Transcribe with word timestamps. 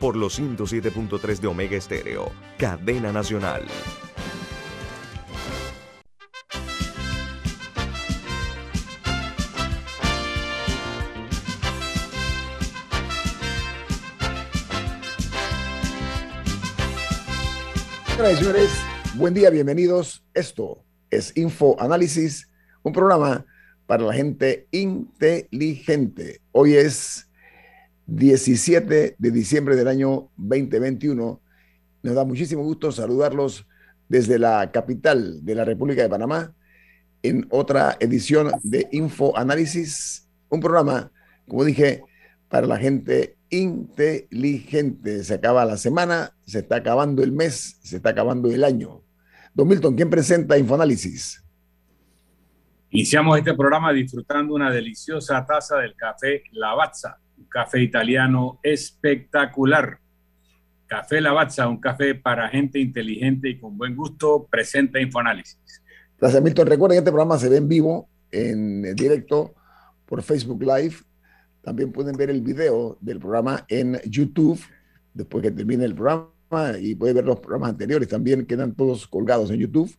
por 0.00 0.16
los 0.16 0.40
107.3 0.40 1.38
de 1.38 1.46
Omega 1.46 1.76
Estéreo, 1.76 2.32
cadena 2.58 3.12
nacional. 3.12 3.62
Y 18.30 18.36
señores, 18.36 18.70
buen 19.16 19.34
día, 19.34 19.50
bienvenidos. 19.50 20.24
Esto 20.34 20.82
es 21.10 21.36
Info 21.36 21.76
Análisis, 21.80 22.48
un 22.82 22.92
programa 22.92 23.44
para 23.86 24.04
la 24.04 24.14
gente 24.14 24.66
inteligente. 24.70 26.40
Hoy 26.52 26.74
es 26.74 27.29
17 28.10 29.14
de 29.16 29.30
diciembre 29.30 29.76
del 29.76 29.86
año 29.86 30.30
2021. 30.36 31.40
Nos 32.02 32.14
da 32.14 32.24
muchísimo 32.24 32.62
gusto 32.64 32.90
saludarlos 32.90 33.66
desde 34.08 34.38
la 34.38 34.72
capital 34.72 35.44
de 35.44 35.54
la 35.54 35.64
República 35.64 36.02
de 36.02 36.08
Panamá 36.08 36.52
en 37.22 37.46
otra 37.50 37.96
edición 38.00 38.50
de 38.64 38.88
Info 38.90 39.36
Análisis, 39.38 40.28
un 40.48 40.58
programa, 40.58 41.12
como 41.46 41.64
dije, 41.64 42.02
para 42.48 42.66
la 42.66 42.78
gente 42.78 43.36
inteligente. 43.48 45.22
Se 45.22 45.34
acaba 45.34 45.64
la 45.64 45.76
semana, 45.76 46.32
se 46.46 46.60
está 46.60 46.76
acabando 46.76 47.22
el 47.22 47.30
mes, 47.30 47.78
se 47.80 47.96
está 47.96 48.10
acabando 48.10 48.50
el 48.50 48.64
año. 48.64 49.02
Don 49.54 49.68
Milton, 49.68 49.94
¿quién 49.94 50.10
presenta 50.10 50.58
Infoanálisis? 50.58 51.44
Iniciamos 52.90 53.38
este 53.38 53.54
programa 53.54 53.92
disfrutando 53.92 54.54
una 54.54 54.68
deliciosa 54.68 55.46
taza 55.46 55.76
del 55.76 55.94
café 55.94 56.42
Lavazza, 56.50 57.20
café 57.50 57.82
italiano 57.82 58.58
espectacular. 58.62 59.98
Café 60.86 61.20
Lavazza, 61.20 61.68
un 61.68 61.80
café 61.80 62.14
para 62.14 62.48
gente 62.48 62.78
inteligente 62.78 63.50
y 63.50 63.58
con 63.58 63.76
buen 63.76 63.94
gusto, 63.94 64.46
presenta 64.50 65.00
Infoanálisis. 65.00 65.82
Gracias, 66.18 66.42
Milton. 66.42 66.66
Recuerden 66.66 66.96
que 66.96 66.98
este 67.00 67.10
programa 67.10 67.38
se 67.38 67.48
ve 67.48 67.58
en 67.58 67.68
vivo, 67.68 68.08
en 68.30 68.94
directo, 68.94 69.54
por 70.06 70.22
Facebook 70.22 70.62
Live 70.62 70.96
también 71.62 71.92
pueden 71.92 72.16
ver 72.16 72.30
el 72.30 72.40
video 72.40 72.96
del 73.00 73.18
programa 73.18 73.64
en 73.68 74.00
YouTube 74.06 74.60
después 75.12 75.42
que 75.42 75.50
termine 75.50 75.84
el 75.84 75.94
programa 75.94 76.30
y 76.80 76.94
pueden 76.94 77.16
ver 77.16 77.24
los 77.24 77.40
programas 77.40 77.70
anteriores. 77.70 78.08
También 78.08 78.46
quedan 78.46 78.74
todos 78.74 79.06
colgados 79.06 79.50
en 79.50 79.60
YouTube. 79.60 79.94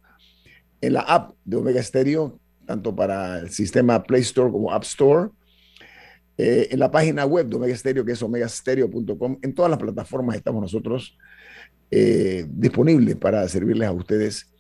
En 0.82 0.94
la 0.94 1.02
app 1.02 1.36
de 1.46 1.58
Omega 1.58 1.82
Stereo, 1.84 2.40
tanto 2.66 2.96
para 2.96 3.40
el 3.40 3.50
sistema 3.52 4.02
Play 4.02 4.22
Store 4.22 4.52
como 4.52 4.72
App 4.72 4.84
Store. 4.84 5.30
Eh, 6.44 6.70
en 6.72 6.80
la 6.80 6.90
página 6.90 7.24
web 7.24 7.48
de 7.48 7.56
Omega 7.56 7.78
Stereo, 7.78 8.04
que 8.04 8.14
es 8.14 8.24
omegastereo.com. 8.24 9.38
En 9.44 9.54
todas 9.54 9.70
las 9.70 9.80
plataformas 9.80 10.36
estamos 10.36 10.60
nosotros 10.60 11.16
eh, 11.92 12.48
disponibles 12.50 13.16
para 13.16 13.48
servirles 13.48 13.88
a 13.88 13.92
ustedes 13.92 14.52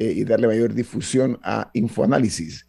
eh, 0.00 0.14
y 0.16 0.24
darle 0.24 0.48
mayor 0.48 0.74
difusión 0.74 1.38
a 1.44 1.70
Infoanálisis. 1.74 2.66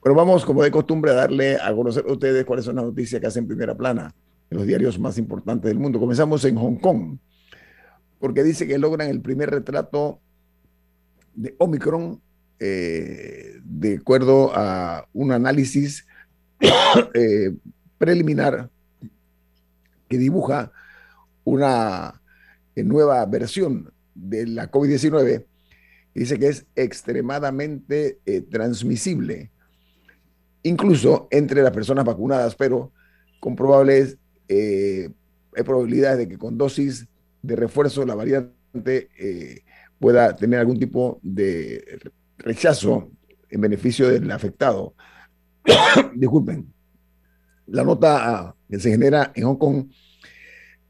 Pero 0.00 0.14
vamos, 0.14 0.44
como 0.44 0.62
de 0.62 0.70
costumbre, 0.70 1.10
a 1.10 1.14
darle 1.14 1.56
a 1.56 1.74
conocer 1.74 2.04
a 2.08 2.12
ustedes 2.12 2.44
cuáles 2.44 2.64
son 2.64 2.76
las 2.76 2.84
noticias 2.84 3.20
que 3.20 3.26
hacen 3.26 3.48
primera 3.48 3.76
plana 3.76 4.14
en 4.48 4.58
los 4.58 4.66
diarios 4.68 4.96
más 4.96 5.18
importantes 5.18 5.68
del 5.68 5.80
mundo. 5.80 5.98
Comenzamos 5.98 6.44
en 6.44 6.54
Hong 6.54 6.76
Kong, 6.76 7.18
porque 8.20 8.44
dice 8.44 8.64
que 8.68 8.78
logran 8.78 9.08
el 9.08 9.22
primer 9.22 9.50
retrato 9.50 10.20
de 11.34 11.56
Omicron 11.58 12.20
eh, 12.60 13.54
de 13.64 13.96
acuerdo 13.96 14.52
a 14.54 15.08
un 15.12 15.32
análisis 15.32 16.06
eh, 17.14 17.50
preliminar 18.04 18.70
que 20.08 20.18
dibuja 20.18 20.72
una 21.44 22.20
eh, 22.74 22.82
nueva 22.84 23.24
versión 23.26 23.92
de 24.14 24.46
la 24.46 24.70
COVID-19. 24.70 25.44
Dice 26.14 26.38
que 26.38 26.48
es 26.48 26.66
extremadamente 26.76 28.18
transmisible 28.50 29.50
incluso 30.64 31.28
entre 31.30 31.62
las 31.62 31.70
personas 31.70 32.04
vacunadas, 32.04 32.56
pero 32.56 32.92
con 33.38 33.54
probables 33.54 34.18
eh, 34.48 35.10
probabilidades 35.52 36.18
de 36.18 36.28
que 36.28 36.38
con 36.38 36.58
dosis 36.58 37.06
de 37.42 37.54
refuerzo 37.54 38.04
la 38.04 38.16
variante 38.16 39.08
eh, 39.18 39.62
pueda 40.00 40.34
tener 40.34 40.58
algún 40.58 40.78
tipo 40.78 41.20
de 41.22 42.00
rechazo 42.38 43.10
en 43.48 43.60
beneficio 43.60 44.08
del 44.08 44.30
afectado. 44.32 44.94
Disculpen. 46.16 46.73
La 47.66 47.84
nota 47.84 48.54
que 48.68 48.78
se 48.78 48.90
genera 48.90 49.32
en 49.34 49.44
Hong 49.44 49.56
Kong 49.56 49.86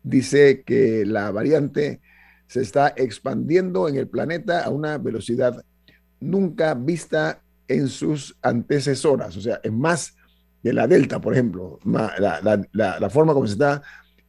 dice 0.03 0.63
que 0.63 1.05
la 1.07 1.31
variante 1.31 2.01
se 2.47 2.63
está 2.63 2.93
expandiendo 2.97 3.89
en 3.89 3.97
el 3.97 4.09
planeta 4.09 4.65
a 4.65 4.71
una 4.71 4.99
velocidad 4.99 5.65
nunca 6.21 6.75
vista 6.75 7.43
en 7.69 7.89
sus 7.89 8.37
antecesoras, 8.43 9.37
o 9.37 9.41
sea, 9.41 9.61
es 9.63 9.73
más 9.73 10.15
que 10.63 10.73
la 10.73 10.87
Delta, 10.87 11.21
por 11.21 11.33
ejemplo, 11.35 11.79
la, 11.85 13.11
forma 13.11 13.35
como 13.35 13.47
se 13.47 13.53
está 13.55 13.83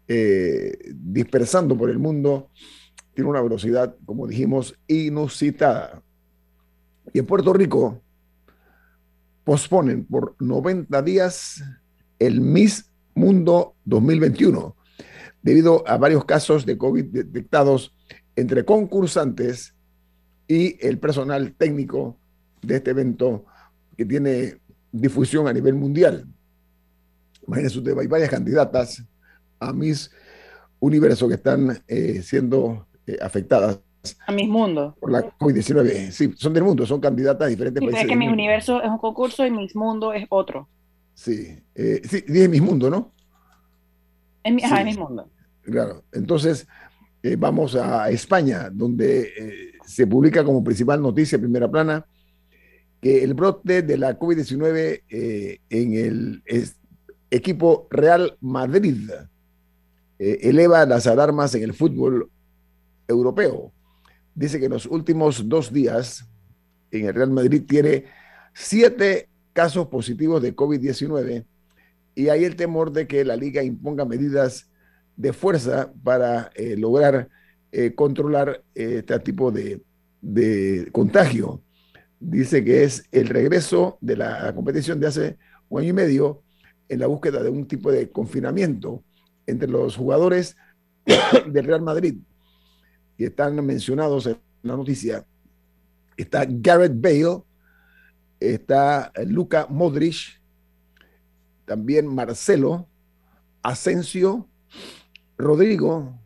eh, 0.08 0.78
dispersando 0.94 1.78
por 1.78 1.90
el 1.90 2.00
mundo 2.00 2.50
tiene 3.14 3.30
una 3.30 3.42
velocidad, 3.42 3.96
como 4.06 4.28
dijimos, 4.28 4.78
inusitada. 4.88 6.04
Y 7.14 7.20
en 7.20 7.26
Puerto 7.26 7.54
Rico 7.54 8.02
posponen 9.46 10.06
por 10.06 10.36
90 10.40 11.02
días 11.02 11.64
el 12.20 12.42
Miss 12.42 12.90
Mundo 13.14 13.76
2021 13.86 14.76
debido 15.42 15.88
a 15.88 15.98
varios 15.98 16.26
casos 16.26 16.66
de 16.66 16.78
COVID 16.78 17.06
detectados 17.06 17.94
entre 18.36 18.66
concursantes 18.66 19.76
y 20.48 20.76
el 20.86 20.98
personal 20.98 21.54
técnico 21.54 22.18
de 22.62 22.78
este 22.78 22.92
evento 22.92 23.46
que 23.96 24.06
tiene 24.06 24.58
difusión 24.92 25.48
a 25.48 25.54
nivel 25.54 25.76
mundial. 25.76 26.26
Imagínense 27.48 27.78
ustedes, 27.78 27.98
hay 27.98 28.08
varias 28.08 28.30
candidatas 28.30 29.04
a 29.60 29.72
mis 29.72 30.12
universo 30.80 31.28
que 31.28 31.36
están 31.36 31.84
eh, 31.88 32.22
siendo 32.24 32.88
eh, 33.06 33.18
afectadas. 33.22 33.80
A 34.28 34.32
mis 34.32 34.48
mundo. 34.48 34.96
Por 35.00 35.12
la 35.12 35.22
COVID-19. 35.38 36.12
Sí, 36.12 36.34
son 36.38 36.54
del 36.54 36.64
mundo, 36.64 36.86
son 36.86 37.00
candidatas 37.00 37.48
a 37.48 37.50
diferentes 37.50 37.82
países. 37.82 38.02
Es 38.02 38.08
que 38.08 38.16
mis 38.16 38.30
universo 38.30 38.82
es 38.82 38.90
un 38.90 38.98
concurso 38.98 39.46
y 39.46 39.52
mis 39.52 39.76
mundo 39.76 40.14
es 40.14 40.26
otro. 40.30 40.68
Sí, 41.16 41.58
eh, 41.74 42.02
sí, 42.08 42.24
dije 42.28 42.48
mis 42.48 42.62
mundo, 42.62 42.90
¿no? 42.92 43.12
Es 44.44 44.54
mi, 44.54 44.64
ajá, 44.64 44.84
mis 44.84 44.98
mundo. 44.98 45.28
Claro, 45.64 46.04
entonces 46.12 46.68
vamos 47.40 47.74
a 47.76 48.12
España, 48.12 48.70
donde 48.72 49.74
se 49.84 50.06
publica 50.06 50.44
como 50.44 50.64
principal 50.64 51.02
noticia, 51.02 51.40
primera 51.40 51.70
plana, 51.70 52.06
que 53.02 53.24
el 53.24 53.34
brote 53.34 53.82
de 53.84 53.98
la 53.98 54.18
COVID-19 54.18 55.04
eh, 55.10 55.60
en 55.70 55.94
el 55.94 56.44
equipo 57.30 57.88
Real 57.92 58.36
Madrid 58.42 59.10
eh, 60.18 60.40
eleva 60.42 60.86
las 60.86 61.06
alarmas 61.08 61.54
en 61.56 61.64
el 61.64 61.74
fútbol 61.74 62.30
europeo. 63.08 63.72
Dice 64.34 64.60
que 64.60 64.66
en 64.66 64.72
los 64.72 64.86
últimos 64.86 65.48
dos 65.48 65.72
días 65.72 66.28
en 66.92 67.06
el 67.06 67.14
Real 67.14 67.30
Madrid 67.30 67.64
tiene 67.68 68.06
siete 68.54 69.30
casos 69.56 69.88
positivos 69.88 70.44
de 70.44 70.56
COVID-19 70.56 71.46
y 72.14 72.30
hay 72.30 72.44
el 72.44 72.56
temor 72.56 72.92
de 72.92 73.08
que 73.08 73.26
la 73.26 73.36
liga 73.36 73.64
imponga 73.64 74.06
medidas 74.06 74.70
de 75.18 75.34
fuerza 75.34 75.92
para 76.04 76.52
eh, 76.56 76.76
lograr 76.78 77.30
controlar 77.96 78.64
este 78.74 79.20
tipo 79.20 79.52
de, 79.52 79.82
de 80.22 80.88
contagio 80.94 81.62
dice 82.20 82.64
que 82.64 82.84
es 82.84 83.04
el 83.12 83.28
regreso 83.28 83.98
de 84.02 84.18
la 84.18 84.54
competición 84.56 85.00
de 85.00 85.08
hace 85.08 85.38
un 85.70 85.82
año 85.82 85.90
y 85.90 85.94
medio 85.94 86.42
en 86.90 87.00
la 87.00 87.08
búsqueda 87.08 87.44
de 87.44 87.50
un 87.50 87.68
tipo 87.68 87.92
de 87.92 88.10
confinamiento 88.10 89.04
entre 89.46 89.70
los 89.70 89.96
jugadores 89.96 90.56
del 91.52 91.66
Real 91.66 91.82
Madrid 91.82 92.16
que 93.18 93.26
están 93.26 93.64
mencionados 93.66 94.28
en 94.28 94.38
la 94.64 94.76
noticia. 94.76 95.26
Está 96.18 96.46
Garrett 96.48 97.00
Bale, 97.00 97.44
está 98.40 99.12
Luca 99.26 99.68
Modric, 99.70 100.42
también 101.66 102.08
Marcelo, 102.08 102.88
Asensio, 103.62 104.48
Rodrigo, 105.38 106.18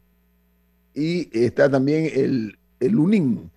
y 0.93 1.29
está 1.37 1.69
también 1.69 2.09
el, 2.13 2.59
el 2.79 2.95
UNIN. 2.95 3.51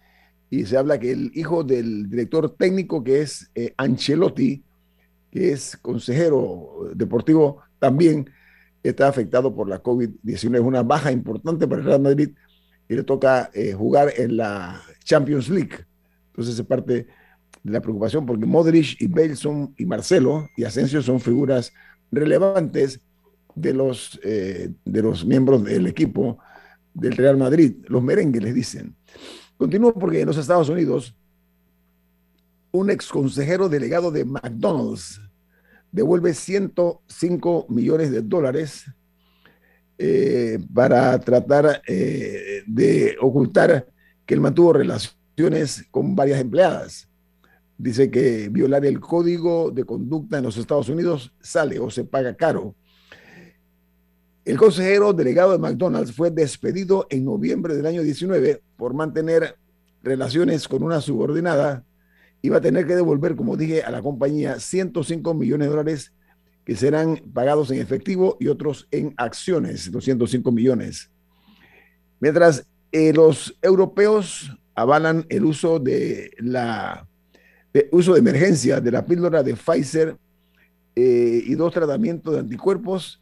Y 0.50 0.66
se 0.66 0.76
habla 0.76 1.00
que 1.00 1.12
el 1.12 1.32
hijo 1.34 1.64
del 1.64 2.08
director 2.10 2.50
técnico, 2.50 3.02
que 3.02 3.22
es 3.22 3.50
eh, 3.54 3.72
Ancelotti, 3.76 4.62
que 5.30 5.52
es 5.52 5.76
consejero 5.78 6.90
deportivo, 6.94 7.62
también 7.78 8.30
está 8.82 9.08
afectado 9.08 9.54
por 9.54 9.68
la 9.68 9.82
COVID-19. 9.82 10.54
Es 10.56 10.60
una 10.60 10.82
baja 10.82 11.10
importante 11.10 11.66
para 11.66 11.80
el 11.80 11.86
Real 11.86 12.02
Madrid 12.02 12.30
y 12.88 12.94
le 12.94 13.02
toca 13.02 13.50
eh, 13.54 13.72
jugar 13.72 14.12
en 14.16 14.36
la 14.36 14.82
Champions 15.04 15.48
League. 15.48 15.86
Entonces 16.28 16.58
es 16.58 16.66
parte 16.66 17.06
de 17.62 17.72
la 17.72 17.80
preocupación 17.80 18.26
porque 18.26 18.46
Modric 18.46 19.00
y 19.00 19.06
Bale 19.06 19.36
son, 19.36 19.74
y 19.76 19.86
Marcelo 19.86 20.48
y 20.56 20.64
Asensio 20.64 21.02
son 21.02 21.20
figuras 21.20 21.72
relevantes 22.10 23.00
de 23.54 23.74
los, 23.74 24.20
eh, 24.22 24.70
de 24.84 25.02
los 25.02 25.24
miembros 25.24 25.64
del 25.64 25.86
equipo 25.86 26.38
del 26.94 27.12
Real 27.12 27.36
Madrid, 27.36 27.76
los 27.88 28.02
merengues 28.02 28.42
les 28.42 28.54
dicen. 28.54 28.94
Continúo 29.56 29.94
porque 29.94 30.20
en 30.20 30.26
los 30.26 30.36
Estados 30.36 30.68
Unidos, 30.68 31.14
un 32.70 32.90
ex 32.90 33.08
consejero 33.08 33.68
delegado 33.68 34.10
de 34.10 34.24
McDonald's 34.24 35.20
devuelve 35.90 36.34
105 36.34 37.66
millones 37.68 38.10
de 38.10 38.22
dólares 38.22 38.86
eh, 39.98 40.58
para 40.74 41.18
tratar 41.20 41.82
eh, 41.86 42.62
de 42.66 43.16
ocultar 43.20 43.86
que 44.24 44.34
él 44.34 44.40
mantuvo 44.40 44.72
relaciones 44.72 45.84
con 45.90 46.16
varias 46.16 46.40
empleadas. 46.40 47.11
Dice 47.82 48.12
que 48.12 48.48
violar 48.48 48.86
el 48.86 49.00
código 49.00 49.72
de 49.72 49.82
conducta 49.82 50.38
en 50.38 50.44
los 50.44 50.56
Estados 50.56 50.88
Unidos 50.88 51.34
sale 51.40 51.80
o 51.80 51.90
se 51.90 52.04
paga 52.04 52.36
caro. 52.36 52.76
El 54.44 54.56
consejero 54.56 55.12
delegado 55.12 55.50
de 55.50 55.58
McDonald's 55.58 56.14
fue 56.14 56.30
despedido 56.30 57.08
en 57.10 57.24
noviembre 57.24 57.74
del 57.74 57.86
año 57.86 58.02
19 58.02 58.62
por 58.76 58.94
mantener 58.94 59.56
relaciones 60.00 60.68
con 60.68 60.84
una 60.84 61.00
subordinada 61.00 61.84
va 62.50 62.58
a 62.58 62.60
tener 62.60 62.86
que 62.86 62.94
devolver, 62.94 63.34
como 63.34 63.56
dije, 63.56 63.82
a 63.82 63.90
la 63.90 64.00
compañía 64.00 64.60
105 64.60 65.34
millones 65.34 65.66
de 65.66 65.70
dólares 65.70 66.12
que 66.64 66.76
serán 66.76 67.16
pagados 67.34 67.72
en 67.72 67.80
efectivo 67.80 68.36
y 68.38 68.46
otros 68.46 68.86
en 68.92 69.12
acciones, 69.16 69.90
205 69.90 70.52
millones. 70.52 71.10
Mientras 72.20 72.64
eh, 72.92 73.12
los 73.12 73.58
europeos 73.60 74.56
avalan 74.76 75.26
el 75.28 75.44
uso 75.44 75.80
de 75.80 76.30
la 76.38 77.08
uso 77.90 78.12
de 78.14 78.20
emergencia 78.20 78.80
de 78.80 78.90
la 78.90 79.04
píldora 79.04 79.42
de 79.42 79.54
Pfizer 79.54 80.16
eh, 80.94 81.42
y 81.46 81.54
dos 81.54 81.72
tratamientos 81.72 82.34
de 82.34 82.40
anticuerpos 82.40 83.20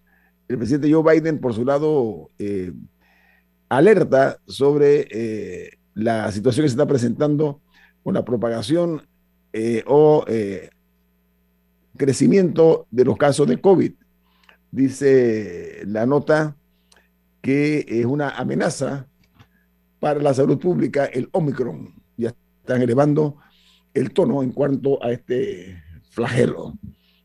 el 0.49 0.59
presidente 0.59 0.93
Joe 0.93 1.15
Biden, 1.15 1.39
por 1.39 1.55
su 1.55 1.65
lado, 1.65 2.29
eh, 2.41 2.73
alerta 3.69 4.41
sobre 4.49 5.07
eh, 5.13 5.79
la 5.95 6.33
situación 6.33 6.65
que 6.65 6.71
se 6.71 6.73
está 6.73 6.87
presentando 6.87 7.61
con 8.03 8.15
la 8.15 8.25
propagación 8.25 9.07
o 9.87 10.25
crecimiento 11.97 12.89
de 12.91 13.05
los 13.05 13.17
casos 13.17 13.47
de 13.47 13.61
COVID. 13.61 13.93
Dice 14.73 15.83
la 15.87 16.05
nota 16.05 16.57
que 17.41 17.87
es 17.89 18.07
una 18.07 18.31
amenaza 18.31 19.07
para 20.01 20.21
la 20.21 20.35
salud 20.35 20.59
pública 20.59 21.05
el 21.05 21.29
Omicron. 21.33 21.95
Ya 22.17 22.35
están 22.63 22.83
elevando 22.83 23.37
el 23.95 24.13
tono 24.13 24.43
en 24.43 24.53
cuanto 24.53 25.03
a 25.03 25.13
este 25.13 25.83
flagelo 26.11 26.75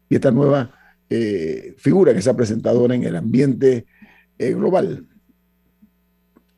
y 0.09 0.15
esta 0.15 0.31
nueva 0.31 0.73
eh, 1.09 1.75
figura 1.77 2.13
que 2.13 2.21
se 2.21 2.29
ha 2.29 2.35
presentado 2.35 2.91
en 2.91 3.03
el 3.03 3.15
ambiente 3.15 3.85
eh, 4.37 4.53
global. 4.53 5.07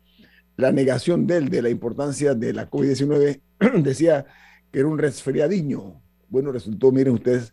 la 0.57 0.73
negación 0.73 1.27
de 1.27 1.37
él 1.39 1.49
de 1.49 1.63
la 1.63 1.71
importancia 1.71 2.35
de 2.35 2.53
la 2.53 2.69
COVID-19. 2.69 3.41
Decía 3.83 4.27
que 4.71 4.81
era 4.81 4.89
un 4.89 4.99
resfriadiño. 4.99 6.01
Bueno, 6.29 6.51
resultó, 6.51 6.91
miren 6.91 7.15
ustedes, 7.15 7.53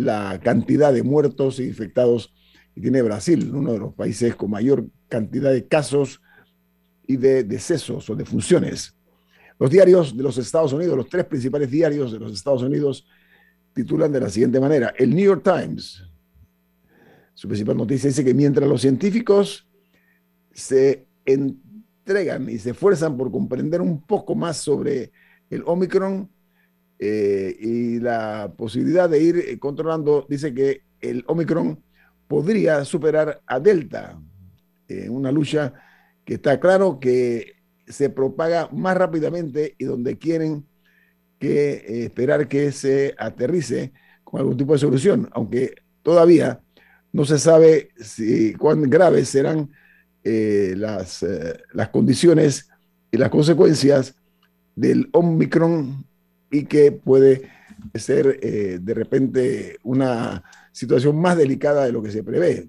la 0.00 0.40
cantidad 0.42 0.92
de 0.92 1.02
muertos 1.02 1.58
e 1.58 1.64
infectados 1.64 2.34
que 2.74 2.80
tiene 2.80 3.02
Brasil, 3.02 3.50
uno 3.54 3.72
de 3.72 3.78
los 3.78 3.94
países 3.94 4.34
con 4.34 4.50
mayor 4.50 4.86
cantidad 5.08 5.52
de 5.52 5.66
casos 5.66 6.20
y 7.06 7.16
de 7.16 7.44
decesos 7.44 8.08
o 8.08 8.14
de 8.14 8.24
funciones. 8.24 8.96
Los 9.58 9.70
diarios 9.70 10.16
de 10.16 10.22
los 10.22 10.38
Estados 10.38 10.72
Unidos, 10.72 10.96
los 10.96 11.08
tres 11.08 11.26
principales 11.26 11.70
diarios 11.70 12.12
de 12.12 12.18
los 12.18 12.32
Estados 12.32 12.62
Unidos, 12.62 13.06
titulan 13.74 14.12
de 14.12 14.20
la 14.20 14.30
siguiente 14.30 14.58
manera. 14.58 14.94
El 14.96 15.14
New 15.14 15.24
York 15.24 15.42
Times, 15.44 16.02
su 17.34 17.48
principal 17.48 17.76
noticia 17.76 18.08
dice 18.08 18.24
que 18.24 18.34
mientras 18.34 18.68
los 18.68 18.80
científicos 18.80 19.68
se 20.52 21.06
entregan 21.24 22.48
y 22.48 22.58
se 22.58 22.70
esfuerzan 22.70 23.16
por 23.16 23.30
comprender 23.30 23.80
un 23.80 24.02
poco 24.02 24.34
más 24.34 24.56
sobre 24.56 25.12
el 25.50 25.62
Omicron 25.66 26.30
eh, 27.02 27.56
y 27.58 27.98
la 27.98 28.52
posibilidad 28.58 29.08
de 29.08 29.22
ir 29.22 29.36
eh, 29.38 29.58
controlando, 29.58 30.26
dice 30.28 30.52
que 30.52 30.82
el 31.00 31.24
Omicron 31.28 31.82
podría 32.28 32.84
superar 32.84 33.40
a 33.46 33.58
Delta 33.58 34.20
en 34.86 35.10
una 35.10 35.32
lucha 35.32 35.72
que 36.26 36.34
está 36.34 36.60
claro 36.60 37.00
que 37.00 37.54
se 37.86 38.10
propaga 38.10 38.68
más 38.70 38.98
rápidamente 38.98 39.76
y 39.78 39.86
donde 39.86 40.18
quieren 40.18 40.66
que 41.38 41.72
eh, 41.72 42.04
esperar 42.04 42.46
que 42.48 42.70
se 42.70 43.14
aterrice 43.16 43.94
con 44.22 44.40
algún 44.40 44.58
tipo 44.58 44.74
de 44.74 44.80
solución, 44.80 45.26
aunque 45.32 45.76
todavía 46.02 46.60
no 47.14 47.24
se 47.24 47.38
sabe 47.38 47.92
si, 47.98 48.52
cuán 48.52 48.82
graves 48.90 49.30
serán 49.30 49.70
las, 50.22 51.24
las 51.72 51.88
condiciones 51.88 52.68
y 53.10 53.16
las 53.16 53.30
consecuencias 53.30 54.14
del 54.76 55.08
Omicron 55.12 56.04
y 56.50 56.64
que 56.64 56.92
puede 56.92 57.48
ser 57.94 58.38
de 58.40 58.94
repente 58.94 59.78
una 59.82 60.42
situación 60.72 61.20
más 61.20 61.36
delicada 61.36 61.84
de 61.84 61.92
lo 61.92 62.02
que 62.02 62.10
se 62.10 62.22
prevé. 62.22 62.68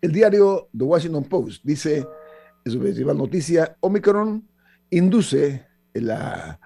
El 0.00 0.12
diario 0.12 0.68
The 0.76 0.84
Washington 0.84 1.24
Post 1.24 1.62
dice 1.64 2.06
en 2.64 2.72
su 2.72 2.78
principal 2.80 3.16
noticia, 3.16 3.76
Omicron 3.80 4.46
induce 4.90 5.66
la, 5.94 6.60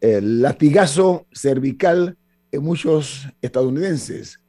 el 0.00 0.42
latigazo 0.42 1.26
cervical 1.32 2.16
en 2.52 2.62
muchos 2.62 3.28
estadounidenses. 3.42 4.40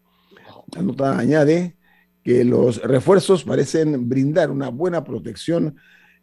La 0.75 0.81
nota 0.81 1.17
añade 1.17 1.77
que 2.23 2.43
los 2.43 2.81
refuerzos 2.81 3.43
parecen 3.43 4.07
brindar 4.07 4.51
una 4.51 4.69
buena 4.69 5.03
protección 5.03 5.75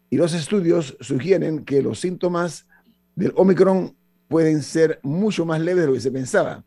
y 0.09 0.17
los 0.17 0.33
estudios 0.33 0.97
sugieren 1.01 1.65
que 1.65 1.81
los 1.81 1.99
síntomas 1.99 2.65
del 3.19 3.33
Omicron 3.35 3.93
pueden 4.29 4.63
ser 4.63 5.01
mucho 5.03 5.45
más 5.45 5.59
leves 5.59 5.81
de 5.81 5.87
lo 5.87 5.93
que 5.93 5.99
se 5.99 6.11
pensaba. 6.11 6.63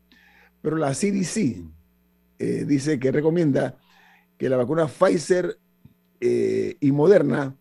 Pero 0.61 0.77
la 0.77 0.91
CDC 0.91 1.65
eh, 2.37 2.65
dice 2.67 2.99
que 2.99 3.11
recomienda 3.11 3.75
que 4.37 4.49
la 4.49 4.57
vacuna 4.57 4.87
Pfizer 4.87 5.57
eh, 6.21 6.77
y 6.79 6.91
Moderna 6.91 7.55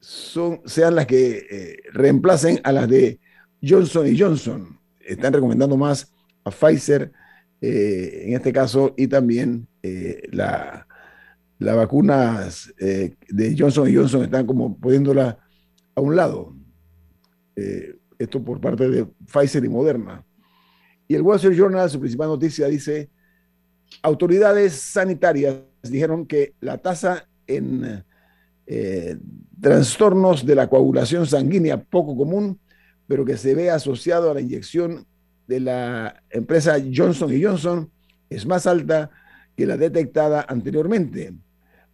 son, 0.00 0.60
sean 0.64 0.96
las 0.96 1.06
que 1.06 1.46
eh, 1.50 1.76
reemplacen 1.92 2.60
a 2.64 2.72
las 2.72 2.88
de 2.88 3.20
Johnson 3.62 4.08
y 4.08 4.18
Johnson. 4.18 4.80
Están 4.98 5.32
recomendando 5.32 5.76
más 5.76 6.12
a 6.44 6.50
Pfizer 6.50 7.12
en 7.62 8.32
este 8.32 8.54
caso 8.54 8.94
y 8.96 9.06
también 9.06 9.68
la, 10.32 10.86
las 11.58 11.76
vacunas 11.76 12.72
de 12.78 13.56
Johnson 13.58 13.86
y 13.86 13.94
Johnson 13.94 14.24
están 14.24 14.46
como 14.46 14.78
poniéndola 14.78 15.38
a 15.94 16.00
un 16.00 16.16
lado. 16.16 16.56
Esto 18.20 18.44
por 18.44 18.60
parte 18.60 18.88
de 18.88 19.06
Pfizer 19.26 19.64
y 19.64 19.68
Moderna. 19.68 20.22
Y 21.08 21.14
el 21.14 21.22
Wall 21.22 21.36
Street 21.36 21.56
Journal, 21.56 21.88
su 21.88 21.98
principal 21.98 22.28
noticia, 22.28 22.68
dice, 22.68 23.08
autoridades 24.02 24.74
sanitarias 24.74 25.56
dijeron 25.82 26.26
que 26.26 26.54
la 26.60 26.76
tasa 26.76 27.26
en 27.46 28.04
eh, 28.66 29.16
trastornos 29.58 30.44
de 30.44 30.54
la 30.54 30.68
coagulación 30.68 31.26
sanguínea 31.26 31.82
poco 31.82 32.14
común, 32.14 32.60
pero 33.06 33.24
que 33.24 33.38
se 33.38 33.54
ve 33.54 33.70
asociado 33.70 34.30
a 34.30 34.34
la 34.34 34.42
inyección 34.42 35.06
de 35.48 35.60
la 35.60 36.22
empresa 36.28 36.76
Johnson 36.94 37.32
Johnson, 37.42 37.90
es 38.28 38.44
más 38.46 38.66
alta 38.66 39.10
que 39.56 39.64
la 39.66 39.78
detectada 39.78 40.44
anteriormente. 40.46 41.32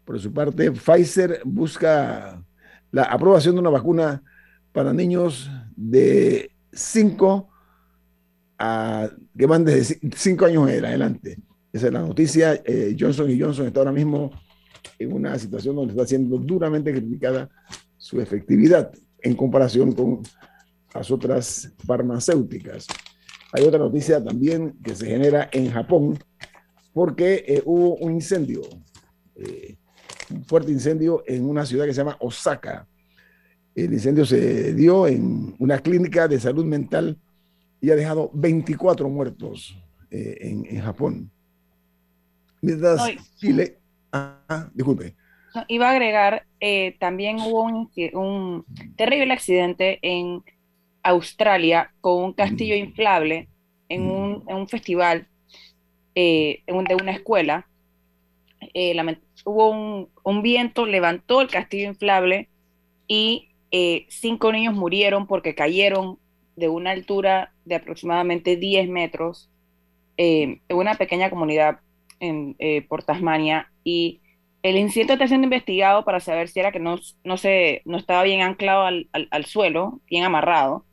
Por 0.05 0.19
su 0.21 0.33
parte, 0.33 0.73
Pfizer 0.73 1.41
busca 1.45 2.45
la 2.91 3.05
aprobación 3.05 3.55
de 3.55 3.61
una 3.61 3.71
vacuna 3.71 4.23
para 4.77 4.93
niños 4.93 5.51
de 5.75 6.51
5 6.71 7.49
que 9.39 9.47
van 9.47 9.65
desde 9.65 9.99
cinco 10.15 10.45
años 10.45 10.69
en 10.69 10.85
adelante. 10.85 11.39
Esa 11.73 11.87
es 11.87 11.93
la 11.95 12.01
noticia. 12.01 12.61
Eh, 12.63 12.95
Johnson 12.99 13.31
y 13.31 13.41
Johnson 13.41 13.67
está 13.67 13.81
ahora 13.81 13.93
mismo 13.93 14.31
en 14.99 15.15
una 15.15 15.39
situación 15.39 15.77
donde 15.77 15.95
está 15.95 16.07
siendo 16.07 16.37
duramente 16.37 16.93
criticada 16.93 17.49
su 17.97 18.21
efectividad 18.21 18.93
en 19.23 19.35
comparación 19.35 19.93
con 19.93 20.21
las 20.95 21.11
otras 21.11 21.73
farmacéuticas. 21.87 22.87
Hay 23.53 23.65
otra 23.65 23.79
noticia 23.79 24.23
también 24.23 24.77
que 24.85 24.95
se 24.95 25.07
genera 25.07 25.49
en 25.53 25.71
Japón 25.71 26.19
porque 26.93 27.45
eh, 27.49 27.63
hubo 27.65 27.97
un 27.97 28.13
incendio, 28.13 28.61
eh, 29.37 29.79
un 30.31 30.45
fuerte 30.45 30.71
incendio 30.71 31.23
en 31.27 31.49
una 31.49 31.65
ciudad 31.65 31.87
que 31.87 31.95
se 31.95 31.99
llama 32.03 32.19
Osaka. 32.21 32.87
El 33.77 33.93
incendio 33.93 34.25
se 34.25 34.73
dio 34.73 35.07
en 35.07 35.55
una 35.59 35.79
clínica 35.81 36.27
de 36.27 36.41
salud 36.41 36.65
mental 36.65 37.19
y 37.79 37.91
ha 37.91 37.95
dejado 37.95 38.31
24 38.33 39.07
muertos 39.11 39.77
eh, 40.11 40.39
en, 40.41 40.81
Japón. 40.81 41.31
Mientras 42.63 43.03
Chile, 43.37 43.77
ah, 44.13 44.71
disculpe. 44.73 45.15
iba 45.69 45.89
a 45.89 45.93
agregar, 45.93 46.47
eh, 46.59 46.97
también 46.99 47.37
hubo 47.39 47.65
un, 47.65 48.65
terrible 48.97 49.35
accidente 49.35 49.99
en 50.01 50.43
Australia 51.03 51.93
con 52.01 52.25
un 52.25 52.33
castillo 52.33 52.75
mm. 52.77 52.79
inflable 52.79 53.49
en, 53.91 54.07
mm. 54.07 54.11
un, 54.11 54.45
en 54.49 54.57
un, 54.57 54.69
festival 54.69 55.29
eh, 56.15 56.63
de 56.67 56.95
una 56.95 57.13
escuela. 57.13 57.69
hubo 59.45 59.71
un, 59.71 60.09
un, 60.25 60.43
viento, 60.43 60.87
levantó 60.87 61.43
el 61.43 61.49
castillo 61.49 61.89
inflable 61.89 62.49
y 63.07 63.51
cinco 64.09 64.53
niños 64.53 64.75
murieron 64.75 65.27
porque 65.27 65.55
cayeron 65.55 66.19
de 66.57 66.69
una 66.69 66.91
altura 66.91 67.53
de 67.65 67.75
aproximadamente 67.77 68.57
10 68.57 68.89
metros 68.89 69.51
eh, 70.17 70.61
en 70.69 70.77
una 70.77 70.95
pequeña 70.95 71.29
comunidad 71.31 71.81
en, 72.21 72.57
eh, 72.59 72.83
por 72.89 73.03
Tasmania 73.03 73.71
y 73.85 74.21
el 74.63 74.77
incidente 74.77 75.13
está 75.13 75.29
siendo 75.29 75.45
investigado 75.45 76.05
para 76.05 76.19
saber 76.21 76.49
si 76.49 76.59
era 76.59 76.73
que 76.73 76.81
no, 76.81 76.99
no, 77.23 77.37
se, 77.37 77.83
no 77.85 77.99
estaba 77.99 78.23
bien 78.25 78.41
anclado 78.41 78.83
al, 78.83 79.09
al, 79.13 79.45
suelo, 79.45 80.01
bien 80.09 80.25
amarrado, 80.25 80.85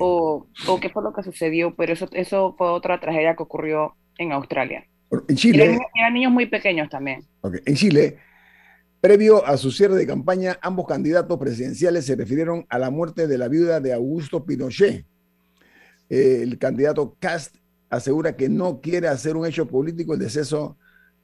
o, 0.00 0.46
o, 0.66 0.80
qué 0.80 0.88
fue 0.88 1.02
lo 1.02 1.12
que 1.12 1.22
sucedió, 1.22 1.74
pero 1.74 1.92
eso, 1.92 2.08
eso 2.12 2.54
fue 2.56 2.70
otra 2.70 3.00
tragedia 3.00 3.36
que 3.36 3.42
ocurrió 3.42 3.96
en 4.16 4.32
Australia. 4.32 4.86
En 5.28 5.36
Chile. 5.36 5.78
Eran, 5.94 6.14
niños 6.14 6.32
muy 6.32 6.46
pequeños 6.46 6.88
también. 6.88 7.24
En 7.66 7.74
Chile, 7.74 8.18
previo 9.00 9.46
a 9.46 9.56
su 9.56 9.70
cierre 9.70 9.96
de 9.96 10.06
campaña, 10.06 10.58
ambos 10.62 10.86
candidatos 10.86 11.38
presidenciales 11.38 12.06
se 12.06 12.16
refirieron 12.16 12.66
a 12.68 12.78
la 12.78 12.90
muerte 12.90 13.26
de 13.26 13.38
la 13.38 13.48
viuda 13.48 13.80
de 13.80 13.92
Augusto 13.92 14.44
Pinochet, 14.44 15.04
el 16.08 16.58
candidato 16.58 17.16
Cast 17.18 17.56
asegura 17.90 18.36
que 18.36 18.48
no 18.48 18.80
quiere 18.80 19.08
hacer 19.08 19.36
un 19.36 19.46
hecho 19.46 19.66
político 19.66 20.14
el 20.14 20.20
deceso 20.20 20.78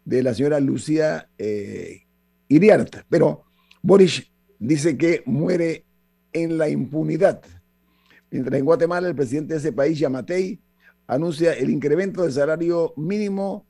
de 0.05 0.23
la 0.23 0.35
señora 0.35 0.61
Lucía 0.61 1.29
eh, 1.39 2.03
Iriart, 2.49 3.05
pero 3.09 3.45
Boris 3.83 4.31
dice 4.59 4.97
que 4.97 5.23
muere 5.27 5.85
en 6.33 6.59
la 6.59 6.69
impunidad. 6.69 7.43
Mientras 8.31 8.59
en 8.59 8.65
Guatemala 8.65 9.09
el 9.09 9.15
presidente 9.15 9.55
de 9.55 9.61
ese 9.61 9.73
país, 9.73 9.99
Yamatei, 9.99 10.61
anuncia 11.07 11.53
el 11.53 11.71
incremento 11.71 12.23
del 12.23 12.33
salario 12.33 12.93
mínimo 12.97 13.67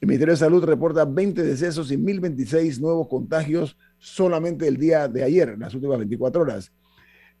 el 0.00 0.08
Ministerio 0.08 0.34
de 0.34 0.38
Salud 0.38 0.64
reporta 0.64 1.04
20 1.04 1.42
decesos 1.42 1.90
y 1.90 1.96
1.026 1.96 2.78
nuevos 2.80 3.08
contagios 3.08 3.76
solamente 3.98 4.68
el 4.68 4.76
día 4.76 5.08
de 5.08 5.24
ayer, 5.24 5.48
en 5.50 5.60
las 5.60 5.74
últimas 5.74 5.98
24 5.98 6.42
horas. 6.42 6.72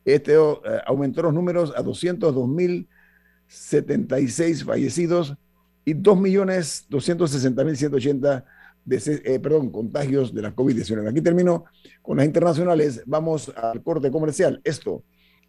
Este 0.04 0.34
eh, 0.34 0.38
aumentó 0.86 1.22
los 1.22 1.32
números 1.34 1.72
a 1.76 1.82
202.076 1.82 4.64
fallecidos 4.64 5.36
y 5.84 5.94
2.260.180 5.94 8.44
eh, 8.88 9.40
perdón, 9.40 9.70
contagios 9.70 10.32
de 10.32 10.42
la 10.42 10.54
COVID-19. 10.54 11.10
Aquí 11.10 11.20
termino 11.20 11.64
con 12.02 12.18
las 12.18 12.26
internacionales. 12.26 13.02
Vamos 13.04 13.52
al 13.56 13.82
corte 13.82 14.12
comercial. 14.12 14.60
Esto 14.62 15.02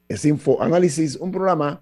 es 0.08 0.26
Info 0.26 0.62
Análisis, 0.62 1.16
un 1.16 1.32
programa 1.32 1.82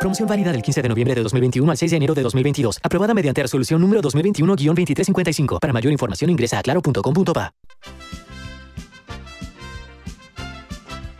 Promoción 0.00 0.28
válida 0.28 0.52
del 0.52 0.62
15 0.62 0.82
de 0.82 0.88
noviembre 0.88 1.14
de 1.14 1.22
2021 1.22 1.70
al 1.70 1.76
6 1.76 1.90
de 1.90 1.96
enero 1.96 2.14
de 2.14 2.22
2022. 2.22 2.78
Aprobada 2.82 3.14
mediante 3.14 3.42
resolución 3.42 3.80
número 3.80 4.02
2021-2355. 4.02 5.58
Para 5.58 5.72
mayor 5.72 5.92
información 5.92 6.30
ingresa 6.30 6.58
a 6.58 6.62
claro.com.pa. 6.62 7.52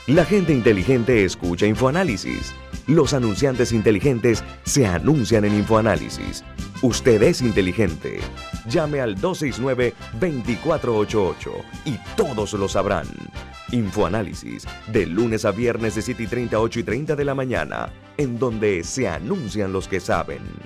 La 0.07 0.25
gente 0.25 0.53
inteligente 0.53 1.25
escucha 1.25 1.67
InfoAnálisis. 1.67 2.55
Los 2.87 3.13
anunciantes 3.13 3.73
inteligentes 3.73 4.45
se 4.63 4.87
anuncian 4.87 5.45
en 5.45 5.57
InfoAnálisis. 5.57 6.45
Usted 6.83 7.21
es 7.23 7.43
inteligente. 7.43 8.21
Llame 8.69 9.01
al 9.01 9.17
269-2488 9.17 11.51
y 11.87 11.99
todos 12.17 12.53
lo 12.53 12.69
sabrán. 12.69 13.09
Infoanálisis, 13.73 14.65
de 14.93 15.07
lunes 15.07 15.45
a 15.45 15.51
viernes 15.51 15.97
de 15.97 16.03
7 16.03 16.23
y 16.23 16.27
30, 16.29 16.61
8 16.61 16.79
y 16.79 16.85
30 16.85 17.17
de 17.17 17.25
la 17.25 17.35
mañana, 17.35 17.91
en 18.19 18.39
donde 18.39 18.83
se 18.85 19.09
anuncian 19.09 19.73
los 19.73 19.89
que 19.89 20.01
saben. 20.01 20.66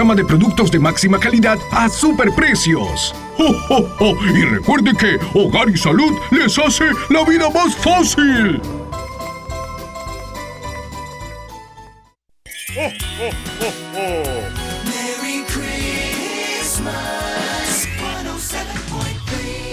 de 0.01 0.25
productos 0.25 0.71
de 0.71 0.79
máxima 0.79 1.19
calidad 1.19 1.59
a 1.71 1.87
superprecios. 1.87 3.13
¡Oh, 3.37 4.15
Y 4.35 4.41
recuerde 4.45 4.93
que 4.97 5.19
Hogar 5.35 5.69
y 5.69 5.77
Salud 5.77 6.17
les 6.31 6.57
hace 6.57 6.85
la 7.09 7.23
vida 7.23 7.47
más 7.51 7.75
fácil. 7.75 8.59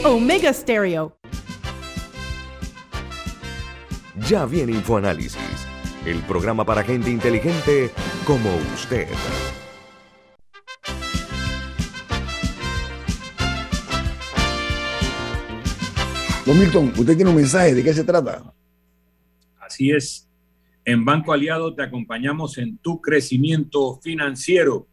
Omega 0.05 0.53
Stereo. 0.53 1.17
Ya 4.29 4.45
viene 4.45 4.73
InfoAnálisis, 4.73 5.39
el 6.05 6.19
programa 6.25 6.67
para 6.67 6.85
gente 6.85 7.09
inteligente 7.11 7.91
como 8.27 8.51
usted. 8.75 9.09
Don 16.49 16.59
Milton, 16.59 16.93
usted 16.97 17.15
tiene 17.15 17.29
un 17.29 17.37
mensaje, 17.37 17.75
¿de 17.75 17.85
qué 17.85 17.93
se 17.93 18.05
trata? 18.05 18.55
Así 19.61 19.91
es. 19.91 20.27
En 20.83 21.05
Banco 21.05 21.35
Aliado 21.35 21.75
te 21.75 21.83
acompañamos 21.83 22.57
en 22.57 22.79
tu 22.79 23.03
crecimiento 23.03 24.01
financiero. 24.01 24.87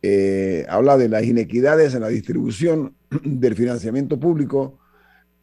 Eh, 0.00 0.64
habla 0.68 0.96
de 0.96 1.08
las 1.08 1.24
inequidades 1.24 1.94
en 1.94 2.02
la 2.02 2.08
distribución 2.08 2.94
del 3.24 3.56
financiamiento 3.56 4.20
público 4.20 4.78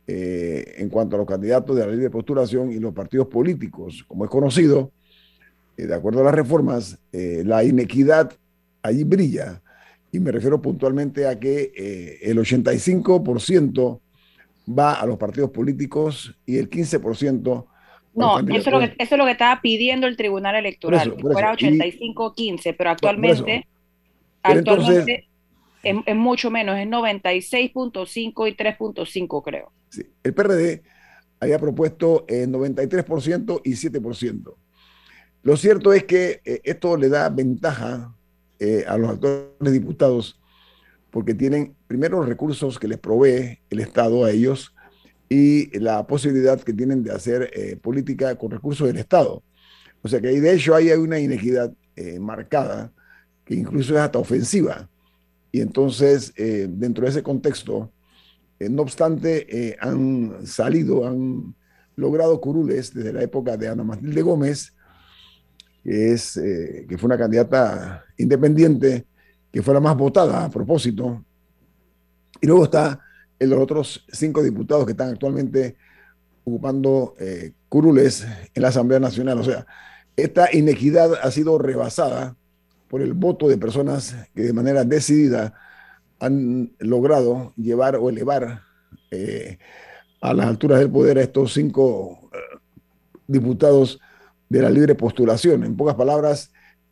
en 0.08 0.88
cuanto 0.90 1.16
a 1.16 1.20
los 1.20 1.28
candidatos 1.28 1.76
de 1.76 1.82
la 1.82 1.92
ley 1.92 2.00
de 2.00 2.12
postulación 2.12 2.72
y 2.72 2.78
los 2.78 2.94
partidos 2.94 3.28
políticos. 3.28 4.06
Como 4.08 4.24
es 4.24 4.30
conocido, 4.30 4.92
de 5.76 5.92
acuerdo 5.96 6.22
a 6.22 6.26
las 6.26 6.36
reformas, 6.36 7.00
la 7.12 7.64
inequidad 7.64 8.32
allí 8.84 9.04
brilla. 9.04 9.64
Y 10.12 10.20
me 10.20 10.32
refiero 10.32 10.62
puntualmente 10.62 11.28
a 11.28 11.40
que 11.40 12.20
el 12.22 12.38
85% 12.38 14.00
va 14.70 14.94
a 14.94 15.08
los 15.08 15.18
partidos 15.18 15.50
políticos 15.50 16.38
y 16.46 16.58
el 16.58 16.70
15%... 16.70 17.66
No, 18.16 18.40
eso 18.40 18.56
es, 18.56 18.68
lo 18.68 18.80
que, 18.80 18.96
eso 18.98 19.16
es 19.16 19.20
lo 19.20 19.26
que 19.26 19.32
estaba 19.32 19.62
pidiendo 19.62 20.08
el 20.08 20.16
Tribunal 20.16 20.56
Electoral, 20.56 21.16
que 21.16 21.22
fuera 21.22 21.54
85-15, 21.54 22.76
pero 22.78 22.90
actualmente, 22.90 23.68
actualmente 24.42 25.28
es, 25.84 26.16
mucho 26.16 26.50
menos, 26.50 26.78
es 26.78 26.88
96.5 26.88 28.50
y 28.50 28.56
3.5 28.56 29.44
creo. 29.44 29.72
Sí, 29.90 30.04
el 30.24 30.34
PRD 30.34 30.82
había 31.40 31.60
propuesto 31.60 32.26
eh, 32.28 32.48
93% 32.48 33.62
y 33.64 33.72
7%. 33.72 34.56
Lo 35.44 35.58
cierto 35.58 35.94
es 35.94 36.06
que 36.06 36.42
eh, 36.44 36.62
esto 36.64 36.98
le 36.98 37.10
da 37.10 37.30
ventaja 37.30 38.16
eh, 38.60 38.86
a 38.88 38.98
los 38.98 39.12
actuales 39.12 39.74
diputados 39.74 40.40
porque 41.12 41.34
tienen 41.34 41.76
primero 41.88 42.18
los 42.18 42.28
recursos 42.28 42.80
que 42.80 42.88
les 42.88 42.98
provee 42.98 43.60
el 43.70 43.80
Estado 43.80 44.26
a 44.26 44.32
ellos 44.32 44.75
y 45.30 45.78
la 45.80 46.06
posibilidad 46.06 46.60
que 46.62 46.74
tienen 46.74 47.04
de 47.04 47.12
hacer 47.12 47.50
eh, 47.54 47.78
política 47.78 48.36
con 48.36 48.52
recursos 48.52 48.88
del 48.88 48.98
Estado. 48.98 49.44
O 50.02 50.08
sea 50.08 50.22
que 50.22 50.40
de 50.40 50.54
hecho 50.54 50.76
hay 50.76 50.92
una 50.92 51.20
inequidad 51.20 51.74
eh, 51.96 52.20
marcada 52.20 52.92
que 53.44 53.56
incluso 53.56 53.96
es 53.96 54.00
hasta 54.00 54.20
ofensiva. 54.20 54.90
Y 55.52 55.62
entonces, 55.62 56.34
eh, 56.36 56.68
dentro 56.70 57.06
de 57.06 57.12
ese 57.12 57.24
contexto, 57.24 57.92
no 58.60 58.82
obstante, 58.82 59.78
han 59.82 60.48
salido, 60.48 61.06
han 61.06 61.54
logrado 61.98 62.40
curules 62.40 62.94
desde 62.94 63.12
la 63.12 63.22
época 63.22 63.58
de 63.58 63.68
Ana 63.68 63.84
Matilde 63.84 64.22
Gómez, 64.22 64.74
que, 65.84 66.14
es, 66.14 66.34
que 66.34 66.98
fue 66.98 67.08
una 67.08 67.18
candidata 67.18 68.06
independiente, 68.18 69.06
que 69.52 69.62
fue 69.62 69.74
la 69.74 69.82
más 69.82 69.98
votada 69.98 70.46
a 70.46 70.50
propósito. 70.50 71.24
Y 72.42 72.48
luego 72.48 72.64
está 72.64 73.00
en 73.40 73.50
los 73.50 73.60
otros 73.60 74.06
cinco 74.12 74.42
diputados 74.44 74.86
que 74.86 74.92
están 74.92 75.10
actualmente 75.10 75.76
ocupando 76.44 77.16
eh, 77.20 77.54
curules 77.70 78.26
en 78.54 78.62
la 78.62 78.70
Asamblea 78.70 79.00
Nacional. 79.00 79.40
O 79.40 79.44
sea, 79.44 79.66
esta 80.16 80.56
inequidad 80.56 81.14
ha 81.22 81.32
sido 81.32 81.58
rebasada 81.58 82.36
por 82.88 83.02
el 83.02 83.14
voto 83.14 83.50
de 83.50 83.58
personas 83.58 84.16
que 84.34 84.44
de 84.44 84.54
manera 84.54 84.84
decidida 84.84 85.54
han 86.20 86.72
logrado 86.80 87.54
llevar 87.58 87.98
o 87.98 88.10
elevar 88.10 88.62
eh, 89.12 89.58
a 90.22 90.34
las 90.34 90.48
alturas 90.48 90.80
del 90.80 90.90
poder 90.90 91.18
a 91.18 91.24
estos 91.24 91.54
cinco 91.54 92.30
eh, 92.32 92.58
diputados 93.28 94.00
de 94.48 94.62
la 94.62 94.70
libre 94.70 94.96
postulación. 94.96 95.64
En 95.64 95.76
pocas 95.76 95.96
palabras, 95.96 96.52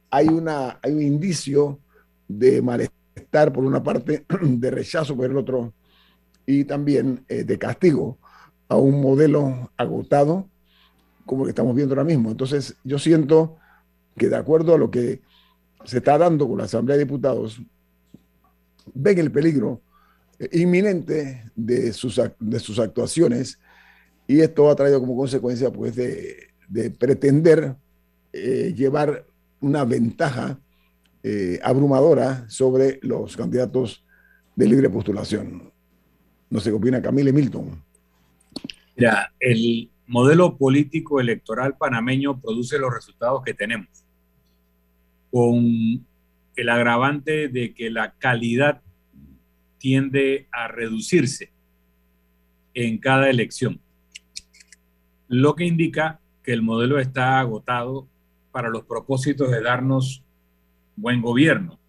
hay, 0.09 0.27
una, 0.27 0.79
hay 0.81 0.93
un 0.93 1.01
indicio 1.01 1.79
de 2.27 2.61
malestar 2.61 3.53
por 3.53 3.63
una 3.63 3.81
parte, 3.81 4.25
de 4.41 4.71
rechazo 4.71 5.15
por 5.15 5.25
el 5.25 5.37
otro 5.37 5.73
y 6.45 6.65
también 6.65 7.25
eh, 7.27 7.43
de 7.43 7.57
castigo 7.57 8.17
a 8.67 8.77
un 8.77 9.01
modelo 9.01 9.71
agotado 9.77 10.49
como 11.25 11.43
el 11.43 11.47
que 11.47 11.51
estamos 11.51 11.75
viendo 11.75 11.93
ahora 11.93 12.03
mismo. 12.03 12.31
Entonces 12.31 12.75
yo 12.83 12.99
siento 12.99 13.57
que 14.17 14.29
de 14.29 14.35
acuerdo 14.35 14.75
a 14.75 14.77
lo 14.77 14.91
que 14.91 15.21
se 15.85 15.97
está 15.97 16.17
dando 16.17 16.47
con 16.47 16.57
la 16.57 16.65
Asamblea 16.65 16.97
de 16.97 17.05
Diputados, 17.05 17.61
ven 18.93 19.19
el 19.19 19.31
peligro 19.31 19.81
eh, 20.39 20.49
inminente 20.53 21.51
de 21.55 21.93
sus, 21.93 22.19
de 22.39 22.59
sus 22.59 22.79
actuaciones 22.79 23.59
y 24.27 24.41
esto 24.41 24.69
ha 24.69 24.75
traído 24.75 24.99
como 24.99 25.15
consecuencia 25.15 25.71
pues 25.71 25.95
de, 25.95 26.49
pretender 26.97 27.75
eh, 28.31 28.73
llevar 28.75 29.25
una 29.61 29.85
ventaja 29.85 30.59
abrumadora 31.61 32.43
sobre 32.49 32.99
los 33.01 33.37
candidatos 33.37 34.03
de 34.57 34.67
libre 34.67 34.89
postulación. 34.89 35.72
No 36.53 36.59
sé 36.59 36.69
qué 36.69 36.75
opina 36.75 37.01
Camille 37.01 37.33
Milton. 37.33 37.83
Mira, 38.95 39.33
el 39.39 39.89
modelo 40.05 40.55
político 40.55 41.19
electoral 41.19 41.75
panameño 41.75 42.39
produce 42.39 42.77
los 42.77 42.93
resultados 42.93 43.41
que 43.43 43.55
tenemos, 43.55 44.05
con 45.31 46.05
el 46.55 46.69
agravante 46.69 47.47
de 47.47 47.73
que 47.73 47.89
la 47.89 48.13
calidad 48.19 48.83
tiende 49.79 50.47
a 50.51 50.67
reducirse 50.67 51.49
en 52.75 52.99
cada 52.99 53.31
elección, 53.31 53.81
lo 55.27 55.55
que 55.55 55.65
indica 55.65 56.19
que 56.43 56.53
el 56.53 56.61
modelo 56.61 56.99
está 56.99 57.39
agotado 57.39 58.07
para 58.51 58.69
los 58.69 58.83
propósitos 58.83 59.49
de 59.49 59.59
darnos 59.59 60.23
buen 60.97 61.19
gobierno. 61.19 61.79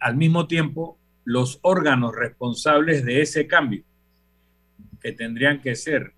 Al 0.00 0.16
mismo 0.16 0.48
tiempo, 0.48 0.98
los 1.26 1.58
órganos 1.62 2.14
responsables 2.14 3.04
de 3.04 3.20
ese 3.20 3.48
cambio 3.48 3.82
que 5.00 5.10
tendrían 5.10 5.60
que 5.60 5.74
ser 5.74 6.14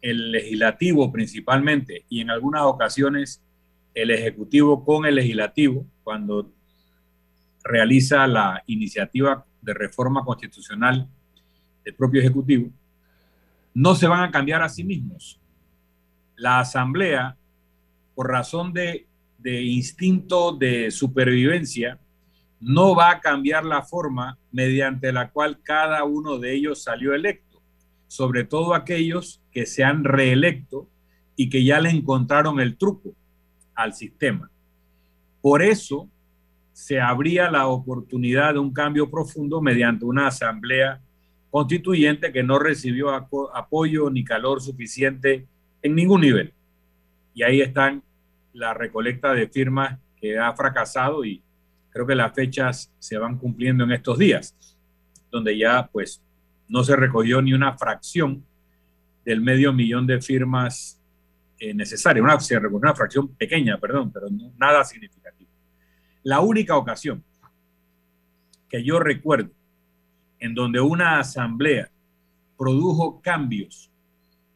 el 0.00 0.30
legislativo 0.30 1.10
principalmente 1.10 2.04
y 2.08 2.20
en 2.20 2.30
algunas 2.30 2.62
ocasiones 2.62 3.42
el 3.94 4.12
ejecutivo 4.12 4.84
con 4.84 5.06
el 5.06 5.16
legislativo 5.16 5.84
cuando 6.04 6.52
realiza 7.64 8.28
la 8.28 8.62
iniciativa 8.68 9.44
de 9.60 9.74
reforma 9.74 10.24
constitucional 10.24 11.08
del 11.84 11.94
propio 11.96 12.20
ejecutivo, 12.20 12.70
no 13.74 13.96
se 13.96 14.06
van 14.06 14.22
a 14.22 14.30
cambiar 14.30 14.62
a 14.62 14.68
sí 14.68 14.84
mismos. 14.84 15.40
La 16.36 16.60
asamblea, 16.60 17.36
por 18.14 18.28
razón 18.30 18.72
de, 18.72 19.08
de 19.38 19.62
instinto 19.62 20.52
de 20.52 20.92
supervivencia, 20.92 21.98
no 22.60 22.94
va 22.94 23.10
a 23.10 23.20
cambiar 23.20 23.64
la 23.64 23.82
forma 23.82 24.38
mediante 24.50 25.12
la 25.12 25.30
cual 25.30 25.60
cada 25.62 26.04
uno 26.04 26.38
de 26.38 26.54
ellos 26.54 26.82
salió 26.82 27.14
electo, 27.14 27.62
sobre 28.06 28.44
todo 28.44 28.74
aquellos 28.74 29.40
que 29.52 29.66
se 29.66 29.84
han 29.84 30.04
reelecto 30.04 30.88
y 31.36 31.48
que 31.48 31.64
ya 31.64 31.80
le 31.80 31.90
encontraron 31.90 32.60
el 32.60 32.76
truco 32.76 33.14
al 33.74 33.94
sistema. 33.94 34.50
Por 35.40 35.62
eso 35.62 36.08
se 36.72 37.00
abría 37.00 37.50
la 37.50 37.68
oportunidad 37.68 38.54
de 38.54 38.58
un 38.58 38.72
cambio 38.72 39.10
profundo 39.10 39.60
mediante 39.60 40.04
una 40.04 40.26
asamblea 40.26 41.00
constituyente 41.50 42.32
que 42.32 42.42
no 42.42 42.58
recibió 42.58 43.10
apoyo 43.10 44.10
ni 44.10 44.24
calor 44.24 44.60
suficiente 44.60 45.46
en 45.82 45.94
ningún 45.94 46.20
nivel. 46.20 46.52
Y 47.34 47.42
ahí 47.42 47.60
están 47.60 48.02
la 48.52 48.74
recolecta 48.74 49.32
de 49.32 49.48
firmas 49.48 49.98
que 50.20 50.38
ha 50.38 50.52
fracasado 50.54 51.24
y 51.24 51.42
creo 51.98 52.06
que 52.06 52.14
las 52.14 52.32
fechas 52.32 52.92
se 53.00 53.18
van 53.18 53.38
cumpliendo 53.38 53.82
en 53.82 53.90
estos 53.90 54.16
días, 54.16 54.54
donde 55.32 55.58
ya 55.58 55.88
pues 55.90 56.22
no 56.68 56.84
se 56.84 56.94
recogió 56.94 57.42
ni 57.42 57.52
una 57.52 57.76
fracción 57.76 58.44
del 59.24 59.40
medio 59.40 59.72
millón 59.72 60.06
de 60.06 60.22
firmas 60.22 61.02
eh, 61.58 61.74
necesarias, 61.74 62.22
una, 62.22 62.68
una 62.70 62.94
fracción 62.94 63.26
pequeña, 63.34 63.80
perdón, 63.80 64.12
pero 64.12 64.28
nada 64.56 64.84
significativo. 64.84 65.50
La 66.22 66.38
única 66.38 66.76
ocasión 66.76 67.24
que 68.68 68.84
yo 68.84 69.00
recuerdo 69.00 69.50
en 70.38 70.54
donde 70.54 70.80
una 70.80 71.18
asamblea 71.18 71.90
produjo 72.56 73.20
cambios 73.20 73.90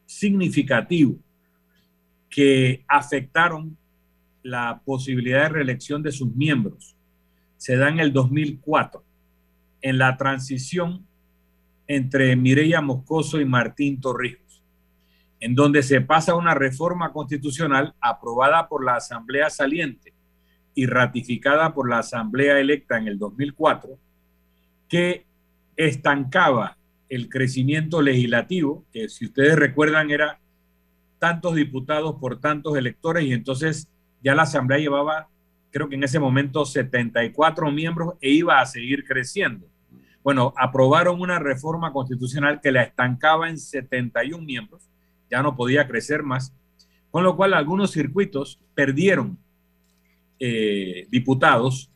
significativos 0.06 1.16
que 2.30 2.84
afectaron 2.86 3.76
la 4.44 4.80
posibilidad 4.84 5.42
de 5.42 5.48
reelección 5.48 6.04
de 6.04 6.12
sus 6.12 6.32
miembros 6.36 6.94
se 7.62 7.76
da 7.76 7.88
en 7.88 8.00
el 8.00 8.12
2004, 8.12 9.04
en 9.82 9.96
la 9.96 10.16
transición 10.16 11.06
entre 11.86 12.34
Mireya 12.34 12.80
Moscoso 12.80 13.40
y 13.40 13.44
Martín 13.44 14.00
Torrijos, 14.00 14.64
en 15.38 15.54
donde 15.54 15.84
se 15.84 16.00
pasa 16.00 16.34
una 16.34 16.54
reforma 16.54 17.12
constitucional 17.12 17.94
aprobada 18.00 18.66
por 18.66 18.84
la 18.84 18.96
Asamblea 18.96 19.48
saliente 19.48 20.12
y 20.74 20.86
ratificada 20.86 21.72
por 21.72 21.88
la 21.88 22.00
Asamblea 22.00 22.58
electa 22.58 22.98
en 22.98 23.06
el 23.06 23.16
2004, 23.16 23.96
que 24.88 25.24
estancaba 25.76 26.76
el 27.08 27.28
crecimiento 27.28 28.02
legislativo, 28.02 28.84
que 28.92 29.08
si 29.08 29.26
ustedes 29.26 29.54
recuerdan 29.54 30.10
era 30.10 30.40
tantos 31.20 31.54
diputados 31.54 32.16
por 32.16 32.40
tantos 32.40 32.76
electores 32.76 33.22
y 33.22 33.32
entonces 33.32 33.88
ya 34.20 34.34
la 34.34 34.42
Asamblea 34.42 34.80
llevaba 34.80 35.28
creo 35.72 35.88
que 35.88 35.96
en 35.96 36.04
ese 36.04 36.20
momento 36.20 36.64
74 36.64 37.72
miembros 37.72 38.14
e 38.20 38.30
iba 38.30 38.60
a 38.60 38.66
seguir 38.66 39.04
creciendo. 39.04 39.66
Bueno, 40.22 40.52
aprobaron 40.56 41.20
una 41.20 41.38
reforma 41.40 41.92
constitucional 41.92 42.60
que 42.60 42.70
la 42.70 42.82
estancaba 42.82 43.48
en 43.48 43.58
71 43.58 44.44
miembros, 44.44 44.88
ya 45.28 45.42
no 45.42 45.56
podía 45.56 45.88
crecer 45.88 46.22
más, 46.22 46.54
con 47.10 47.24
lo 47.24 47.34
cual 47.36 47.54
algunos 47.54 47.90
circuitos 47.90 48.60
perdieron 48.74 49.38
eh, 50.38 51.06
diputados 51.10 51.90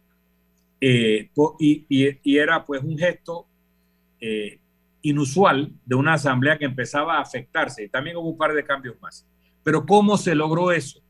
eh, 0.80 1.30
y, 1.58 2.36
era 2.36 2.64
pues 2.64 2.82
un 2.82 2.98
gesto 2.98 3.46
eh, 4.20 4.58
inusual 5.02 5.72
de 5.84 5.94
una 5.94 6.14
asamblea 6.14 6.58
que 6.58 6.64
empezaba 6.64 7.18
a 7.18 7.20
afectarse. 7.20 7.88
También 7.88 8.16
hubo 8.16 8.30
un 8.30 8.38
par 8.38 8.52
de 8.54 8.64
cambios 8.64 9.00
más. 9.00 9.26
Pero 9.62 9.86
¿cómo 9.86 10.16
se 10.16 10.34
logró 10.34 10.72
eso? 10.72 11.00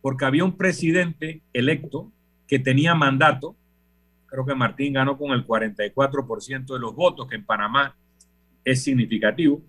Porque 0.00 0.24
había 0.24 0.44
un 0.44 0.56
presidente 0.56 1.42
electo 1.52 2.10
que 2.46 2.58
tenía 2.58 2.94
mandato, 2.94 3.56
creo 4.26 4.46
que 4.46 4.54
Martín 4.54 4.92
ganó 4.92 5.18
con 5.18 5.32
el 5.32 5.46
44% 5.46 6.66
de 6.66 6.78
los 6.78 6.94
votos, 6.94 7.28
que 7.28 7.36
en 7.36 7.44
Panamá 7.44 7.96
es 8.64 8.82
significativo, 8.82 9.62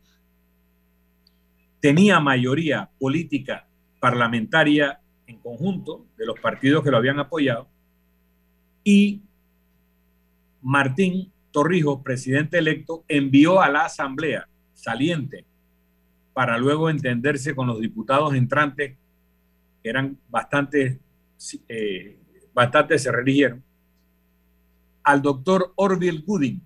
tenía 1.79 2.19
mayoría 2.19 2.89
política 2.99 3.67
parlamentaria 3.99 4.99
en 5.27 5.37
conjunto 5.37 6.05
de 6.17 6.25
los 6.25 6.39
partidos 6.39 6.83
que 6.83 6.91
lo 6.91 6.97
habían 6.97 7.19
apoyado, 7.19 7.67
y 8.83 9.21
Martín 10.61 11.31
Torrijos, 11.51 12.01
presidente 12.03 12.57
electo, 12.57 13.03
envió 13.07 13.61
a 13.61 13.69
la 13.69 13.85
Asamblea 13.85 14.47
saliente 14.73 15.45
para 16.33 16.57
luego 16.57 16.89
entenderse 16.89 17.55
con 17.55 17.67
los 17.67 17.79
diputados 17.79 18.33
entrantes 18.33 18.97
eran 19.83 20.17
bastante, 20.29 20.99
eh, 21.67 22.19
bastante 22.53 22.99
se 22.99 23.11
religieron, 23.11 23.63
al 25.03 25.21
doctor 25.21 25.73
Orville 25.75 26.23
Gooding 26.25 26.61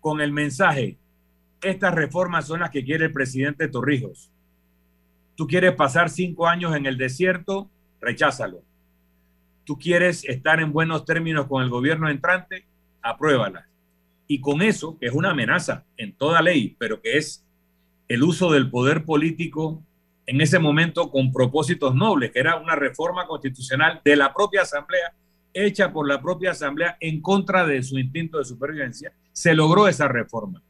con 0.00 0.20
el 0.20 0.32
mensaje, 0.32 0.98
estas 1.62 1.94
reformas 1.94 2.46
son 2.48 2.60
las 2.60 2.70
que 2.70 2.84
quiere 2.84 3.06
el 3.06 3.12
presidente 3.12 3.68
Torrijos. 3.68 4.32
Tú 5.36 5.46
quieres 5.46 5.74
pasar 5.74 6.10
cinco 6.10 6.48
años 6.48 6.74
en 6.74 6.86
el 6.86 6.98
desierto, 6.98 7.70
recházalo. 8.00 8.62
Tú 9.64 9.78
quieres 9.78 10.24
estar 10.24 10.58
en 10.60 10.72
buenos 10.72 11.04
términos 11.04 11.46
con 11.46 11.62
el 11.62 11.70
gobierno 11.70 12.08
entrante, 12.08 12.66
apruébalas. 13.00 13.64
Y 14.26 14.40
con 14.40 14.60
eso, 14.60 14.98
que 14.98 15.06
es 15.06 15.12
una 15.12 15.30
amenaza 15.30 15.84
en 15.96 16.12
toda 16.12 16.42
ley, 16.42 16.74
pero 16.78 17.00
que 17.00 17.16
es 17.16 17.44
el 18.08 18.24
uso 18.24 18.50
del 18.50 18.70
poder 18.70 19.04
político 19.04 19.82
en 20.32 20.40
ese 20.40 20.58
momento 20.58 21.10
con 21.10 21.30
propósitos 21.30 21.94
nobles, 21.94 22.30
que 22.30 22.40
era 22.40 22.56
una 22.56 22.74
reforma 22.74 23.26
constitucional 23.26 24.00
de 24.02 24.16
la 24.16 24.32
propia 24.32 24.62
Asamblea, 24.62 25.12
hecha 25.52 25.92
por 25.92 26.08
la 26.08 26.22
propia 26.22 26.52
Asamblea 26.52 26.96
en 27.00 27.20
contra 27.20 27.66
de 27.66 27.82
su 27.82 27.98
instinto 27.98 28.38
de 28.38 28.46
supervivencia, 28.46 29.12
se 29.30 29.54
logró 29.54 29.88
esa 29.88 30.08
reforma. 30.08 30.62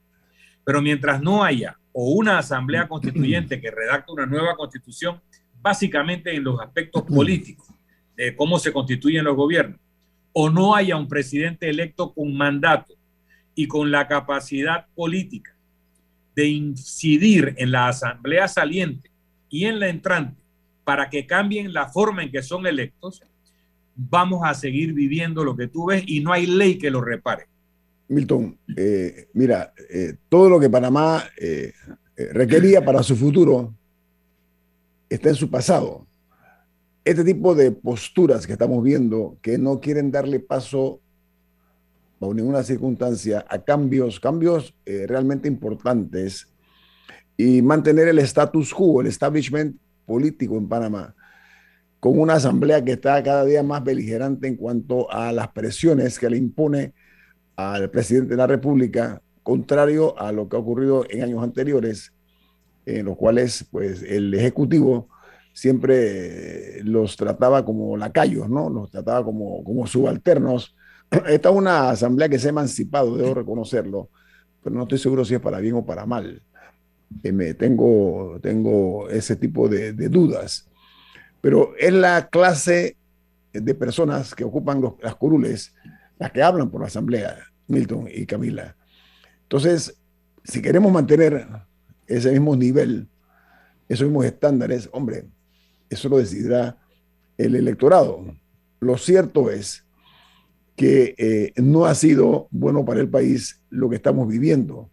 Pero 0.65 0.83
mientras 0.83 1.23
no 1.23 1.45
haya 1.45 1.79
o 1.93 2.11
una 2.11 2.39
Asamblea 2.39 2.89
Constituyente 2.89 3.61
que 3.61 3.71
redacte 3.71 4.11
una 4.11 4.27
nueva 4.27 4.57
constitución, 4.57 5.21
básicamente 5.61 6.35
en 6.35 6.43
los 6.43 6.61
aspectos 6.61 7.05
políticos 7.05 7.69
de 8.17 8.35
cómo 8.35 8.59
se 8.59 8.73
constituyen 8.73 9.25
los 9.25 9.37
gobiernos, 9.37 9.79
o 10.33 10.51
no 10.51 10.75
haya 10.75 10.97
un 10.97 11.07
presidente 11.07 11.71
electo 11.71 12.13
con 12.13 12.37
mandato 12.37 12.95
y 13.55 13.69
con 13.69 13.93
la 13.93 14.09
capacidad 14.09 14.89
política 14.97 15.55
de 16.35 16.49
incidir 16.49 17.55
en 17.59 17.71
la 17.71 17.87
Asamblea 17.87 18.49
saliente 18.49 19.12
y 19.53 19.67
en 19.67 19.79
la 19.79 19.89
entrante 19.89 20.43
para 20.83 21.11
que 21.11 21.27
cambien 21.27 21.73
la 21.73 21.87
forma 21.87 22.25
en 22.25 22.33
que 22.33 22.43
son 22.43 22.67
electos, 22.67 23.23
vamos 23.95 24.41
a 24.45 24.55
seguir 24.55 24.95
viviendo 24.95 25.45
lo 25.45 25.55
que 25.55 25.69
tú 25.69 25.87
ves 25.87 26.03
y 26.07 26.21
no 26.21 26.33
hay 26.33 26.47
ley 26.47 26.79
que 26.79 26.91
lo 26.91 27.03
repare. 27.03 27.45
Milton, 28.09 28.59
eh, 28.77 29.29
mira, 29.35 29.73
eh, 29.91 30.15
todo 30.29 30.49
lo 30.49 30.59
que 30.59 30.71
Panamá 30.71 31.23
eh, 31.39 31.73
requería 32.33 32.85
para 32.85 33.03
su 33.03 33.15
futuro 33.15 33.75
está 35.09 35.29
en 35.29 35.35
su 35.35 35.51
pasado. 35.51 36.07
Este 37.05 37.23
tipo 37.23 37.55
de 37.55 37.73
posturas 37.73 38.47
que 38.47 38.55
estamos 38.55 38.83
viendo, 38.83 39.37
que 39.43 39.59
no 39.59 39.81
quieren 39.81 40.11
darle 40.11 40.41
paso 40.41 41.01
bajo 42.19 42.33
ninguna 42.33 42.63
circunstancia 42.63 43.45
a 43.49 43.59
cambios, 43.63 44.19
cambios 44.19 44.75
realmente 44.87 45.49
importantes 45.49 46.52
y 47.37 47.63
mantener 47.63 48.09
el 48.09 48.19
status 48.21 48.73
quo, 48.75 49.01
el 49.01 49.07
establishment 49.07 49.77
político 50.07 50.57
en 50.57 50.69
Panamá, 50.69 51.15
con 52.01 52.19
una 52.19 52.35
asamblea 52.35 52.85
que 52.85 52.93
está 52.93 53.23
cada 53.23 53.45
día 53.45 53.63
más 53.63 53.83
beligerante 53.85 54.49
en 54.49 54.57
cuanto 54.57 55.11
a 55.11 55.33
las 55.33 55.49
presiones 55.49 56.19
que 56.19 56.29
le 56.29 56.37
impone 56.37 56.95
al 57.57 57.91
presidente 57.91 58.31
de 58.31 58.37
la 58.37 58.47
República, 58.47 59.23
contrario 59.43 60.19
a 60.19 60.33
lo 60.33 60.49
que 60.49 60.57
ha 60.57 60.61
ocurrido 60.61 61.05
en 61.09 61.23
años 61.23 61.43
anteriores, 61.43 62.13
en 62.87 63.07
los 63.07 63.17
cuales 63.17 63.67
pues, 63.71 64.03
el 64.03 64.35
Ejecutivo 64.35 65.09
siempre 65.53 66.83
los 66.83 67.17
trataba 67.17 67.65
como 67.65 67.97
lacayos, 67.97 68.49
¿no? 68.49 68.69
Los 68.71 68.91
trataba 68.91 69.25
como, 69.25 69.63
como 69.63 69.87
subalternos. 69.87 70.75
Esta 71.29 71.51
es 71.51 71.55
una 71.55 71.91
asamblea 71.91 72.29
que 72.29 72.39
se 72.39 72.49
ha 72.49 72.51
emancipado, 72.51 73.17
debo 73.17 73.35
reconocerlo, 73.35 74.11
pero 74.63 74.75
no 74.75 74.83
estoy 74.83 74.99
seguro 74.99 75.25
si 75.25 75.35
es 75.35 75.41
para 75.41 75.61
bien 75.61 75.75
o 75.75 75.85
para 75.85 76.07
mal 76.07 76.43
me 77.23 77.55
tengo, 77.55 78.39
tengo 78.43 79.09
ese 79.09 79.37
tipo 79.37 79.69
de, 79.69 79.93
dudas. 79.93 80.69
Pero 81.41 81.75
es 81.79 81.93
la 81.93 82.29
clase 82.29 82.97
de 83.53 83.75
personas 83.75 84.35
que 84.35 84.45
ocupan 84.45 84.83
las 85.03 85.15
curules 85.17 85.75
las 86.19 86.31
que 86.31 86.43
hablan 86.43 86.71
por 86.71 86.81
la 86.81 86.87
Asamblea, 86.87 87.37
Milton 87.67 88.09
y 88.13 88.27
Camila. 88.27 88.77
Entonces, 89.43 89.99
si 90.45 90.63
queremos 90.63 90.93
mantener 90.93 91.49
ese 92.07 92.31
mismo 92.31 92.55
nivel, 92.55 93.09
esos 93.89 94.07
mismos 94.07 94.27
estándares, 94.27 94.89
hombre, 94.93 95.27
eso 95.91 96.09
lo 96.09 96.19
decidirá 96.19 96.79
el 97.37 97.57
electorado. 97.57 98.25
Lo 98.79 98.97
cierto 98.99 99.51
es 99.51 99.85
que 100.77 101.15
eh, 101.19 101.53
no 101.61 101.87
ha 101.87 101.95
sido 101.97 102.47
bueno 102.51 102.85
para 102.85 103.01
el 103.01 103.09
país 103.09 103.61
lo 103.69 103.91
que 103.91 103.97
estamos 103.97 104.29
viviendo 104.29 104.91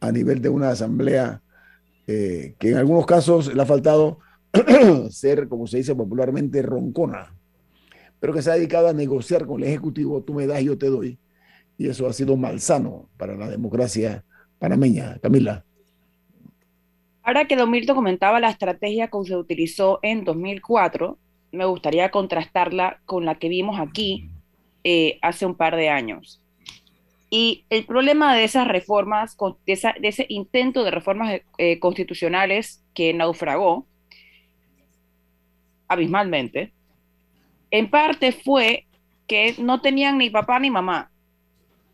a 0.00 0.12
nivel 0.12 0.42
de 0.42 0.48
una 0.48 0.70
asamblea 0.70 1.42
eh, 2.06 2.54
que 2.58 2.70
en 2.70 2.76
algunos 2.76 3.06
casos 3.06 3.52
le 3.52 3.60
ha 3.60 3.66
faltado 3.66 4.18
ser, 5.10 5.48
como 5.48 5.66
se 5.66 5.78
dice 5.78 5.94
popularmente, 5.94 6.62
roncona, 6.62 7.34
pero 8.20 8.32
que 8.32 8.42
se 8.42 8.50
ha 8.50 8.54
dedicado 8.54 8.88
a 8.88 8.92
negociar 8.92 9.46
con 9.46 9.62
el 9.62 9.68
Ejecutivo, 9.68 10.22
tú 10.22 10.34
me 10.34 10.46
das, 10.46 10.62
yo 10.62 10.78
te 10.78 10.86
doy, 10.86 11.18
y 11.78 11.88
eso 11.88 12.06
ha 12.06 12.12
sido 12.12 12.36
malsano 12.36 13.08
para 13.16 13.36
la 13.36 13.48
democracia 13.48 14.24
panameña. 14.58 15.18
Camila. 15.20 15.64
Ahora 17.22 17.46
que 17.46 17.56
Don 17.56 17.72
comentaba 17.94 18.40
la 18.40 18.50
estrategia 18.50 19.08
que 19.08 19.18
se 19.24 19.36
utilizó 19.36 19.98
en 20.02 20.24
2004, 20.24 21.18
me 21.52 21.64
gustaría 21.64 22.10
contrastarla 22.10 23.00
con 23.04 23.24
la 23.24 23.36
que 23.36 23.48
vimos 23.48 23.80
aquí 23.80 24.30
eh, 24.84 25.18
hace 25.22 25.44
un 25.44 25.56
par 25.56 25.74
de 25.74 25.88
años. 25.88 26.40
Y 27.28 27.64
el 27.70 27.84
problema 27.84 28.34
de 28.34 28.44
esas 28.44 28.68
reformas, 28.68 29.36
de, 29.66 29.94
ese 30.02 30.26
intento 30.28 30.84
de 30.84 30.90
reformas 30.90 31.40
eh, 31.58 31.78
constitucionales 31.80 32.84
que 32.94 33.12
naufragó 33.12 33.86
abismalmente, 35.88 36.72
en 37.70 37.90
parte 37.90 38.32
fue 38.32 38.86
que 39.26 39.56
no 39.58 39.80
tenían 39.80 40.18
ni 40.18 40.30
papá 40.30 40.60
ni 40.60 40.70
mamá. 40.70 41.10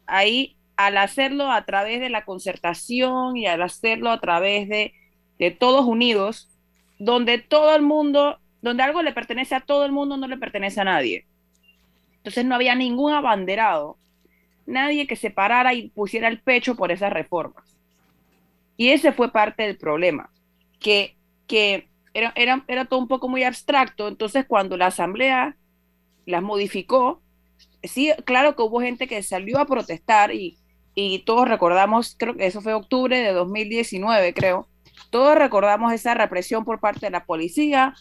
Ahí, 0.06 0.56
al 0.76 0.98
hacerlo 0.98 1.50
a 1.50 1.64
través 1.64 2.00
de 2.00 2.10
la 2.10 2.24
concertación 2.24 3.36
y 3.36 3.46
al 3.46 3.62
hacerlo 3.62 4.10
a 4.10 4.20
través 4.20 4.68
de, 4.68 4.92
de 5.38 5.50
todos 5.50 5.86
unidos, 5.86 6.48
donde 6.98 7.38
todo 7.38 7.74
el 7.74 7.82
mundo, 7.82 8.38
donde 8.60 8.82
algo 8.82 9.02
le 9.02 9.12
pertenece 9.12 9.54
a 9.54 9.60
todo 9.60 9.86
el 9.86 9.92
mundo, 9.92 10.18
no 10.18 10.28
le 10.28 10.36
pertenece 10.36 10.80
a 10.82 10.84
nadie. 10.84 11.26
Entonces 12.18 12.44
no 12.44 12.54
había 12.54 12.74
ningún 12.74 13.14
abanderado 13.14 13.96
nadie 14.66 15.06
que 15.06 15.16
se 15.16 15.30
parara 15.30 15.74
y 15.74 15.88
pusiera 15.90 16.28
el 16.28 16.40
pecho 16.40 16.76
por 16.76 16.92
esas 16.92 17.12
reformas. 17.12 17.76
Y 18.76 18.90
ese 18.90 19.12
fue 19.12 19.30
parte 19.32 19.64
del 19.64 19.76
problema, 19.76 20.30
que, 20.80 21.16
que 21.46 21.88
era, 22.14 22.32
era, 22.36 22.64
era 22.68 22.84
todo 22.84 23.00
un 23.00 23.08
poco 23.08 23.28
muy 23.28 23.44
abstracto. 23.44 24.08
Entonces, 24.08 24.44
cuando 24.46 24.76
la 24.76 24.86
Asamblea 24.86 25.56
las 26.26 26.42
modificó, 26.42 27.22
sí, 27.82 28.12
claro 28.24 28.56
que 28.56 28.62
hubo 28.62 28.80
gente 28.80 29.06
que 29.06 29.22
salió 29.22 29.58
a 29.58 29.66
protestar 29.66 30.34
y, 30.34 30.58
y 30.94 31.20
todos 31.20 31.48
recordamos, 31.48 32.16
creo 32.18 32.34
que 32.36 32.46
eso 32.46 32.60
fue 32.60 32.74
octubre 32.74 33.18
de 33.18 33.32
2019, 33.32 34.34
creo, 34.34 34.68
todos 35.10 35.36
recordamos 35.36 35.92
esa 35.92 36.14
represión 36.14 36.64
por 36.64 36.80
parte 36.80 37.06
de 37.06 37.10
la 37.10 37.24
policía 37.24 37.94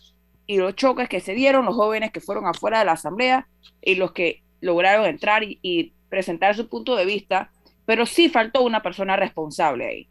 y 0.48 0.58
los 0.58 0.76
choques 0.76 1.10
que 1.10 1.20
se 1.20 1.34
dieron, 1.34 1.66
los 1.66 1.76
jóvenes 1.76 2.12
que 2.12 2.22
fueron 2.22 2.46
afuera 2.46 2.80
de 2.80 2.86
la 2.86 2.94
asamblea 2.94 3.48
y 3.82 3.96
los 3.96 4.12
que 4.12 4.44
lograron 4.62 5.06
entrar 5.06 5.44
y 5.44 5.94
presentar 6.12 6.56
su 6.56 6.68
punto 6.68 6.96
de 6.96 7.06
vista, 7.06 7.50
pero 7.86 8.06
sí 8.06 8.30
faltó 8.30 8.62
una 8.62 8.84
persona 8.84 9.16
responsable 9.16 9.88
ahí. 9.88 10.08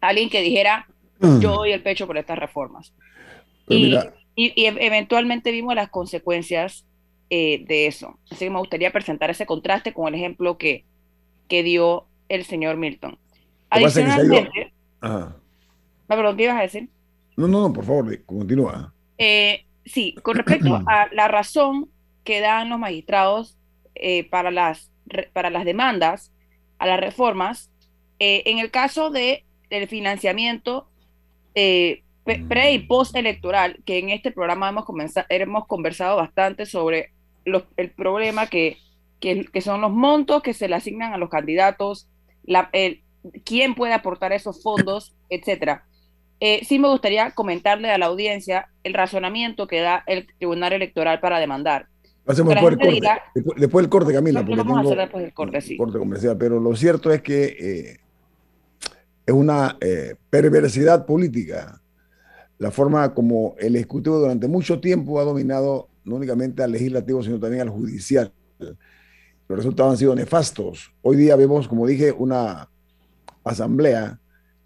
Alguien 0.00 0.28
que 0.28 0.42
dijera, 0.42 0.86
mm. 1.20 1.38
yo 1.38 1.54
doy 1.54 1.70
el 1.70 1.82
pecho 1.82 2.06
por 2.08 2.18
estas 2.18 2.38
reformas. 2.38 2.92
Y, 3.68 3.96
y, 4.34 4.52
eventualmente 4.66 5.52
vimos 5.52 5.74
las 5.76 5.88
consecuencias 5.88 6.84
eh, 7.30 7.64
de 7.66 7.86
eso. 7.86 8.18
Así 8.30 8.44
que 8.44 8.50
me 8.50 8.58
gustaría 8.58 8.92
presentar 8.92 9.30
ese 9.30 9.46
contraste 9.46 9.94
con 9.94 10.08
el 10.08 10.16
ejemplo 10.16 10.58
que, 10.58 10.84
que 11.48 11.62
dio 11.62 12.06
el 12.28 12.44
señor 12.44 12.76
Milton. 12.76 13.16
Adicionalmente, 13.70 14.72
perdón, 16.06 16.36
¿qué 16.36 16.42
ibas 16.44 16.58
a 16.58 16.62
decir? 16.62 16.88
No, 17.36 17.46
no, 17.46 17.62
no, 17.62 17.72
por 17.72 17.84
favor, 17.84 18.24
continúa. 18.24 18.92
Eh, 19.18 19.64
sí, 19.84 20.16
con 20.22 20.36
respecto 20.36 20.74
a 20.86 21.08
la 21.12 21.28
razón 21.28 21.90
que 22.24 22.40
dan 22.40 22.70
los 22.70 22.78
magistrados 22.78 23.56
eh, 23.94 24.28
para 24.28 24.50
las 24.50 24.90
para 25.32 25.50
las 25.50 25.64
demandas 25.64 26.32
a 26.78 26.86
las 26.86 27.00
reformas, 27.00 27.70
eh, 28.18 28.42
en 28.46 28.58
el 28.58 28.70
caso 28.70 29.10
de 29.10 29.44
el 29.70 29.88
financiamiento 29.88 30.88
eh, 31.54 32.02
pre 32.24 32.72
y 32.72 32.78
post 32.80 33.16
electoral, 33.16 33.80
que 33.84 33.98
en 33.98 34.10
este 34.10 34.32
programa 34.32 34.68
hemos, 34.68 34.84
hemos 35.28 35.66
conversado 35.66 36.16
bastante 36.16 36.66
sobre 36.66 37.12
el 37.44 37.90
problema 37.90 38.48
que, 38.48 38.78
que, 39.20 39.60
son 39.60 39.80
los 39.80 39.92
montos 39.92 40.42
que 40.42 40.52
se 40.52 40.68
le 40.68 40.74
asignan 40.74 41.12
a 41.12 41.18
los 41.18 41.30
candidatos, 41.30 42.08
la, 42.44 42.68
el, 42.72 43.02
quién 43.44 43.74
puede 43.74 43.92
aportar 43.92 44.32
esos 44.32 44.62
fondos, 44.62 45.14
etcétera. 45.30 45.84
Eh, 46.40 46.64
sí 46.64 46.78
me 46.78 46.88
gustaría 46.88 47.30
comentarle 47.30 47.90
a 47.90 47.98
la 47.98 48.06
audiencia 48.06 48.68
el 48.84 48.94
razonamiento 48.94 49.66
que 49.66 49.80
da 49.80 50.04
el 50.06 50.26
Tribunal 50.38 50.74
Electoral 50.74 51.20
para 51.20 51.38
demandar. 51.38 51.86
Hacemos 52.26 52.54
después, 52.54 52.76
corte, 52.76 53.00
después, 53.56 53.82
del 53.84 53.88
corte, 53.88 54.12
Camila. 54.12 54.44
Porque 54.44 54.56
vamos 54.56 54.78
a 54.78 54.80
hacer 54.80 54.98
después 54.98 55.22
del 55.24 55.32
corte, 55.32 55.60
sí. 55.60 55.76
Corte 55.76 55.98
comercial, 55.98 56.36
pero 56.36 56.58
lo 56.58 56.74
cierto 56.74 57.12
es 57.12 57.22
que 57.22 57.44
eh, 57.44 57.96
es 59.24 59.34
una 59.34 59.76
eh, 59.80 60.16
perversidad 60.28 61.06
política 61.06 61.80
la 62.58 62.70
forma 62.70 63.12
como 63.12 63.54
el 63.58 63.76
Ejecutivo 63.76 64.18
durante 64.18 64.48
mucho 64.48 64.80
tiempo 64.80 65.20
ha 65.20 65.24
dominado 65.24 65.88
no 66.04 66.16
únicamente 66.16 66.62
al 66.62 66.72
legislativo, 66.72 67.22
sino 67.22 67.38
también 67.38 67.62
al 67.62 67.70
judicial. 67.70 68.32
Los 68.58 69.58
resultados 69.58 69.92
han 69.92 69.98
sido 69.98 70.14
nefastos. 70.14 70.92
Hoy 71.02 71.16
día 71.16 71.36
vemos, 71.36 71.68
como 71.68 71.86
dije, 71.86 72.12
una 72.12 72.70
asamblea 73.44 74.18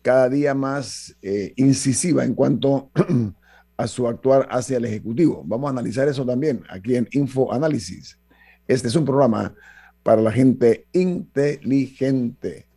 cada 0.02 0.28
día 0.28 0.54
más 0.54 1.16
eh, 1.20 1.52
incisiva 1.56 2.24
en 2.24 2.34
cuanto 2.34 2.90
a 3.80 3.86
su 3.86 4.06
actuar 4.06 4.46
hacia 4.50 4.76
el 4.76 4.84
Ejecutivo. 4.84 5.42
Vamos 5.46 5.68
a 5.68 5.70
analizar 5.70 6.06
eso 6.06 6.26
también 6.26 6.62
aquí 6.68 6.96
en 6.96 7.08
Info 7.12 7.50
Análisis. 7.50 8.18
Este 8.68 8.88
es 8.88 8.94
un 8.94 9.06
programa 9.06 9.54
para 10.02 10.20
la 10.20 10.30
gente 10.30 10.86
inteligente. 10.92 12.68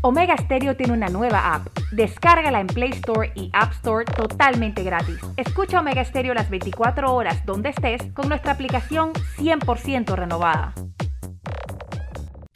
Omega 0.00 0.36
Stereo 0.38 0.74
tiene 0.74 0.94
una 0.94 1.08
nueva 1.08 1.54
app. 1.54 1.68
Descárgala 1.92 2.60
en 2.60 2.66
Play 2.66 2.90
Store 2.92 3.30
y 3.34 3.50
App 3.52 3.72
Store 3.72 4.06
totalmente 4.06 4.82
gratis. 4.82 5.18
Escucha 5.36 5.80
Omega 5.80 6.04
Stereo 6.04 6.32
las 6.32 6.48
24 6.48 7.14
horas 7.14 7.44
donde 7.44 7.70
estés 7.70 8.00
con 8.14 8.28
nuestra 8.28 8.52
aplicación 8.52 9.12
100% 9.36 10.14
renovada. 10.14 10.74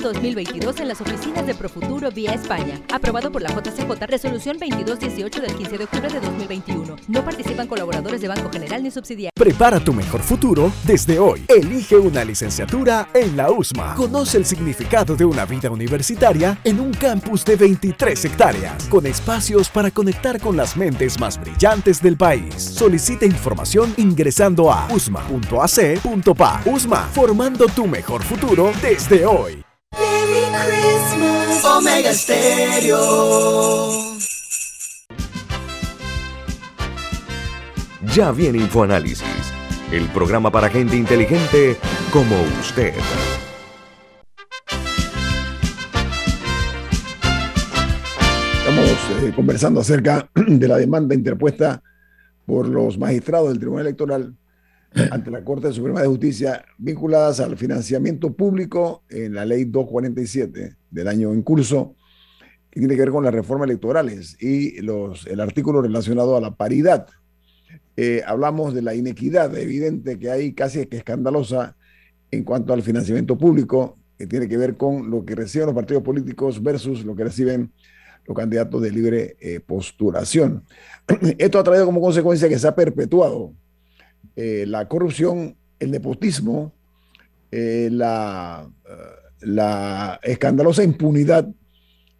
2022 0.00 0.80
en 0.80 0.88
las 0.88 1.00
oficinas 1.00 1.46
de 1.46 1.54
Profuturo 1.54 2.10
vía 2.10 2.32
España. 2.32 2.80
Aprobado 2.92 3.30
por 3.30 3.42
la 3.42 3.50
JCJ 3.50 4.06
Resolución 4.06 4.58
2218 4.58 5.40
del 5.40 5.54
15 5.54 5.78
de 5.78 5.84
octubre 5.84 6.08
de 6.08 6.20
2021. 6.20 6.96
No 7.08 7.24
participan 7.24 7.66
colaboradores 7.66 8.20
de 8.20 8.28
Banco 8.28 8.50
General 8.50 8.82
ni 8.82 8.90
subsidiarios. 8.90 9.32
Prepara 9.34 9.80
tu 9.80 9.92
mejor 9.92 10.20
futuro 10.20 10.72
desde 10.84 11.18
hoy. 11.18 11.44
Elige 11.48 11.96
una 11.96 12.24
licenciatura 12.24 13.08
en 13.14 13.36
la 13.36 13.50
USMA. 13.50 13.94
Conoce 13.94 14.38
el 14.38 14.44
significado 14.44 15.16
de 15.16 15.24
una 15.24 15.44
vida 15.44 15.70
universitaria 15.70 16.58
en 16.64 16.80
un 16.80 16.92
campus 16.92 17.44
de 17.44 17.56
23 17.56 18.24
hectáreas, 18.24 18.84
con 18.84 19.06
espacios 19.06 19.68
para 19.68 19.90
conectar 19.90 20.40
con 20.40 20.56
las 20.56 20.76
mentes 20.76 21.18
más 21.18 21.40
brillantes 21.40 22.02
del 22.02 22.16
país. 22.16 22.54
Solicita 22.56 23.26
información 23.26 23.94
ingresando 23.96 24.72
a 24.72 24.88
usma.ac.pa. 24.92 26.62
USMA, 26.64 27.08
formando 27.12 27.66
tu 27.66 27.86
mejor 27.86 28.22
futuro 28.22 28.72
desde 28.82 29.26
hoy. 29.26 29.67
Christmas. 30.68 31.64
Omega 31.64 32.12
Stereo. 32.12 32.98
Ya 38.14 38.32
viene 38.32 38.58
InfoAnálisis, 38.58 39.52
el 39.92 40.08
programa 40.08 40.50
para 40.50 40.68
gente 40.68 40.96
inteligente 40.96 41.76
como 42.12 42.36
usted. 42.60 42.94
Estamos 48.58 49.22
eh, 49.22 49.32
conversando 49.34 49.80
acerca 49.80 50.28
de 50.34 50.68
la 50.68 50.76
demanda 50.76 51.14
interpuesta 51.14 51.82
por 52.46 52.66
los 52.68 52.98
magistrados 52.98 53.50
del 53.50 53.58
Tribunal 53.58 53.86
Electoral 53.86 54.34
ante 55.10 55.30
la 55.30 55.44
Corte 55.44 55.72
Suprema 55.72 56.00
de 56.00 56.08
Justicia 56.08 56.64
vinculadas 56.78 57.40
al 57.40 57.56
financiamiento 57.56 58.32
público 58.32 59.02
en 59.08 59.34
la 59.34 59.44
ley 59.44 59.64
247 59.64 60.76
del 60.90 61.08
año 61.08 61.32
en 61.32 61.42
curso, 61.42 61.94
que 62.70 62.80
tiene 62.80 62.94
que 62.94 63.02
ver 63.02 63.10
con 63.10 63.24
las 63.24 63.34
reformas 63.34 63.68
electorales 63.68 64.36
y 64.40 64.80
los, 64.80 65.26
el 65.26 65.40
artículo 65.40 65.82
relacionado 65.82 66.36
a 66.36 66.40
la 66.40 66.54
paridad. 66.54 67.06
Eh, 67.96 68.22
hablamos 68.26 68.74
de 68.74 68.82
la 68.82 68.94
inequidad 68.94 69.56
evidente 69.56 70.18
que 70.18 70.30
hay, 70.30 70.52
casi 70.52 70.86
que 70.86 70.98
escandalosa, 70.98 71.76
en 72.30 72.44
cuanto 72.44 72.72
al 72.72 72.82
financiamiento 72.82 73.36
público, 73.36 73.98
que 74.16 74.26
tiene 74.26 74.48
que 74.48 74.56
ver 74.56 74.76
con 74.76 75.10
lo 75.10 75.24
que 75.24 75.34
reciben 75.34 75.66
los 75.66 75.74
partidos 75.74 76.02
políticos 76.02 76.62
versus 76.62 77.04
lo 77.04 77.14
que 77.14 77.24
reciben 77.24 77.72
los 78.26 78.36
candidatos 78.36 78.82
de 78.82 78.90
libre 78.90 79.36
eh, 79.40 79.60
postulación. 79.60 80.64
Esto 81.38 81.58
ha 81.58 81.64
traído 81.64 81.86
como 81.86 82.00
consecuencia 82.00 82.48
que 82.48 82.58
se 82.58 82.68
ha 82.68 82.74
perpetuado 82.74 83.54
eh, 84.40 84.66
la 84.68 84.86
corrupción, 84.86 85.56
el 85.80 85.90
nepotismo, 85.90 86.72
eh, 87.50 87.88
la, 87.90 88.70
la 89.40 90.20
escandalosa 90.22 90.84
impunidad 90.84 91.48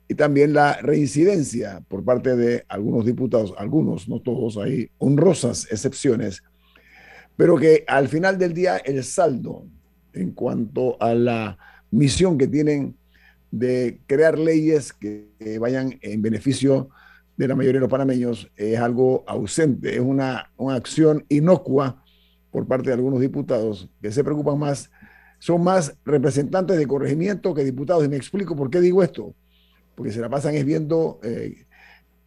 y 0.09 0.17
también 0.17 0.53
la 0.53 0.79
reincidencia 0.83 1.81
por 1.87 2.05
parte 2.05 2.35
de 2.35 2.65
algunos 2.67 3.07
diputados, 3.07 3.55
algunos, 3.57 4.09
no 4.09 4.19
todos, 4.19 4.57
hay 4.57 4.91
honrosas 4.99 5.69
excepciones, 5.71 6.43
pero 7.37 7.57
que 7.57 7.85
al 7.87 8.09
final 8.09 8.37
del 8.37 8.53
día 8.53 8.79
el 8.79 9.05
saldo 9.05 9.65
en 10.13 10.33
cuanto 10.33 11.01
a 11.01 11.15
la 11.15 11.57
misión 11.93 12.37
que 12.37 12.49
tienen 12.49 12.97
de 13.53 14.01
crear 14.09 14.37
leyes 14.37 14.93
que, 14.93 15.29
vayan 15.61 15.97
en 16.03 16.21
beneficio 16.21 16.89
de 17.37 17.47
la 17.47 17.55
mayoría 17.55 17.79
de 17.79 17.83
los 17.83 17.91
panameños 17.91 18.51
es 18.57 18.77
algo 18.81 19.23
ausente, 19.29 19.95
es 19.95 20.01
una, 20.01 20.51
una 20.57 20.75
acción 20.75 21.25
inocua 21.29 22.03
por 22.51 22.67
parte 22.67 22.89
de 22.89 22.95
algunos 22.95 23.21
diputados 23.21 23.89
que 24.01 24.11
se 24.11 24.25
preocupan 24.25 24.59
más, 24.59 24.91
son 25.39 25.63
más 25.63 25.97
representantes 26.05 26.77
de 26.77 26.87
corregimiento 26.87 27.55
que 27.55 27.65
diputados. 27.65 28.05
Y 28.05 28.09
me 28.09 28.17
explico 28.17 28.57
por 28.57 28.71
qué 28.71 28.81
digo 28.81 29.03
esto, 29.03 29.35
porque 29.95 30.13
se 30.13 30.21
la 30.21 30.29
pasan 30.29 30.55
es 30.55 30.65
viendo 30.65 31.21
eh, 31.23 31.67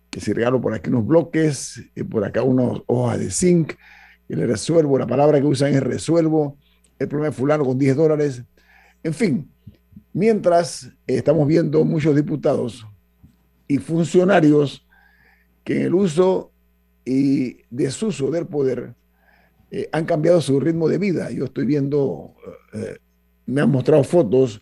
que 0.10 0.20
si 0.20 0.34
regalo 0.34 0.62
por 0.62 0.74
aquí 0.74 0.90
unos 0.90 1.06
bloques, 1.06 1.82
eh, 1.96 2.04
por 2.04 2.24
acá 2.24 2.44
unas 2.44 2.82
hojas 2.88 3.20
de 3.20 3.32
zinc, 3.32 3.74
y 4.28 4.36
le 4.36 4.48
resuelvo, 4.48 4.98
la 4.98 5.08
palabra 5.08 5.40
que 5.40 5.48
usan 5.48 5.74
es 5.74 5.84
resuelvo, 5.84 6.58
el 7.00 7.08
problema 7.08 7.32
de 7.32 7.36
fulano 7.36 7.66
con 7.66 7.78
10 7.78 7.96
dólares, 7.96 8.44
en 9.04 9.14
fin, 9.14 9.52
Mientras 10.14 10.92
estamos 11.08 11.48
viendo 11.48 11.86
muchos 11.86 12.14
diputados 12.16 12.86
y 13.66 13.78
funcionarios 13.78 14.86
que 15.64 15.78
en 15.78 15.82
el 15.84 15.94
uso 15.94 16.52
y 17.06 17.60
desuso 17.70 18.30
del 18.30 18.46
poder 18.46 18.94
eh, 19.74 19.88
han 19.94 20.04
cambiado 20.04 20.42
su 20.42 20.60
ritmo 20.60 20.90
de 20.90 20.98
vida. 20.98 21.32
Yo 21.32 21.46
estoy 21.46 21.66
viendo, 21.66 22.36
eh, 22.74 22.98
me 23.46 23.62
han 23.62 23.72
mostrado 23.72 24.04
fotos 24.04 24.62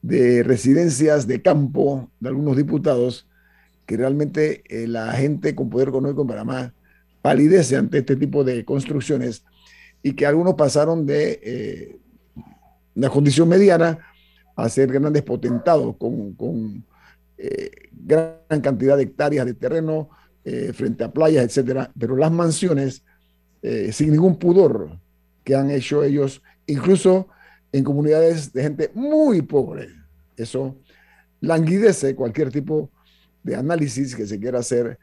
de 0.00 0.42
residencias 0.42 1.26
de 1.26 1.42
campo 1.42 2.10
de 2.18 2.30
algunos 2.30 2.56
diputados 2.56 3.28
que 3.84 3.98
realmente 3.98 4.64
eh, 4.68 4.86
la 4.86 5.12
gente 5.12 5.54
con 5.54 5.68
poder 5.68 5.88
económico 5.88 6.22
en 6.22 6.28
Panamá 6.28 6.74
palidece 7.20 7.76
ante 7.76 7.98
este 7.98 8.16
tipo 8.16 8.42
de 8.42 8.64
construcciones 8.64 9.44
y 10.02 10.14
que 10.14 10.24
algunos 10.24 10.54
pasaron 10.54 11.04
de 11.04 11.98
una 12.94 13.10
condición 13.10 13.48
mediana 13.48 13.98
a 14.56 14.68
ser 14.70 14.90
grandes 14.90 15.22
potentados 15.22 15.96
con, 15.98 16.84
eh, 17.36 17.70
gran 17.92 18.60
cantidad 18.62 18.96
de 18.96 19.02
hectáreas 19.02 19.44
de 19.44 19.54
terreno 19.54 20.08
frente 20.72 21.04
a 21.04 21.12
playas, 21.12 21.44
etcétera, 21.44 21.90
pero 21.98 22.16
las 22.16 22.32
mansiones 22.32 23.02
eh, 23.62 23.90
sin 23.92 24.10
ningún 24.10 24.38
pudor 24.38 24.98
que 25.44 25.54
han 25.54 25.70
hecho 25.70 26.04
ellos, 26.04 26.42
incluso 26.66 27.28
en 27.72 27.84
comunidades 27.84 28.52
de 28.52 28.62
gente 28.62 28.90
muy 28.94 29.42
pobre. 29.42 29.88
Eso 30.36 30.76
languidece 31.40 32.14
cualquier 32.14 32.50
tipo 32.50 32.90
de 33.42 33.56
análisis 33.56 34.14
que 34.14 34.26
se 34.26 34.38
quiera 34.38 34.60
hacer 34.60 34.98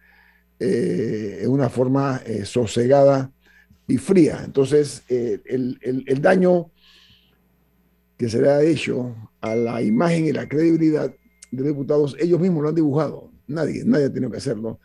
en 0.58 1.50
una 1.50 1.68
forma 1.70 2.22
sosegada 2.44 3.30
y 3.88 3.98
fría. 3.98 4.42
Entonces, 4.46 5.04
el, 5.10 5.80
el 5.82 6.22
daño 6.22 6.72
que 8.18 8.30
se 8.30 8.42
le 8.42 8.50
ha 8.50 8.62
hecho 8.64 9.16
a 9.42 9.56
la 9.56 9.82
imagen 9.82 10.26
y 10.26 10.32
la 10.32 10.48
credibilidad 10.48 11.14
de 11.52 11.64
diputados, 11.64 12.16
ellos 12.20 12.40
mismos 12.40 12.64
lo 12.64 12.70
han 12.70 12.76
dibujado. 12.76 13.32
Nadie, 13.48 13.84
nadie 13.86 14.06
ha 14.06 14.14
tenido 14.14 14.32
que 14.32 14.38
hacerlo. 14.38 14.80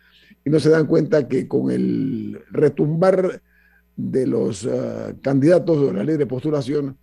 Y 0.44 0.50
no 0.50 0.61
se 0.61 0.70
dan 0.70 0.87
cuenta 0.87 1.28
que 1.28 1.46
con 1.48 1.70
el 1.70 2.40
retumbar 2.50 3.42
de 3.96 4.26
los 4.26 4.64
uh, 4.64 5.18
candidatos 5.22 5.87
de 5.87 5.92
la 5.92 6.05
ley 6.05 6.16
de 6.16 6.26
postulación 6.26 6.96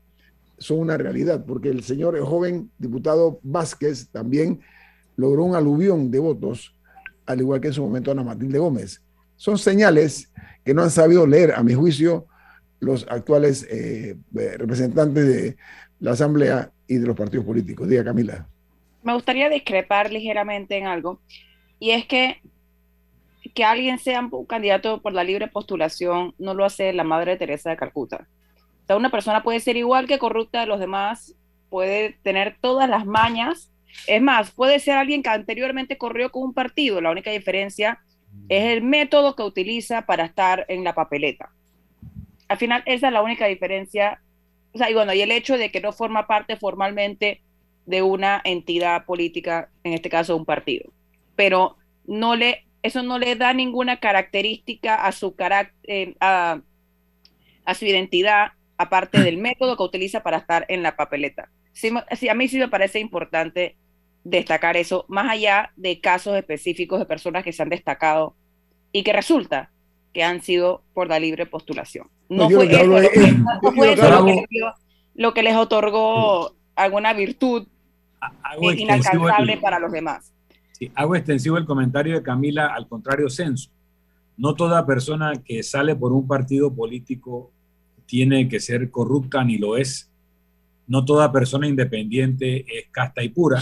son 0.58 0.80
una 0.80 0.98
realidad, 0.98 1.46
porque 1.46 1.70
el 1.70 1.84
señor 1.84 2.20
joven 2.22 2.72
diputado 2.78 3.40
Vázquez 3.44 4.10
también 4.10 4.62
logró 5.16 5.44
un 5.44 5.56
aluvión 5.56 6.10
de 6.10 6.20
votos, 6.20 6.76
al 7.26 7.42
igual 7.42 7.62
que 7.62 7.68
en 7.68 7.74
su 7.74 7.84
momento 7.84 8.12
Ana 8.12 8.24
Matilde 8.24 8.58
Gómez. 8.58 9.02
Son 9.36 9.58
señales 9.58 10.32
que 10.66 10.74
no 10.74 10.82
han 10.82 10.90
sabido 10.90 11.28
leer, 11.28 11.54
a 11.54 11.64
mi 11.64 11.74
juicio, 11.74 12.26
los 12.80 13.06
actuales 13.10 13.68
eh, 13.70 14.16
representantes 14.34 15.28
de 15.28 15.58
la 16.00 16.12
Asamblea 16.12 16.72
y 16.88 16.98
de 16.98 17.08
los 17.08 17.16
partidos 17.16 17.46
políticos. 17.46 17.88
Diga, 17.88 18.04
Camila. 18.04 18.48
Me 19.04 19.14
gustaría 19.14 19.50
discrepar 19.50 20.12
ligeramente 20.12 20.78
en 20.78 20.88
algo, 20.88 21.22
y 21.80 21.92
es 21.92 22.06
que 22.06 22.42
que 23.50 23.64
alguien 23.64 24.00
sea 24.00 24.22
un 24.22 24.46
candidato 24.46 25.02
por 25.02 25.14
la 25.14 25.24
libre 25.24 25.48
postulación 25.48 26.34
no 26.38 26.54
lo 26.54 26.66
hace 26.66 26.94
la 26.94 27.04
Madre 27.04 27.38
Teresa 27.38 27.70
de 27.70 27.78
Calcuta. 27.78 28.28
O 28.84 28.88
sea, 28.88 28.98
una 28.98 29.12
persona 29.12 29.44
puede 29.44 29.60
ser 29.60 29.78
igual 29.78 30.08
que 30.08 30.20
corrupta 30.20 30.62
de 30.62 30.68
los 30.68 30.80
demás, 30.80 31.36
puede 31.70 32.18
tener 32.24 32.58
todas 32.62 32.90
las 32.90 33.06
mañas. 33.06 33.72
Es 34.08 34.22
más, 34.22 34.52
puede 34.52 34.80
ser 34.80 34.98
alguien 34.98 35.24
que 35.24 35.30
anteriormente 35.30 35.98
corrió 35.98 36.32
con 36.32 36.44
un 36.44 36.54
partido. 36.54 37.02
La 37.02 37.12
única 37.12 37.32
diferencia 37.32 38.00
es 38.50 38.64
el 38.66 38.82
método 38.84 39.36
que 39.36 39.44
utiliza 39.44 40.06
para 40.06 40.26
estar 40.26 40.66
en 40.70 40.84
la 40.84 40.94
papeleta. 40.94 41.52
Al 42.48 42.58
final, 42.58 42.84
esa 42.86 43.08
es 43.08 43.14
la 43.14 43.22
única 43.22 43.46
diferencia 43.48 44.22
o 44.78 44.78
sea, 44.78 44.92
y 44.92 44.94
bueno, 44.94 45.12
y 45.12 45.22
el 45.22 45.32
hecho 45.32 45.58
de 45.58 45.72
que 45.72 45.82
no 45.82 45.92
forma 45.92 46.28
parte 46.28 46.56
formalmente 46.56 47.42
de 47.88 48.04
una 48.04 48.40
entidad 48.44 49.06
política, 49.06 49.72
en 49.84 49.94
este 49.94 50.08
caso 50.08 50.38
un 50.38 50.46
partido. 50.46 50.92
Pero 51.36 51.78
no 52.06 52.36
le, 52.36 52.67
eso 52.84 53.04
no 53.04 53.20
le 53.20 53.36
da 53.36 53.54
ninguna 53.54 53.98
característica 53.98 54.96
a 54.96 55.12
su 55.12 55.36
carácter, 55.36 55.76
eh, 55.84 56.16
a, 56.20 56.62
su 57.74 57.86
identidad, 57.86 58.52
aparte 58.78 59.20
del 59.20 59.38
método 59.38 59.76
que 59.76 59.84
utiliza 59.84 60.24
para 60.24 60.38
estar 60.38 60.66
en 60.70 60.84
la 60.84 60.96
papeleta. 60.96 61.50
Sí, 61.74 61.92
a 62.30 62.34
mí 62.34 62.48
sí 62.48 62.58
me 62.58 62.70
parece 62.70 63.00
importante 63.00 63.76
destacar 64.24 64.78
eso, 64.78 65.06
más 65.08 65.30
allá 65.30 65.72
de 65.76 66.00
casos 66.00 66.36
específicos 66.36 67.00
de 67.00 67.06
personas 67.06 67.44
que 67.44 67.54
se 67.54 67.62
han 67.62 67.70
destacado 67.70 68.36
y 68.92 69.04
que 69.04 69.14
resulta 69.14 69.72
que 70.14 70.24
han 70.24 70.42
sido 70.42 70.84
por 70.94 71.08
la 71.08 71.20
libre 71.20 71.46
postulación. 71.46 72.10
No, 72.30 72.50
fue, 72.50 72.66
eso, 72.66 74.26
lo, 75.14 75.34
que 75.34 75.44
les 75.44 75.56
otorgó 75.56 76.56
alguna 76.76 77.14
virtud 77.14 77.68
inalcanzable 78.62 79.58
para 79.58 79.80
los 79.80 79.92
demás. 79.92 80.34
Sí, 80.78 80.92
hago 80.94 81.16
extensivo 81.16 81.58
el 81.58 81.66
comentario 81.66 82.14
de 82.16 82.22
Camila 82.22 82.68
al 82.68 82.88
contrario 82.88 83.30
censo. 83.30 83.72
No 84.38 84.54
toda 84.54 84.86
persona 84.86 85.34
que 85.44 85.64
sale 85.64 85.96
por 85.96 86.14
un 86.14 86.28
partido 86.28 86.72
político 86.72 87.52
tiene 88.06 88.48
que 88.48 88.60
ser 88.60 88.92
corrupta 88.92 89.44
ni 89.44 89.58
lo 89.58 89.76
es. 89.76 90.12
No 90.86 91.04
toda 91.04 91.32
persona 91.32 91.68
independiente 91.68 92.64
es 92.68 92.88
casta 92.92 93.24
y 93.24 93.30
pura. 93.30 93.62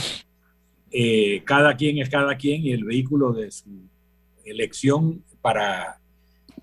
Eh, 0.91 1.41
cada 1.45 1.75
quien 1.75 1.99
es 1.99 2.09
cada 2.09 2.35
quien 2.35 2.65
y 2.65 2.71
el 2.71 2.83
vehículo 2.83 3.31
de 3.31 3.49
su 3.49 3.69
elección 4.43 5.23
para 5.41 5.99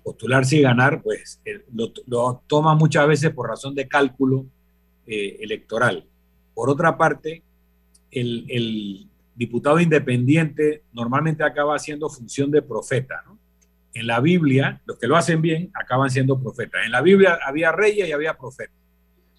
postularse 0.03 0.57
y 0.57 0.61
ganar, 0.61 1.01
pues 1.01 1.39
eh, 1.45 1.63
lo, 2.05 2.41
toma 2.47 2.75
muchas 2.75 3.07
veces 3.07 3.31
por 3.31 3.47
razón 3.47 3.73
de 3.73 3.87
cálculo 3.87 4.45
eh, 5.07 5.37
electoral. 5.41 6.05
Por 6.53 6.69
otra 6.69 6.97
parte, 6.97 7.41
el, 8.11 9.07
diputado 9.35 9.79
independiente 9.79 10.83
normalmente 10.93 11.43
acaba 11.43 11.77
siendo 11.79 12.09
función 12.09 12.51
de 12.51 12.61
profeta. 12.61 13.23
En 13.93 14.07
la 14.07 14.19
Biblia, 14.19 14.81
los 14.85 14.97
que 14.97 15.07
lo 15.07 15.15
hacen 15.15 15.41
bien 15.41 15.71
acaban 15.73 16.09
siendo 16.09 16.39
profetas. 16.39 16.85
En 16.85 16.91
la 16.91 17.01
Biblia 17.01 17.39
había 17.45 17.71
reyes 17.71 18.07
y 18.07 18.11
había 18.11 18.35
profetas. 18.35 18.75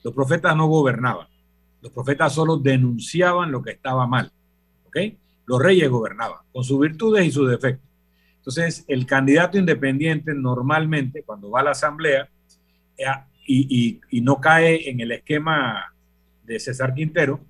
Los 0.03 0.15
profetas 0.15 0.57
no 0.57 0.67
gobernaban. 0.67 1.27
Los 1.81 1.93
profetas 1.93 2.33
solo 2.33 2.57
denunciaban 2.57 3.51
lo 3.51 3.63
que 3.63 3.73
estaba 3.73 4.07
mal. 4.07 4.31
¿ok? 4.87 4.97
Los 5.47 5.63
reyes 5.63 5.89
gobernaban 5.89 6.39
con 6.53 6.65
sus 6.65 6.81
virtudes 6.81 7.27
y 7.27 7.31
sus 7.31 7.51
defectos. 7.51 7.89
Entonces, 8.45 8.85
el 8.89 9.07
candidato 9.07 9.57
independiente 9.57 10.35
normalmente, 10.35 11.23
cuando 11.23 11.51
va 11.51 11.61
a 11.61 11.65
la 11.65 11.71
asamblea 11.71 12.29
eh, 12.99 13.07
y, 13.47 14.21
no 14.21 14.39
cae 14.39 14.89
en 14.91 15.01
el 15.01 15.13
esquema 15.13 15.95
de 16.45 16.61
César 16.61 16.95
Quintero, 16.95 17.41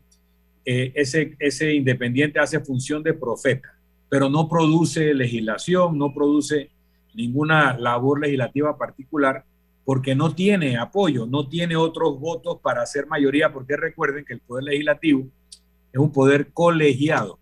eh, 0.65 0.93
ese, 0.95 1.37
ese 1.39 1.75
independiente 1.75 2.39
hace 2.39 2.61
función 2.61 3.03
de 3.03 3.15
profeta, 3.15 3.75
pero 4.09 4.31
no 4.31 4.49
produce 4.49 5.13
legislación, 5.13 5.99
no 5.99 6.13
produce 6.15 6.71
ninguna 7.15 7.77
labor 7.79 8.21
legislativa 8.21 8.77
particular, 8.77 9.45
porque 9.85 10.15
no 10.15 10.35
tiene 10.35 10.77
apoyo, 10.79 11.27
no 11.27 11.49
tiene 11.49 11.77
otros 11.77 12.19
votos 12.19 12.59
para 12.63 12.83
hacer 12.83 13.07
mayoría, 13.07 13.53
porque 13.53 13.77
recuerden 13.77 14.25
que 14.25 14.35
el 14.35 14.41
poder 14.41 14.65
legislativo 14.65 15.27
es 15.93 16.01
un 16.01 16.11
poder 16.11 16.49
colegiado 16.53 17.39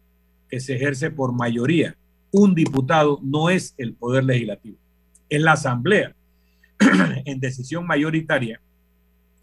que 0.48 0.60
se 0.60 0.74
ejerce 0.74 1.10
por 1.10 1.32
mayoría. 1.32 1.96
Un 2.32 2.54
diputado 2.54 3.20
no 3.22 3.48
es 3.50 3.74
el 3.78 3.94
poder 3.94 4.24
legislativo, 4.24 4.76
es 5.28 5.40
la 5.40 5.52
asamblea 5.52 6.14
en 7.24 7.40
decisión 7.40 7.86
mayoritaria 7.86 8.60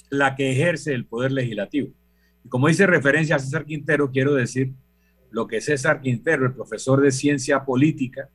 la 0.09 0.35
que 0.35 0.51
ejerce 0.51 0.93
el 0.93 1.05
poder 1.05 1.31
legislativo. 1.31 1.89
Como 2.47 2.67
dice 2.67 2.87
referencia 2.87 3.35
a 3.35 3.39
César 3.39 3.65
Quintero, 3.65 4.11
quiero 4.11 4.33
decir 4.33 4.71
lo 5.31 5.47
que 5.47 5.61
César 5.61 6.01
Quintero, 6.01 6.45
el 6.45 6.53
profesor 6.53 7.01
de 7.01 7.11
ciencia 7.11 7.65
política, 7.65 8.29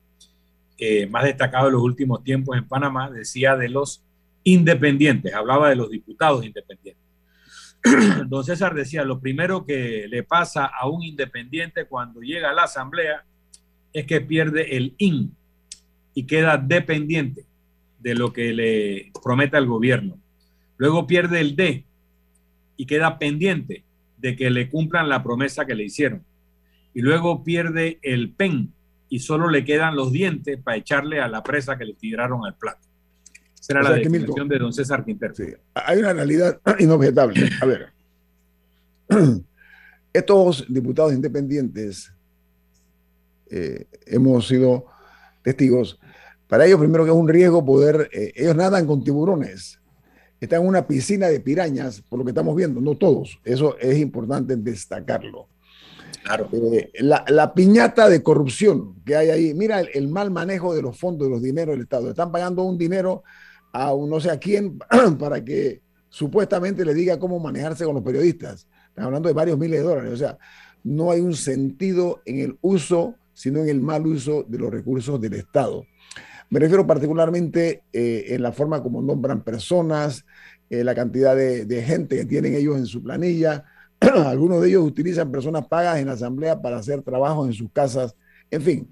más 1.09 1.23
destacado 1.23 1.67
en 1.67 1.73
los 1.73 1.81
últimos 1.81 2.23
tiempos 2.23 2.57
en 2.57 2.67
Panamá, 2.67 3.09
decía 3.09 3.55
de 3.55 3.69
los 3.69 4.03
independientes, 4.43 5.33
hablaba 5.33 5.69
de 5.69 5.75
los 5.75 5.89
diputados 5.89 6.45
independientes. 6.45 7.03
Don 8.27 8.43
César 8.43 8.73
decía, 8.73 9.03
lo 9.03 9.19
primero 9.19 9.65
que 9.65 10.07
le 10.09 10.23
pasa 10.23 10.65
a 10.65 10.87
un 10.87 11.03
independiente 11.03 11.85
cuando 11.85 12.21
llega 12.21 12.49
a 12.49 12.53
la 12.53 12.63
asamblea 12.63 13.25
es 13.93 14.05
que 14.05 14.21
pierde 14.21 14.75
el 14.75 14.95
IN 14.97 15.35
y 16.13 16.25
queda 16.25 16.57
dependiente 16.57 17.45
de 17.99 18.15
lo 18.15 18.33
que 18.33 18.53
le 18.53 19.11
prometa 19.23 19.57
el 19.57 19.67
gobierno. 19.67 20.17
Luego 20.77 21.07
pierde 21.07 21.39
el 21.39 21.55
D 21.55 21.85
y 22.75 22.85
queda 22.85 23.17
pendiente 23.17 23.84
de 24.25 24.35
que 24.35 24.49
le 24.49 24.71
cumplan 24.71 25.07
la 25.07 25.21
promesa 25.21 25.67
que 25.67 25.75
le 25.75 25.83
hicieron. 25.83 26.23
Y 26.95 27.01
luego 27.01 27.43
pierde 27.43 27.99
el 28.01 28.33
PEN 28.33 28.73
y 29.07 29.19
solo 29.19 29.51
le 29.51 29.63
quedan 29.63 29.95
los 29.95 30.11
dientes 30.11 30.57
para 30.63 30.77
echarle 30.77 31.21
a 31.21 31.27
la 31.27 31.43
presa 31.43 31.77
que 31.77 31.85
le 31.85 31.93
tiraron 31.93 32.43
al 32.43 32.55
plato. 32.55 32.79
Esa 33.59 33.73
era 33.73 33.83
la 33.83 33.91
definición 33.91 34.47
de 34.49 34.57
don 34.57 34.73
César 34.73 35.05
Quintero. 35.05 35.35
Hay 35.75 35.99
una 35.99 36.13
realidad 36.13 36.59
inobjetable. 36.79 37.51
A 37.61 37.65
ver, 37.67 37.89
estos 40.11 40.65
diputados 40.73 41.13
independientes 41.13 42.11
eh, 43.51 43.85
hemos 44.07 44.47
sido 44.47 44.87
testigos. 45.43 45.99
Para 46.47 46.65
ellos, 46.65 46.79
primero 46.79 47.05
que 47.05 47.11
es 47.11 47.15
un 47.15 47.29
riesgo 47.29 47.63
poder, 47.63 48.09
eh, 48.11 48.33
ellos 48.35 48.55
nadan 48.55 48.87
con 48.87 49.03
tiburones, 49.03 49.79
están 50.39 50.61
en 50.61 50.67
una 50.67 50.87
piscina 50.87 51.27
de 51.27 51.39
pirañas, 51.39 52.01
por 52.01 52.19
lo 52.19 52.25
que 52.25 52.31
estamos 52.31 52.55
viendo, 52.55 52.81
no 52.81 52.95
todos, 52.95 53.39
eso 53.43 53.77
es 53.79 53.97
importante 53.97 54.55
destacarlo. 54.55 55.47
Claro. 56.23 56.49
Eh, 56.53 56.91
la, 56.99 57.53
piñata 57.53 58.09
de 58.09 58.23
corrupción 58.23 58.95
que 59.05 59.15
hay 59.15 59.29
ahí, 59.29 59.53
mira 59.53 59.81
el, 59.81 60.07
mal 60.07 60.31
manejo 60.31 60.73
de 60.73 60.81
los 60.81 60.97
fondos, 60.97 61.27
de 61.27 61.33
los 61.33 61.41
dineros 61.41 61.75
del 61.75 61.83
Estado. 61.83 62.09
Están 62.09 62.31
pagando 62.31 62.63
un 62.63 62.77
dinero 62.77 63.23
a 63.71 63.93
un 63.93 64.09
no 64.09 64.19
sé 64.19 64.31
a 64.31 64.39
quién 64.39 64.79
para 65.19 65.43
que 65.43 65.81
supuestamente 66.09 66.83
le 66.83 66.95
diga 66.95 67.19
cómo 67.19 67.39
manejarse 67.39 67.85
con 67.85 67.93
los 67.93 68.03
periodistas. 68.03 68.67
Están 68.89 69.05
hablando 69.05 69.27
de 69.27 69.33
varios 69.33 69.57
miles 69.57 69.79
de 69.79 69.85
dólares. 69.85 70.13
O 70.13 70.17
sea, 70.17 70.37
no 70.83 71.11
hay 71.11 71.21
un 71.21 71.35
sentido 71.35 72.21
en 72.25 72.39
el 72.39 72.57
uso, 72.61 73.15
sino 73.33 73.59
en 73.59 73.69
el 73.69 73.81
mal 73.81 74.07
uso 74.07 74.43
de 74.47 74.57
los 74.57 74.71
recursos 74.71 75.21
del 75.21 75.33
Estado. 75.33 75.85
Me 76.49 76.59
refiero 76.59 76.85
particularmente 76.85 77.83
eh, 77.91 78.25
en 78.29 78.43
la 78.43 78.51
forma 78.51 78.81
como 78.81 79.01
nombran 79.01 79.43
personas, 79.43 80.25
eh, 80.69 80.83
la 80.83 80.95
cantidad 80.95 81.35
de, 81.35 81.65
de, 81.65 81.81
gente 81.83 82.17
que 82.17 82.25
tienen 82.25 82.55
ellos 82.55 82.77
en 82.77 82.85
su 82.85 83.01
planilla. 83.01 83.65
Algunos 83.99 84.61
de 84.61 84.69
ellos 84.69 84.83
utilizan 84.83 85.31
personas 85.31 85.67
pagas 85.67 85.99
en 85.99 86.07
la 86.07 86.13
asamblea 86.13 86.61
para 86.61 86.77
hacer 86.77 87.01
trabajos 87.01 87.47
en 87.47 87.53
sus 87.53 87.71
casas. 87.71 88.15
En 88.51 88.61
fin, 88.61 88.87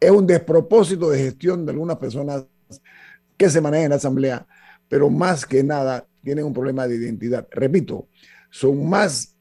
es 0.00 0.10
un 0.10 0.26
despropósito 0.26 1.10
de 1.10 1.18
gestión 1.18 1.64
de 1.64 1.72
algunas 1.72 1.96
personas 1.96 2.44
que 3.36 3.48
se 3.48 3.60
manejan 3.60 3.84
en 3.84 3.90
la 3.90 3.96
asamblea, 3.96 4.46
pero 4.88 5.08
más 5.10 5.46
que 5.46 5.62
nada 5.62 6.06
tienen 6.22 6.44
un 6.44 6.52
problema 6.52 6.86
de 6.86 6.96
identidad. 6.96 7.46
Repito, 7.50 8.06
son 8.50 8.88
más 8.88 9.34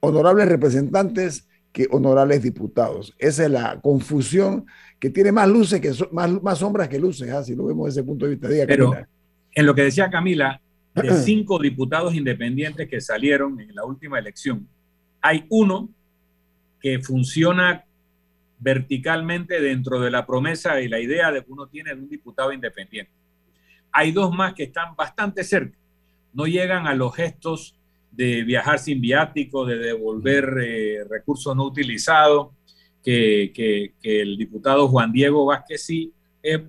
honorables 0.00 0.48
representantes 0.48 1.46
que 1.72 1.86
honorables 1.90 2.42
diputados. 2.42 3.14
Esa 3.18 3.44
es 3.44 3.50
la 3.50 3.80
confusión 3.80 4.66
que 4.98 5.10
tiene 5.10 5.32
más 5.32 5.48
luces 5.48 5.80
que 5.80 5.92
más, 6.12 6.30
más 6.42 6.58
sombras 6.58 6.88
que 6.88 6.98
luces, 6.98 7.30
¿ah? 7.30 7.42
si 7.42 7.54
lo 7.54 7.66
vemos 7.66 7.86
desde 7.86 8.00
ese 8.00 8.06
punto 8.06 8.26
de 8.26 8.32
vista. 8.32 8.48
Pero 8.66 8.92
en 9.52 9.66
lo 9.66 9.74
que 9.74 9.82
decía 9.82 10.10
Camila, 10.10 10.60
de 10.94 11.12
cinco 11.24 11.58
diputados 11.58 12.14
independientes 12.14 12.88
que 12.88 13.00
salieron 13.00 13.60
en 13.60 13.74
la 13.74 13.84
última 13.84 14.18
elección, 14.18 14.66
hay 15.20 15.46
uno 15.48 15.88
que 16.80 17.00
funciona 17.00 17.84
verticalmente 18.58 19.60
dentro 19.60 20.00
de 20.00 20.10
la 20.10 20.26
promesa 20.26 20.80
y 20.80 20.88
la 20.88 21.00
idea 21.00 21.30
de 21.32 21.44
que 21.44 21.52
uno 21.52 21.66
tiene 21.66 21.94
de 21.94 22.00
un 22.00 22.08
diputado 22.08 22.52
independiente. 22.52 23.12
Hay 23.92 24.12
dos 24.12 24.34
más 24.34 24.54
que 24.54 24.64
están 24.64 24.94
bastante 24.96 25.44
cerca, 25.44 25.76
no 26.32 26.46
llegan 26.46 26.86
a 26.86 26.94
los 26.94 27.14
gestos 27.14 27.76
de 28.10 28.42
viajar 28.42 28.78
sin 28.78 29.00
viático, 29.00 29.64
de 29.64 29.78
devolver 29.78 30.54
eh, 30.62 31.04
recursos 31.08 31.54
no 31.54 31.64
utilizados, 31.64 32.48
que, 33.02 33.52
que, 33.54 33.94
el 34.02 34.36
diputado 34.36 34.88
Juan 34.88 35.10
Diego 35.10 35.46
Vázquez 35.46 35.82
sí 35.82 36.12
es 36.42 36.60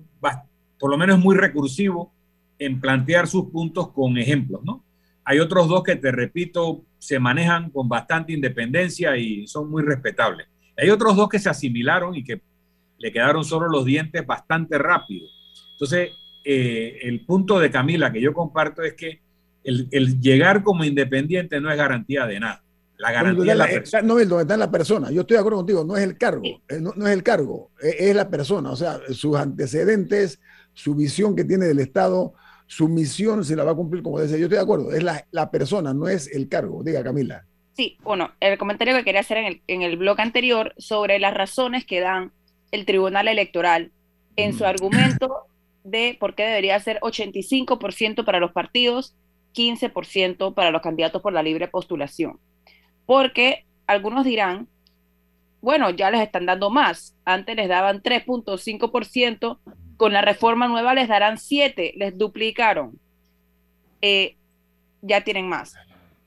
por 0.78 0.90
lo 0.90 0.98
menos 0.98 1.18
muy 1.18 1.36
recursivo 1.36 2.12
en 2.58 2.80
plantear 2.80 3.28
sus 3.28 3.50
puntos 3.50 3.92
con 3.92 4.16
ejemplos, 4.18 4.62
¿no? 4.64 4.84
Hay 5.24 5.38
otros 5.38 5.68
dos 5.68 5.82
que, 5.82 5.96
te 5.96 6.10
repito, 6.10 6.84
se 6.98 7.18
manejan 7.18 7.70
con 7.70 7.88
bastante 7.88 8.32
independencia 8.32 9.16
y 9.16 9.46
son 9.46 9.70
muy 9.70 9.82
respetables. 9.82 10.48
Hay 10.76 10.90
otros 10.90 11.16
dos 11.16 11.28
que 11.28 11.38
se 11.38 11.48
asimilaron 11.48 12.16
y 12.16 12.24
que 12.24 12.40
le 12.98 13.12
quedaron 13.12 13.44
solo 13.44 13.68
los 13.68 13.84
dientes 13.84 14.26
bastante 14.26 14.78
rápido. 14.78 15.26
Entonces, 15.72 16.10
eh, 16.44 16.98
el 17.02 17.24
punto 17.24 17.58
de 17.58 17.70
Camila 17.70 18.12
que 18.12 18.20
yo 18.20 18.32
comparto 18.32 18.82
es 18.82 18.94
que 18.94 19.20
el, 19.64 20.20
llegar 20.20 20.62
como 20.62 20.84
independiente 20.84 21.60
no 21.60 21.70
es 21.70 21.76
garantía 21.76 22.26
de 22.26 22.40
nada. 22.40 22.62
La 22.98 23.10
garantía 23.10 23.52
es 23.52 23.58
la 23.58 23.66
persona. 23.66 24.02
No, 24.02 24.14
donde 24.14 24.42
está 24.42 24.56
la 24.56 24.70
persona. 24.70 25.10
Yo 25.10 25.22
estoy 25.22 25.36
de 25.36 25.40
acuerdo 25.40 25.58
contigo, 25.58 25.84
no 25.84 25.96
es 25.96 26.04
el 26.04 26.16
cargo, 26.16 26.42
eh, 26.44 26.80
no, 26.80 27.06
es 27.06 27.12
el 27.12 27.22
cargo, 27.22 27.70
es, 27.80 27.96
es, 27.98 28.16
la 28.16 28.28
persona. 28.28 28.70
O 28.70 28.76
sea, 28.76 29.00
sus 29.10 29.36
antecedentes, 29.36 30.40
su 30.72 30.94
visión 30.94 31.34
que 31.34 31.44
tiene 31.44 31.66
del 31.66 31.80
Estado, 31.80 32.34
su 32.66 32.88
misión 32.88 33.44
se 33.44 33.56
la 33.56 33.64
va 33.64 33.72
a 33.72 33.74
cumplir 33.74 34.02
como 34.02 34.20
decía. 34.20 34.38
Yo 34.38 34.44
estoy 34.44 34.56
de 34.56 34.62
acuerdo, 34.62 34.92
es 34.92 35.02
la, 35.02 35.26
la 35.30 35.50
persona, 35.50 35.92
no 35.92 36.08
es 36.08 36.32
el 36.32 36.48
cargo. 36.48 36.82
Diga, 36.84 37.02
Camila. 37.02 37.44
Sí, 37.74 37.98
bueno, 38.02 38.32
el 38.40 38.58
comentario 38.58 38.94
que 38.94 39.04
quería 39.04 39.20
hacer 39.20 39.38
en 39.38 39.44
el, 39.46 39.62
en 39.66 39.82
el 39.82 39.96
blog 39.96 40.20
anterior 40.20 40.74
sobre 40.76 41.18
las 41.18 41.34
razones 41.34 41.84
que 41.86 42.00
dan 42.00 42.32
el 42.70 42.84
Tribunal 42.84 43.28
Electoral 43.28 43.90
en 44.36 44.52
su 44.52 44.64
mm. 44.64 44.66
argumento 44.66 45.46
de 45.84 46.16
por 46.20 46.34
qué 46.34 46.44
debería 46.44 46.78
ser 46.80 47.00
85% 47.00 48.24
para 48.24 48.40
los 48.40 48.52
partidos 48.52 49.14
15% 49.54 50.54
para 50.54 50.70
los 50.70 50.82
candidatos 50.82 51.22
por 51.22 51.32
la 51.32 51.42
libre 51.42 51.68
postulación. 51.68 52.38
Porque 53.06 53.66
algunos 53.86 54.24
dirán, 54.24 54.68
bueno, 55.60 55.90
ya 55.90 56.10
les 56.10 56.20
están 56.20 56.46
dando 56.46 56.70
más. 56.70 57.16
Antes 57.24 57.56
les 57.56 57.68
daban 57.68 58.02
3.5%, 58.02 59.58
con 59.96 60.12
la 60.12 60.22
reforma 60.22 60.66
nueva 60.68 60.94
les 60.94 61.08
darán 61.08 61.38
7, 61.38 61.94
les 61.96 62.18
duplicaron. 62.18 62.98
Eh, 64.00 64.36
ya 65.00 65.22
tienen 65.22 65.48
más. 65.48 65.74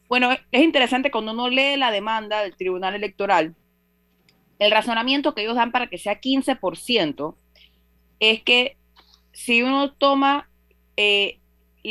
Bueno, 0.08 0.32
es 0.52 0.64
interesante 0.64 1.12
cuando 1.12 1.34
uno 1.34 1.50
lee 1.50 1.78
la 1.78 1.92
demanda 1.92 2.42
del 2.42 2.56
Tribunal 2.56 2.96
Electoral, 2.96 3.56
el 4.60 4.72
razonamiento 4.72 5.34
que 5.34 5.42
ellos 5.42 5.56
dan 5.56 5.72
para 5.72 5.88
que 5.88 5.98
sea 5.98 6.22
15% 6.22 7.36
es 8.20 8.44
que 8.44 8.78
si 9.34 9.64
uno 9.64 9.92
toma 9.92 10.50
eh, 10.96 11.40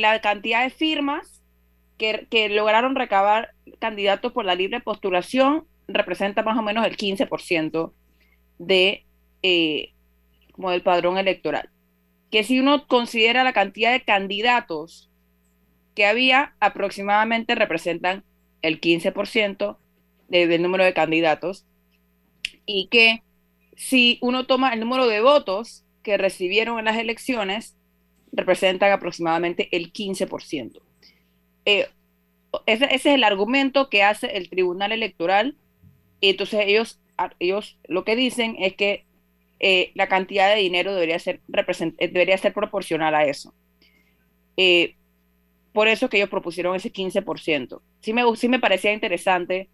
la 0.00 0.20
cantidad 0.20 0.64
de 0.64 0.70
firmas 0.70 1.42
que, 1.98 2.48
lograron 2.50 2.96
recabar 2.96 3.54
candidatos 3.78 4.32
por 4.32 4.44
la 4.44 4.54
libre 4.54 4.80
postulación 4.80 5.66
representa 5.86 6.42
más 6.42 6.58
o 6.58 6.62
menos 6.62 6.84
el 6.86 6.96
15% 6.96 7.92
de, 8.58 9.04
eh, 9.42 9.92
como 10.52 10.70
del 10.70 10.82
padrón 10.82 11.18
electoral. 11.18 11.70
Que 12.30 12.42
si 12.42 12.58
uno 12.58 12.86
considera 12.86 13.44
la 13.44 13.52
cantidad 13.52 13.92
de 13.92 14.02
candidatos 14.02 15.10
que 15.94 16.06
había, 16.06 16.54
aproximadamente 16.58 17.54
representan 17.54 18.24
el 18.62 18.80
15% 18.80 19.78
del 20.28 20.62
número 20.62 20.84
de 20.84 20.94
candidatos. 20.94 21.64
Y 22.66 22.88
que 22.88 23.22
si 23.76 24.18
uno 24.20 24.46
toma 24.46 24.72
el 24.72 24.80
número 24.80 25.06
de 25.06 25.20
votos 25.20 25.84
que 26.02 26.16
recibieron 26.16 26.78
en 26.78 26.86
las 26.86 26.98
elecciones, 26.98 27.76
representan 28.34 28.92
aproximadamente 28.92 29.68
el 29.72 29.92
15%. 29.92 30.80
Eh, 31.64 31.88
ese, 32.66 32.94
es 32.94 33.06
el 33.06 33.24
argumento 33.24 33.88
que 33.88 34.02
hace 34.02 34.36
el 34.36 34.50
Tribunal 34.50 34.92
Electoral. 34.92 35.56
Entonces 36.20 36.60
ellos, 36.66 37.00
ellos 37.38 37.78
lo 37.86 38.04
que 38.04 38.16
dicen 38.16 38.56
es 38.58 38.74
que 38.74 39.04
eh, 39.60 39.92
la 39.94 40.08
cantidad 40.08 40.52
de 40.54 40.60
dinero 40.60 40.92
debería 40.92 41.18
ser, 41.18 41.40
eh, 41.98 42.08
debería 42.08 42.38
ser 42.38 42.52
proporcional 42.52 43.14
a 43.14 43.24
eso. 43.24 43.54
por 45.72 45.88
eso 45.88 46.08
que 46.08 46.18
ellos 46.18 46.30
propusieron 46.30 46.76
ese 46.76 46.92
15%. 46.92 47.80
Sí 48.00 48.12
me, 48.12 48.22
sí 48.36 48.48
me 48.48 48.60
parecía 48.60 48.92
interesante 48.92 49.68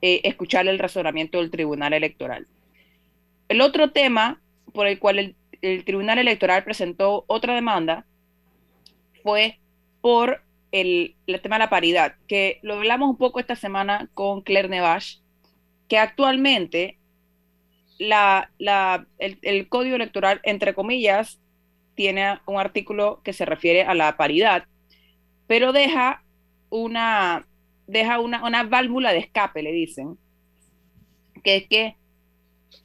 escuchar 0.00 0.68
el 0.68 0.78
razonamiento 0.78 1.38
del 1.38 1.50
Tribunal 1.50 1.92
Electoral. 1.92 2.46
El 3.48 3.60
otro 3.62 3.90
tema 3.90 4.40
por 4.72 4.86
el 4.86 4.98
cual 4.98 5.18
el, 5.18 5.36
el 5.62 5.84
Tribunal 5.84 6.18
Electoral 6.18 6.64
presentó 6.64 7.24
otra 7.26 7.54
demanda 7.54 8.06
fue 9.22 9.58
por 10.00 10.42
el, 10.72 11.16
tema 11.42 11.56
de 11.56 11.64
la 11.64 11.70
paridad, 11.70 12.14
que 12.26 12.60
lo 12.62 12.74
hablamos 12.74 13.10
un 13.10 13.16
poco 13.16 13.40
esta 13.40 13.56
semana 13.56 14.08
con 14.14 14.42
Claire 14.42 14.68
Nevache, 14.68 15.20
que 15.88 15.98
actualmente 15.98 16.98
la, 17.98 18.50
el, 19.18 19.38
el, 19.42 19.68
código 19.68 19.96
electoral, 19.96 20.40
entre 20.44 20.74
comillas, 20.74 21.40
tiene 21.94 22.38
un 22.46 22.58
artículo 22.58 23.20
que 23.24 23.32
se 23.32 23.44
refiere 23.44 23.82
a 23.82 23.94
la 23.94 24.16
paridad, 24.16 24.64
pero 25.46 25.72
deja 25.72 26.22
una, 26.70 27.46
deja 27.86 28.20
una, 28.20 28.44
una 28.44 28.62
válvula 28.64 29.12
de 29.12 29.18
escape, 29.18 29.62
le 29.62 29.72
dicen, 29.72 30.18
que 31.42 31.56
es 31.56 31.68
que 31.68 31.97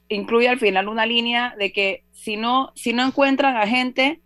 incluye 0.09 0.49
al 0.49 0.59
final 0.59 0.87
una 0.87 1.05
línea 1.05 1.55
de 1.57 1.71
que 1.71 2.03
si 2.11 2.37
no, 2.37 2.71
si 2.75 2.93
no 2.93 3.05
encuentran 3.05 3.57
a 3.57 3.67
gente, 3.67 4.21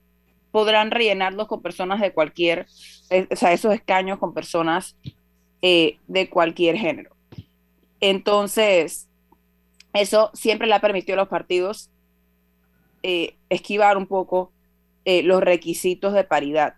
podrán 0.51 0.91
rellenarlos 0.91 1.47
con 1.47 1.61
personas 1.61 2.01
de 2.01 2.13
cualquier, 2.13 2.67
eh, 3.09 3.27
o 3.29 3.35
sea, 3.35 3.53
esos 3.53 3.73
escaños 3.73 4.19
con 4.19 4.33
personas 4.33 4.95
eh, 5.61 5.97
de 6.07 6.29
cualquier 6.29 6.77
género. 6.77 7.15
Entonces, 7.99 9.07
eso 9.93 10.29
siempre 10.33 10.67
le 10.67 10.73
ha 10.73 10.77
a 10.77 11.15
los 11.15 11.27
partidos 11.27 11.89
eh, 13.03 13.35
esquivar 13.49 13.97
un 13.97 14.07
poco 14.07 14.51
los 15.05 15.41
requisitos 15.41 16.11
de 16.11 16.25
paridad, 16.25 16.73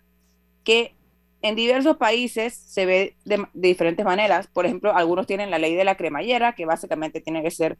que 0.62 0.94
en 1.42 1.56
diversos 1.56 1.96
países 1.96 2.54
se 2.54 2.86
ve 2.86 3.16
de, 3.24 3.44
diferentes 3.54 4.04
maneras. 4.04 4.46
Por 4.46 4.66
ejemplo, 4.66 4.94
algunos 4.94 5.26
tienen 5.26 5.50
la 5.50 5.58
ley 5.58 5.74
de 5.74 5.84
la 5.84 5.96
cremallera, 5.96 6.54
que 6.54 6.64
básicamente 6.64 7.20
tiene 7.20 7.42
que 7.42 7.50
ser 7.50 7.76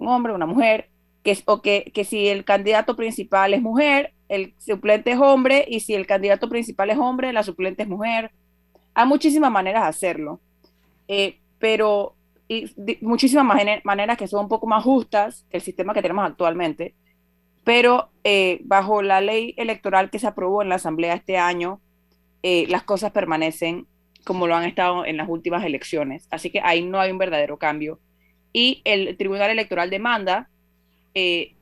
un 0.00 0.08
hombre, 0.08 0.32
una 0.32 0.46
mujer, 0.46 0.88
que, 1.22 1.38
o 1.44 1.60
que, 1.60 1.92
que 1.94 2.04
si 2.04 2.28
el 2.28 2.44
candidato 2.44 2.96
principal 2.96 3.54
es 3.54 3.62
mujer, 3.62 4.14
el 4.28 4.54
suplente 4.58 5.12
es 5.12 5.18
hombre, 5.18 5.64
y 5.68 5.80
si 5.80 5.94
el 5.94 6.06
candidato 6.06 6.48
principal 6.48 6.90
es 6.90 6.98
hombre, 6.98 7.32
la 7.32 7.42
suplente 7.42 7.82
es 7.82 7.88
mujer. 7.88 8.32
Hay 8.94 9.06
muchísimas 9.06 9.50
maneras 9.50 9.82
de 9.82 9.88
hacerlo, 9.88 10.40
eh, 11.08 11.38
pero 11.58 12.16
y 12.48 12.68
muchísimas 13.00 13.44
maneras 13.84 14.18
que 14.18 14.26
son 14.26 14.40
un 14.40 14.48
poco 14.48 14.66
más 14.66 14.82
justas 14.82 15.46
que 15.50 15.58
el 15.58 15.62
sistema 15.62 15.94
que 15.94 16.02
tenemos 16.02 16.26
actualmente, 16.26 16.96
pero 17.62 18.10
eh, 18.24 18.60
bajo 18.64 19.02
la 19.02 19.20
ley 19.20 19.54
electoral 19.56 20.10
que 20.10 20.18
se 20.18 20.26
aprobó 20.26 20.60
en 20.60 20.68
la 20.68 20.74
Asamblea 20.74 21.14
este 21.14 21.38
año, 21.38 21.80
eh, 22.42 22.66
las 22.68 22.82
cosas 22.82 23.12
permanecen 23.12 23.86
como 24.24 24.48
lo 24.48 24.56
han 24.56 24.64
estado 24.64 25.04
en 25.04 25.16
las 25.16 25.28
últimas 25.28 25.64
elecciones. 25.64 26.26
Así 26.32 26.50
que 26.50 26.60
ahí 26.60 26.84
no 26.84 26.98
hay 26.98 27.12
un 27.12 27.18
verdadero 27.18 27.56
cambio. 27.56 28.00
Y 28.52 28.82
el 28.84 29.16
Tribunal 29.16 29.50
Electoral 29.50 29.90
demanda, 29.90 30.48
eh, 31.14 31.54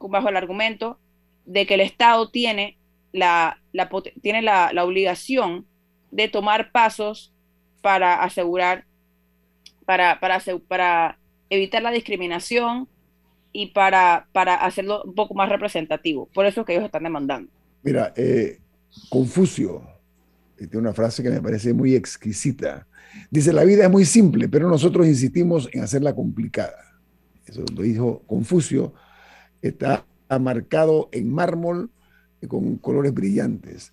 bajo 0.00 0.28
el 0.28 0.36
argumento 0.36 0.98
de 1.44 1.66
que 1.66 1.74
el 1.74 1.80
Estado 1.80 2.30
tiene 2.30 2.78
la, 3.12 3.58
la 3.72 3.88
tiene 4.22 4.42
la, 4.42 4.84
obligación 4.84 5.66
de 6.10 6.28
tomar 6.28 6.70
pasos 6.72 7.32
para 7.80 8.22
asegurar, 8.22 8.84
para, 9.86 10.20
para, 10.20 10.40
para 10.68 11.18
evitar 11.48 11.82
la 11.82 11.90
discriminación 11.90 12.88
y 13.52 13.68
para, 13.68 14.28
para 14.32 14.56
hacerlo 14.56 15.02
un 15.04 15.14
poco 15.14 15.34
más 15.34 15.48
representativo. 15.48 16.28
Por 16.34 16.46
eso 16.46 16.60
es 16.60 16.66
que 16.66 16.74
ellos 16.74 16.84
están 16.84 17.04
demandando. 17.04 17.50
Mira, 17.82 18.12
eh, 18.16 18.58
Confucio 19.08 19.82
tiene 20.56 20.78
una 20.78 20.92
frase 20.92 21.22
que 21.22 21.30
me 21.30 21.40
parece 21.40 21.72
muy 21.72 21.94
exquisita. 21.94 22.86
Dice, 23.30 23.52
la 23.52 23.64
vida 23.64 23.84
es 23.84 23.90
muy 23.90 24.04
simple, 24.04 24.48
pero 24.48 24.68
nosotros 24.68 25.06
insistimos 25.06 25.68
en 25.72 25.82
hacerla 25.82 26.14
complicada. 26.14 26.76
Eso 27.46 27.64
lo 27.74 27.82
dijo 27.82 28.22
Confucio. 28.26 28.92
Está 29.62 30.06
marcado 30.40 31.08
en 31.12 31.32
mármol 31.32 31.90
con 32.46 32.76
colores 32.76 33.12
brillantes. 33.14 33.92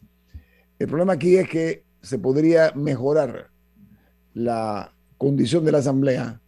El 0.77 0.87
problema 0.87 1.13
aquí 1.13 1.37
es 1.37 1.49
que 1.49 1.83
se 2.01 2.19
podría 2.19 2.71
mejorar 2.75 3.49
la 4.33 4.93
condición 5.17 5.63
de 5.65 5.71
la 5.71 5.79
Asamblea 5.79 6.41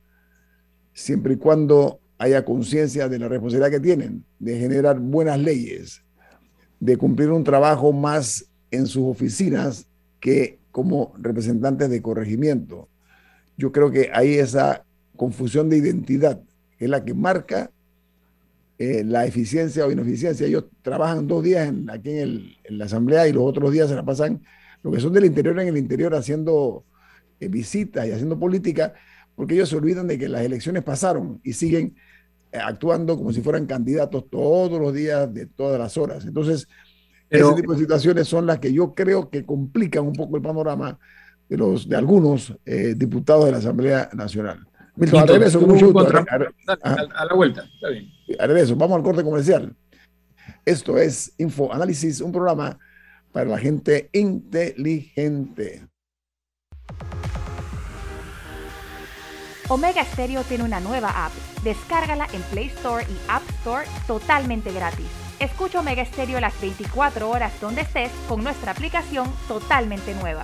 siempre 0.93 1.35
y 1.35 1.37
cuando 1.37 1.99
haya 2.17 2.43
conciencia 2.43 3.07
de 3.07 3.19
la 3.19 3.27
responsabilidad 3.27 3.71
que 3.71 3.79
tienen 3.79 4.25
de 4.39 4.59
generar 4.59 4.99
buenas 4.99 5.39
leyes, 5.39 6.03
de 6.79 6.97
cumplir 6.97 7.29
un 7.29 7.43
trabajo 7.43 7.93
más 7.93 8.45
en 8.71 8.87
sus 8.87 9.03
oficinas 9.03 9.87
que 10.19 10.59
como 10.77 11.11
representantes 11.17 11.89
de 11.89 12.03
corregimiento. 12.03 12.87
Yo 13.57 13.71
creo 13.71 13.89
que 13.89 14.11
hay 14.13 14.35
esa 14.35 14.85
confusión 15.15 15.71
de 15.71 15.77
identidad, 15.77 16.39
que 16.77 16.85
es 16.85 16.91
la 16.91 17.03
que 17.03 17.15
marca 17.15 17.71
eh, 18.77 19.03
la 19.03 19.25
eficiencia 19.25 19.87
o 19.87 19.91
ineficiencia. 19.91 20.45
Ellos 20.45 20.65
trabajan 20.83 21.25
dos 21.25 21.43
días 21.43 21.67
en, 21.67 21.89
aquí 21.89 22.19
en, 22.19 22.51
la 22.69 22.85
asamblea 22.85 23.27
y 23.27 23.33
los 23.33 23.41
otros 23.41 23.71
días 23.71 23.89
se 23.89 23.95
la 23.95 24.05
pasan, 24.05 24.43
lo 24.83 24.91
que 24.91 24.99
son 24.99 25.13
del 25.13 25.25
interior 25.25 25.59
en 25.59 25.67
el 25.67 25.77
interior, 25.77 26.13
haciendo 26.13 26.83
eh, 27.39 27.47
visitas 27.47 28.05
y 28.05 28.11
haciendo 28.11 28.37
política, 28.37 28.93
porque 29.35 29.55
ellos 29.55 29.69
se 29.69 29.77
olvidan 29.77 30.05
de 30.05 30.19
que 30.19 30.29
las 30.29 30.43
elecciones 30.43 30.83
pasaron 30.83 31.41
y 31.43 31.53
siguen 31.53 31.95
eh, 32.51 32.59
actuando 32.63 33.17
como 33.17 33.33
si 33.33 33.41
fueran 33.41 33.65
candidatos 33.65 34.29
todos 34.29 34.79
los 34.79 34.93
días 34.93 35.33
de 35.33 35.47
todas 35.47 35.79
las 35.79 35.97
horas. 35.97 36.23
Entonces, 36.23 36.67
Pero, 37.29 37.49
ese 37.49 37.61
tipo 37.61 37.73
de 37.73 37.79
situaciones 37.79 38.27
son 38.27 38.45
las 38.45 38.59
que 38.59 38.71
yo 38.71 38.93
creo 38.93 39.29
que 39.29 39.45
complican 39.45 40.05
un 40.05 40.13
poco 40.13 40.37
el 40.37 40.41
panorama 40.41 40.97
de, 41.49 41.57
los, 41.57 41.87
de 41.87 41.95
algunos 41.95 42.53
eh, 42.65 42.93
diputados 42.95 43.45
de 43.45 43.51
la 43.51 43.57
Asamblea 43.57 44.09
Nacional. 44.13 44.65
Milton, 44.95 45.19
a 45.19 45.25
regreso, 45.25 45.59
con 45.59 45.69
mucho 45.69 45.91
gusto. 45.91 46.17
A, 46.67 46.93
a, 47.21 47.25
la 47.25 47.33
vuelta, 47.35 47.65
está 47.73 47.89
bien. 47.89 48.09
A 48.39 48.47
regreso, 48.47 48.75
vamos 48.75 48.97
al 48.97 49.03
corte 49.03 49.23
comercial. 49.23 49.75
Esto 50.65 50.97
es 50.97 51.33
Info 51.37 51.71
Análisis, 51.71 52.21
un 52.21 52.31
programa 52.31 52.79
para 53.31 53.49
la 53.49 53.57
gente 53.57 54.09
inteligente. 54.13 55.87
Omega 59.69 60.03
Stereo 60.05 60.43
tiene 60.43 60.63
una 60.63 60.79
nueva 60.79 61.25
app. 61.25 61.33
Descárgala 61.63 62.27
en 62.33 62.41
Play 62.43 62.67
Store 62.67 63.03
y 63.03 63.17
App 63.29 63.43
Store 63.59 63.85
totalmente 64.07 64.71
gratis. 64.71 65.26
Escucha 65.39 65.81
Omega 65.81 66.03
Stereo 66.03 66.39
las 66.39 66.59
24 66.59 67.29
horas 67.29 67.53
donde 67.61 67.81
estés 67.81 68.11
con 68.27 68.43
nuestra 68.43 68.71
aplicación 68.71 69.31
totalmente 69.47 70.15
nueva. 70.15 70.43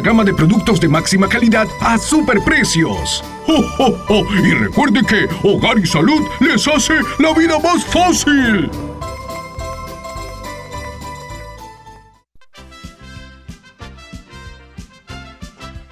gama 0.00 0.24
de 0.24 0.34
productos 0.34 0.80
de 0.80 0.88
máxima 0.88 1.28
calidad 1.28 1.66
a 1.80 1.98
superprecios. 1.98 3.24
¡Oh, 3.48 3.64
oh, 3.78 4.04
oh! 4.08 4.24
Y 4.34 4.52
recuerde 4.52 5.00
que 5.06 5.26
Hogar 5.42 5.78
y 5.78 5.86
Salud 5.86 6.22
les 6.40 6.66
hace 6.68 6.94
la 7.18 7.32
vida 7.32 7.58
más 7.58 7.84
fácil. 7.84 8.70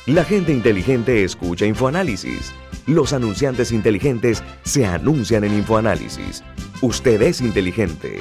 La 0.07 0.23
gente 0.23 0.53
inteligente 0.53 1.25
escucha 1.25 1.65
InfoAnálisis. 1.65 2.53
Los 2.87 3.15
anunciantes 3.15 3.73
inteligentes 3.73 4.43
se 4.63 4.85
anuncian 4.85 5.45
en 5.45 5.55
InfoAnálisis. 5.55 6.45
Usted 6.83 7.23
es 7.23 7.41
inteligente. 7.41 8.21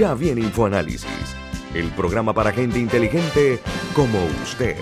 Ya 0.00 0.14
viene 0.14 0.40
InfoAnálisis, 0.40 1.36
el 1.74 1.90
programa 1.90 2.32
para 2.32 2.52
gente 2.52 2.78
inteligente 2.78 3.60
como 3.94 4.18
usted. 4.42 4.74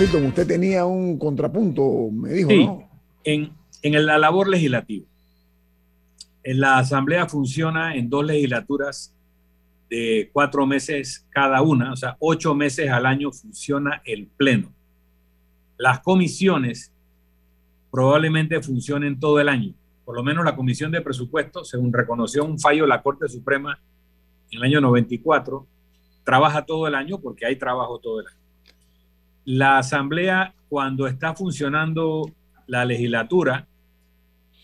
Milton, 0.00 0.24
usted 0.24 0.46
tenía 0.46 0.86
un 0.86 1.18
contrapunto, 1.18 2.08
me 2.10 2.30
dijo, 2.30 2.48
Sí, 2.48 2.64
¿no? 2.64 2.88
en, 3.24 3.52
en 3.82 4.06
la 4.06 4.16
labor 4.16 4.48
legislativa. 4.48 5.04
En 6.42 6.60
la 6.60 6.78
Asamblea 6.78 7.26
funciona 7.26 7.94
en 7.94 8.08
dos 8.08 8.24
legislaturas 8.24 9.14
de 9.90 10.30
cuatro 10.32 10.66
meses 10.66 11.26
cada 11.28 11.60
una, 11.60 11.92
o 11.92 11.96
sea, 11.96 12.16
ocho 12.20 12.54
meses 12.54 12.88
al 12.88 13.04
año 13.04 13.32
funciona 13.32 14.00
el 14.06 14.28
Pleno. 14.28 14.77
Las 15.78 16.00
comisiones 16.00 16.92
probablemente 17.90 18.60
funcionen 18.60 19.18
todo 19.18 19.38
el 19.40 19.48
año. 19.48 19.72
Por 20.04 20.16
lo 20.16 20.24
menos 20.24 20.44
la 20.44 20.56
Comisión 20.56 20.90
de 20.90 21.00
Presupuestos, 21.00 21.68
según 21.68 21.92
reconoció 21.92 22.44
un 22.44 22.58
fallo 22.58 22.82
de 22.82 22.88
la 22.88 23.02
Corte 23.02 23.28
Suprema 23.28 23.78
en 24.50 24.58
el 24.58 24.64
año 24.64 24.80
94, 24.80 25.66
trabaja 26.24 26.66
todo 26.66 26.88
el 26.88 26.94
año 26.94 27.20
porque 27.20 27.46
hay 27.46 27.56
trabajo 27.56 27.98
todo 28.00 28.20
el 28.20 28.26
año. 28.26 28.36
La 29.44 29.78
Asamblea, 29.78 30.54
cuando 30.68 31.06
está 31.06 31.34
funcionando 31.34 32.30
la 32.66 32.84
legislatura, 32.84 33.66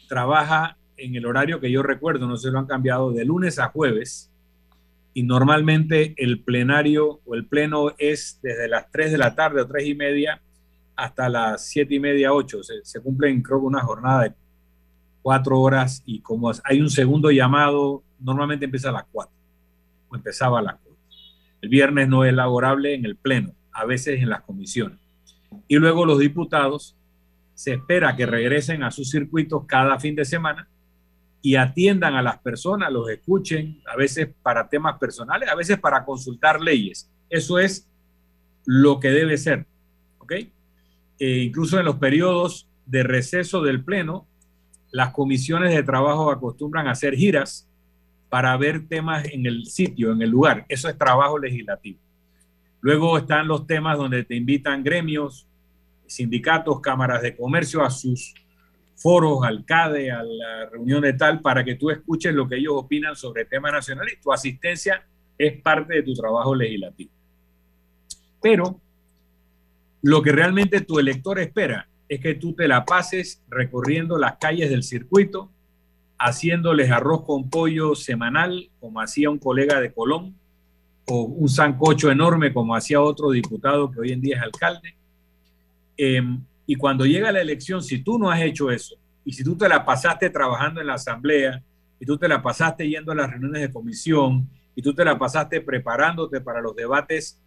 trabaja 0.09 0.77
en 0.97 1.15
el 1.15 1.27
horario 1.27 1.61
que 1.61 1.71
yo 1.71 1.83
recuerdo, 1.83 2.27
no 2.27 2.37
se 2.37 2.51
lo 2.51 2.59
han 2.59 2.67
cambiado, 2.67 3.13
de 3.13 3.25
lunes 3.25 3.59
a 3.59 3.69
jueves, 3.69 4.31
y 5.15 5.23
normalmente 5.23 6.15
el 6.17 6.41
plenario 6.41 7.21
o 7.25 7.35
el 7.35 7.47
pleno 7.47 7.95
es 7.99 8.41
desde 8.43 8.69
las 8.69 8.91
3 8.91 9.13
de 9.13 9.19
la 9.19 9.35
tarde 9.35 9.61
o 9.63 9.67
3 9.67 9.87
y 9.87 9.95
media 9.95 10.41
hasta 10.97 11.29
las 11.29 11.67
7 11.67 11.95
y 11.95 12.01
media, 12.01 12.33
8. 12.33 12.63
Se, 12.63 12.85
se 12.85 13.01
cumplen, 13.01 13.43
creo 13.43 13.61
que 13.61 13.67
una 13.67 13.83
jornada 13.83 14.25
de 14.25 14.35
cuatro 15.23 15.59
horas 15.59 16.03
y 16.05 16.21
como 16.21 16.53
hay 16.65 16.81
un 16.83 16.91
segundo 16.91 17.31
llamado, 17.31 18.03
normalmente 18.21 18.67
empieza 18.67 18.91
a 18.91 18.93
las 18.93 19.05
4 19.11 19.33
o 20.09 20.17
empezaba 20.17 20.59
a 20.59 20.63
las 20.63 20.75
4. 20.75 20.95
El 21.63 21.69
viernes 21.71 22.09
no 22.09 22.27
es 22.27 22.35
laborable 22.35 22.95
en 22.95 23.07
el 23.07 23.17
pleno, 23.17 23.55
a 23.73 23.87
veces 23.87 24.21
en 24.21 24.29
las 24.29 24.43
comisiones. 24.43 24.99
Y 25.67 25.77
luego 25.77 26.05
los 26.05 26.19
diputados 26.19 26.95
se 27.55 27.73
espera 27.73 28.17
que 28.17 28.27
regresen 28.27 28.83
a 28.83 28.91
sus 28.91 29.11
circuitos 29.11 29.65
cada 29.67 29.99
fin 29.99 30.15
de 30.15 30.27
semana 30.27 30.69
y 31.41 31.57
atiendan 31.57 32.15
a 32.15 32.23
las 32.23 32.39
personas, 32.39 32.93
los 32.93 33.09
escuchen, 33.09 33.81
a 33.87 33.97
veces 33.97 34.29
para 34.43 34.69
temas 34.69 34.99
personales, 34.99 35.49
a 35.49 35.55
veces 35.55 35.79
para 35.79 36.05
consultar 36.05 36.61
leyes. 36.61 37.11
Eso 37.31 37.59
es 37.59 37.89
lo 38.67 39.01
que 39.01 39.11
debe 39.11 39.39
ser. 39.39 39.67
¿Ok? 40.19 40.33
Eh, 41.19 41.39
incluso 41.39 41.79
en 41.79 41.85
los 41.85 41.97
periodos 41.97 42.69
de 42.87 43.03
receso 43.03 43.63
del 43.63 43.85
Pleno, 43.85 44.27
las 44.91 45.11
comisiones 45.11 45.75
de 45.75 45.83
trabajo 45.83 46.31
acostumbran 46.31 46.87
a 46.87 46.93
hacer 46.93 47.15
giras 47.15 47.69
para 48.29 48.57
ver 48.57 48.87
temas 48.87 49.25
en 49.27 49.47
el 49.47 49.67
sitio, 49.67 50.13
en 50.13 50.23
el 50.23 50.31
lugar. 50.31 50.65
Eso 50.69 50.89
es 50.89 50.99
trabajo 50.99 51.39
legislativo. 51.39 51.99
Luego 52.81 53.17
están 53.17 53.49
los 53.49 53.67
temas 53.67 53.97
donde 53.97 54.25
te 54.25 54.35
invitan 54.35 54.85
gremios, 54.85 55.47
sindicatos, 56.07 56.81
cámaras 56.81 57.23
de 57.23 57.35
comercio 57.37 57.83
a 57.83 57.91
sus 57.91 58.35
foros, 58.97 59.45
al 59.45 59.65
CADE, 59.65 60.11
a 60.11 60.23
la 60.23 60.69
reunión 60.71 61.03
de 61.03 61.13
tal, 61.15 61.41
para 61.41 61.65
que 61.65 61.75
tú 61.75 61.91
escuches 61.91 62.35
lo 62.35 62.49
que 62.49 62.57
ellos 62.57 62.75
opinan 62.77 63.17
sobre 63.17 63.45
temas 63.45 63.73
nacionales 63.73 64.21
tu 64.23 64.33
asistencia 64.33 65.05
es 65.37 65.61
parte 65.61 65.95
de 65.95 66.03
tu 66.03 66.15
trabajo 66.15 66.55
legislativo. 66.55 67.11
Pero 68.41 68.81
lo 70.05 70.21
que 70.21 70.33
realmente 70.33 70.83
tu 70.83 70.99
elector 70.99 71.39
espera 71.39 71.89
es 72.11 72.21
que 72.21 72.35
tú 72.35 72.53
te 72.53 72.69
la 72.69 72.85
pases 72.85 73.43
recorriendo 73.49 74.19
las 74.19 74.37
calles 74.37 74.69
del 74.69 74.83
circuito, 74.83 75.51
haciéndoles 76.19 76.91
arroz 76.91 77.25
con 77.25 77.49
pollo 77.49 77.95
semanal, 77.95 78.69
como 78.81 79.01
hacía 79.01 79.31
un 79.31 79.39
colega 79.39 79.81
de 79.81 79.95
Colón, 79.95 80.35
o 81.07 81.23
un 81.23 81.49
sancocho 81.49 82.11
enorme, 82.11 82.53
como 82.53 82.77
hacía 82.77 83.01
otro 83.01 83.31
diputado 83.31 83.91
que 83.91 84.01
hoy 84.01 84.13
en 84.13 84.21
día 84.21 84.37
es 84.37 84.43
alcalde. 84.43 84.95
Eh, 85.97 86.21
y 86.67 86.75
cuando 86.75 87.07
llega 87.07 87.33
la 87.33 87.41
elección, 87.41 87.83
si 87.83 88.03
tú 88.03 88.19
no 88.19 88.31
has 88.31 88.43
hecho 88.43 88.71
eso, 88.71 88.97
y 89.25 89.33
si 89.33 89.43
tú 89.43 89.57
te 89.57 89.71
la 89.71 89.87
pasaste 89.87 90.29
trabajando 90.29 90.83
en 90.83 90.89
la 90.89 90.95
asamblea, 90.95 91.63
y 91.99 92.05
tú 92.05 92.19
te 92.19 92.29
la 92.29 92.43
pasaste 92.43 92.87
yendo 92.87 93.13
a 93.13 93.15
las 93.15 93.31
reuniones 93.31 93.63
de 93.63 93.73
comisión, 93.73 94.51
y 94.77 94.83
tú 94.83 94.93
te 94.93 95.03
la 95.03 95.19
pasaste 95.19 95.63
preparándote 95.63 96.43
para 96.43 96.61
los 96.61 96.77
debates 96.77 97.41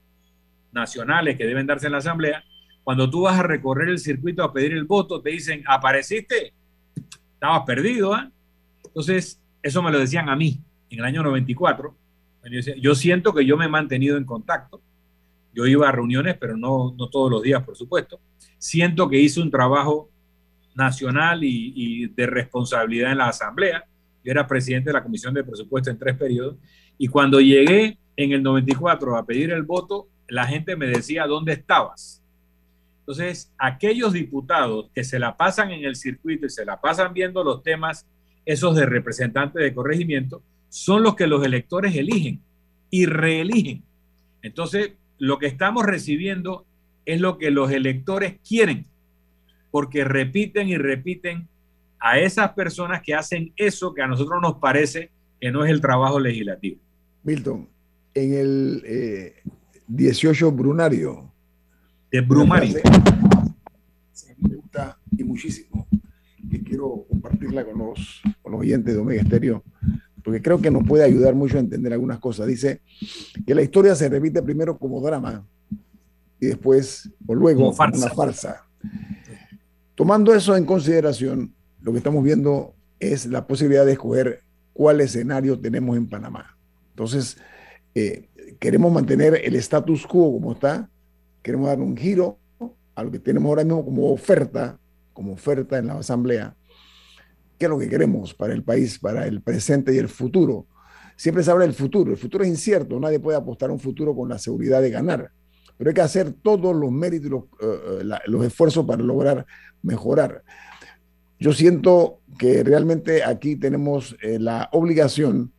nacionales 0.77 1.37
que 1.37 1.45
deben 1.45 1.67
darse 1.67 1.87
en 1.87 1.91
la 1.91 1.97
asamblea, 1.97 2.43
cuando 2.83 3.09
tú 3.09 3.23
vas 3.23 3.37
a 3.37 3.43
recorrer 3.43 3.89
el 3.89 3.99
circuito 3.99 4.43
a 4.43 4.53
pedir 4.53 4.71
el 4.71 4.85
voto, 4.85 5.21
te 5.21 5.31
dicen, 5.31 5.63
apareciste, 5.67 6.53
estabas 7.33 7.63
perdido. 7.65 8.13
¿ah? 8.13 8.31
Entonces, 8.85 9.41
eso 9.61 9.81
me 9.81 9.91
lo 9.91 9.99
decían 9.99 10.29
a 10.29 10.35
mí 10.37 10.61
en 10.89 10.99
el 10.99 11.05
año 11.05 11.23
94. 11.23 11.93
Yo 12.79 12.95
siento 12.95 13.33
que 13.33 13.45
yo 13.45 13.57
me 13.57 13.65
he 13.65 13.69
mantenido 13.69 14.15
en 14.15 14.23
contacto. 14.23 14.81
Yo 15.53 15.65
iba 15.65 15.89
a 15.89 15.91
reuniones, 15.91 16.37
pero 16.39 16.55
no, 16.55 16.95
no 16.97 17.09
todos 17.09 17.29
los 17.29 17.41
días, 17.41 17.61
por 17.63 17.75
supuesto. 17.75 18.21
Siento 18.57 19.09
que 19.09 19.19
hice 19.19 19.41
un 19.41 19.51
trabajo 19.51 20.09
nacional 20.75 21.43
y, 21.43 21.73
y, 21.75 22.07
de 22.07 22.25
responsabilidad 22.25 23.11
en 23.11 23.17
la 23.17 23.27
Asamblea. 23.27 23.83
Yo 24.23 24.31
era 24.31 24.47
presidente 24.47 24.91
de 24.91 24.93
la 24.93 25.03
Comisión 25.03 25.33
de 25.33 25.43
Presupuesto 25.43 25.89
en 25.89 25.97
tres 25.97 26.15
periodos. 26.15 26.55
Y 26.97 27.07
cuando 27.07 27.41
llegué 27.41 27.97
en 28.15 28.31
el 28.31 28.41
94 28.41 29.17
a 29.17 29.25
pedir 29.25 29.51
el 29.51 29.63
voto, 29.63 30.07
la 30.27 30.45
gente 30.45 30.75
me 30.75 30.87
decía, 30.87 31.25
¿dónde 31.25 31.53
estabas? 31.53 32.21
Entonces, 32.99 33.51
aquellos 33.57 34.13
diputados 34.13 34.89
que 34.93 35.03
se 35.03 35.17
la 35.19 35.37
pasan 35.37 35.71
en 35.71 35.85
el 35.85 35.95
circuito 35.95 36.45
y 36.45 36.49
se 36.49 36.65
la 36.65 36.81
pasan 36.81 37.13
viendo 37.13 37.43
los 37.43 37.63
temas, 37.63 38.05
esos 38.45 38.75
de 38.75 38.85
representantes 38.85 39.61
de 39.61 39.73
corregimiento, 39.73 40.41
son 40.69 41.03
los 41.03 41.15
que 41.15 41.27
los 41.27 41.45
electores 41.45 41.95
eligen 41.95 42.41
y 42.89 43.05
reeligen. 43.05 43.83
Entonces, 44.41 44.91
lo 45.19 45.39
que 45.39 45.47
estamos 45.47 45.85
recibiendo 45.85 46.65
es 47.05 47.21
lo 47.21 47.37
que 47.37 47.51
los 47.51 47.71
electores 47.71 48.35
quieren, 48.45 48.85
porque 49.71 50.03
repiten 50.03 50.67
y 50.67 50.77
repiten 50.77 51.47
a 51.99 52.19
esas 52.19 52.51
personas 52.51 53.01
que 53.01 53.15
hacen 53.15 53.53
eso 53.55 53.93
que 53.93 54.01
a 54.01 54.07
nosotros 54.07 54.41
nos 54.41 54.55
parece 54.57 55.11
que 55.39 55.51
no 55.51 55.63
es 55.63 55.71
el 55.71 55.81
trabajo 55.81 56.19
legislativo. 56.19 56.79
Milton, 57.23 57.69
en 58.13 58.33
el 58.33 58.83
eh, 58.85 59.43
18 59.87 60.51
Brunario. 60.51 61.31
De 62.11 62.21
Brumario. 62.21 62.79
Me 64.39 64.55
gusta 64.55 64.99
y 65.17 65.23
muchísimo, 65.23 65.87
que 66.49 66.61
quiero 66.61 67.05
compartirla 67.09 67.65
con 67.65 67.79
los, 67.79 68.21
con 68.41 68.51
los 68.51 68.61
oyentes 68.61 68.93
de 68.93 68.99
Omega 68.99 69.21
Estéreo, 69.21 69.63
porque 70.23 70.41
creo 70.41 70.61
que 70.61 70.69
nos 70.69 70.83
puede 70.83 71.03
ayudar 71.03 71.33
mucho 71.33 71.57
a 71.57 71.59
entender 71.59 71.91
algunas 71.91 72.19
cosas. 72.19 72.45
Dice 72.45 72.81
que 73.45 73.55
la 73.55 73.63
historia 73.63 73.95
se 73.95 74.09
repite 74.09 74.43
primero 74.43 74.77
como 74.77 75.01
drama 75.01 75.43
y 76.39 76.47
después 76.47 77.09
o 77.25 77.33
luego 77.33 77.61
como 77.61 77.73
farsa. 77.73 78.05
una 78.05 78.13
farsa. 78.13 78.67
Tomando 79.95 80.35
eso 80.35 80.55
en 80.55 80.65
consideración, 80.65 81.53
lo 81.81 81.91
que 81.91 81.97
estamos 81.97 82.23
viendo 82.23 82.75
es 82.99 83.25
la 83.25 83.47
posibilidad 83.47 83.85
de 83.85 83.93
escoger 83.93 84.43
cuál 84.73 85.01
escenario 85.01 85.59
tenemos 85.59 85.97
en 85.97 86.07
Panamá. 86.07 86.55
Entonces, 86.91 87.37
eh, 87.95 88.29
queremos 88.59 88.91
mantener 88.91 89.41
el 89.43 89.55
status 89.55 90.05
quo 90.05 90.33
como 90.33 90.53
está, 90.53 90.89
queremos 91.41 91.67
dar 91.67 91.79
un 91.79 91.95
giro 91.95 92.37
a 92.95 93.03
lo 93.03 93.11
que 93.11 93.19
tenemos 93.19 93.49
ahora 93.49 93.63
mismo 93.63 93.85
como 93.85 94.11
oferta, 94.11 94.79
como 95.13 95.33
oferta 95.33 95.77
en 95.77 95.87
la 95.87 95.99
Asamblea. 95.99 96.55
¿Qué 97.57 97.65
es 97.65 97.69
lo 97.69 97.79
que 97.79 97.89
queremos 97.89 98.33
para 98.33 98.53
el 98.53 98.63
país, 98.63 98.99
para 98.99 99.25
el 99.27 99.41
presente 99.41 99.93
y 99.93 99.97
el 99.97 100.09
futuro? 100.09 100.65
Siempre 101.15 101.43
se 101.43 101.51
habla 101.51 101.65
del 101.65 101.73
futuro, 101.73 102.11
el 102.11 102.17
futuro 102.17 102.43
es 102.43 102.49
incierto, 102.49 102.99
nadie 102.99 103.19
puede 103.19 103.37
apostar 103.37 103.69
a 103.69 103.73
un 103.73 103.79
futuro 103.79 104.15
con 104.15 104.29
la 104.29 104.37
seguridad 104.37 104.81
de 104.81 104.91
ganar, 104.91 105.31
pero 105.75 105.89
hay 105.89 105.93
que 105.93 106.01
hacer 106.01 106.31
todos 106.31 106.75
los 106.75 106.91
méritos 106.91 107.31
los, 107.31 107.43
uh, 107.43 108.03
la, 108.03 108.21
los 108.27 108.45
esfuerzos 108.45 108.85
para 108.85 109.01
lograr 109.01 109.45
mejorar. 109.81 110.43
Yo 111.39 111.53
siento 111.53 112.19
que 112.37 112.63
realmente 112.63 113.23
aquí 113.23 113.55
tenemos 113.55 114.15
eh, 114.21 114.39
la 114.39 114.69
obligación 114.71 115.51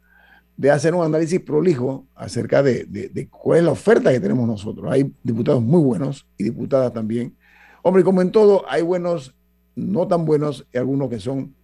de 0.59 0.73
hacer 0.73 0.93
un 0.93 1.05
análisis 1.05 1.41
prolijo 1.41 2.05
acerca 2.17 2.65
de, 2.65 2.85
de, 2.85 3.29
cuál 3.29 3.61
es 3.61 3.65
la 3.65 3.71
oferta 3.71 4.11
que 4.11 4.19
tenemos 4.19 4.47
nosotros. 4.47 4.91
Hay 4.91 5.11
diputados 5.23 5.63
muy 5.63 5.81
buenos 5.81 6.27
y 6.37 6.43
diputadas 6.43 6.93
también. 6.93 7.37
Hombre, 7.83 8.03
como 8.03 8.21
en 8.23 8.33
todo, 8.33 8.65
hay 8.69 8.83
buenos, 8.83 9.37
no 9.77 10.09
tan 10.09 10.25
buenos, 10.25 10.67
y 10.73 10.79
algunos 10.79 11.09
que 11.11 11.21
son, 11.21 11.55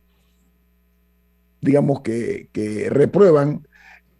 digamos, 1.60 2.02
que, 2.02 2.48
que 2.52 2.88
reprueban 2.88 3.66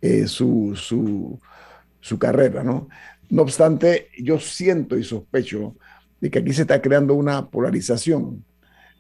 eh, 0.03 0.27
su, 0.27 0.73
su, 0.75 1.39
su 2.01 2.19
carrera, 2.19 2.65
¿no? 2.65 2.89
No 3.31 3.43
obstante, 3.43 4.09
yo 4.19 4.41
siento 4.41 4.99
y 4.99 5.05
sospecho 5.05 5.77
de 6.21 6.33
que 6.33 6.41
aquí 6.41 6.53
se 6.53 6.63
está 6.63 6.83
creando 6.83 7.15
una 7.15 7.49
polarización 7.49 8.45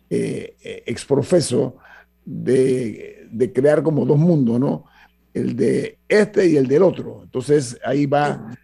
eh, 0.08 0.54
exprofeso 0.86 1.78
de, 2.24 3.26
de, 3.32 3.52
crear 3.52 3.82
como 3.82 4.06
dos 4.06 4.18
mundos, 4.18 4.60
¿no? 4.60 4.84
El 5.34 5.56
de 5.56 5.98
este 6.08 6.48
y 6.48 6.56
el 6.56 6.66
del 6.66 6.82
otro. 6.82 7.20
Entonces 7.24 7.78
ahí 7.84 8.06
va 8.06 8.56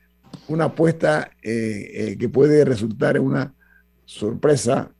una 0.48 0.64
apuesta 0.66 1.30
eh, 1.42 1.90
eh, 1.92 2.16
que 2.18 2.28
puede 2.28 2.64
resultar 2.64 3.16
en 3.16 3.24
una 3.24 3.54
sorpresa 4.04 4.90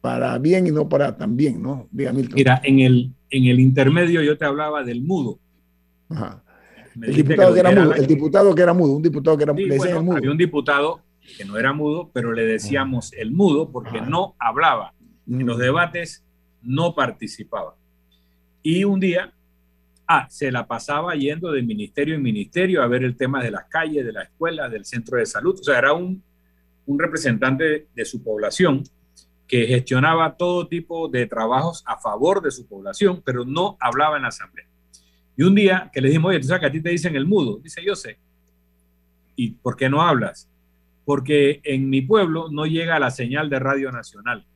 para 0.00 0.36
bien 0.38 0.66
y 0.66 0.72
no 0.72 0.88
para 0.88 1.16
tan 1.16 1.36
bien, 1.36 1.62
¿no? 1.62 1.88
Diga 1.90 2.12
Milton. 2.12 2.34
Mira, 2.34 2.60
en 2.64 2.80
el, 2.80 3.12
en 3.30 3.44
el 3.44 3.60
intermedio 3.60 4.20
yo 4.22 4.36
te 4.36 4.44
hablaba 4.44 4.82
del 4.82 5.02
mudo. 5.02 5.38
Ajá. 6.08 6.42
El 7.00 7.14
diputado 7.14 7.54
que, 7.54 7.60
era, 7.60 7.70
mudo, 7.70 7.94
el 7.94 8.06
diputado 8.06 8.54
que 8.54 8.62
era 8.62 8.74
mudo, 8.74 8.92
un 8.92 9.02
diputado 9.02 9.36
que 9.36 9.44
era 9.44 9.54
sí, 9.54 9.94
mudo. 10.02 10.16
Había 10.16 10.30
un 10.30 10.36
diputado 10.36 11.00
que 11.38 11.44
no 11.44 11.56
era 11.56 11.72
mudo, 11.72 12.10
pero 12.12 12.32
le 12.32 12.44
decíamos 12.44 13.12
el 13.14 13.32
mudo 13.32 13.70
porque 13.70 14.00
no 14.00 14.34
hablaba. 14.38 14.92
En 15.26 15.46
los 15.46 15.58
debates 15.58 16.24
no 16.62 16.94
participaba. 16.94 17.76
Y 18.62 18.84
un 18.84 19.00
día, 19.00 19.32
ah, 20.06 20.26
se 20.30 20.50
la 20.50 20.66
pasaba 20.66 21.14
yendo 21.14 21.52
de 21.52 21.62
ministerio 21.62 22.14
en 22.14 22.22
ministerio 22.22 22.82
a 22.82 22.86
ver 22.86 23.04
el 23.04 23.16
tema 23.16 23.42
de 23.42 23.50
las 23.50 23.64
calles, 23.64 24.04
de 24.04 24.12
la 24.12 24.22
escuela, 24.22 24.68
del 24.68 24.84
centro 24.84 25.18
de 25.18 25.26
salud. 25.26 25.58
O 25.60 25.64
sea, 25.64 25.78
era 25.78 25.92
un, 25.92 26.22
un 26.86 26.98
representante 26.98 27.88
de 27.94 28.04
su 28.04 28.22
población 28.22 28.82
que 29.46 29.66
gestionaba 29.66 30.36
todo 30.36 30.66
tipo 30.66 31.08
de 31.08 31.26
trabajos 31.26 31.82
a 31.86 31.98
favor 31.98 32.42
de 32.42 32.50
su 32.50 32.66
población, 32.66 33.22
pero 33.24 33.44
no 33.44 33.76
hablaba 33.80 34.16
en 34.16 34.22
la 34.22 34.28
asamblea. 34.28 34.66
Y 35.36 35.42
un 35.42 35.54
día 35.54 35.90
que 35.92 36.00
le 36.00 36.08
dijimos, 36.08 36.30
oye, 36.30 36.40
tú 36.40 36.46
sabes 36.46 36.60
que 36.60 36.66
a 36.66 36.72
ti 36.72 36.80
te 36.80 36.90
dicen 36.90 37.16
el 37.16 37.26
mudo. 37.26 37.58
Dice, 37.58 37.82
yo 37.84 37.94
sé. 37.94 38.18
¿Y 39.36 39.50
por 39.52 39.76
qué 39.76 39.88
no 39.88 40.02
hablas? 40.02 40.48
Porque 41.04 41.60
en 41.64 41.88
mi 41.88 42.02
pueblo 42.02 42.48
no 42.50 42.66
llega 42.66 42.98
la 42.98 43.10
señal 43.10 43.50
de 43.50 43.58
Radio 43.58 43.90
Nacional. 43.90 44.46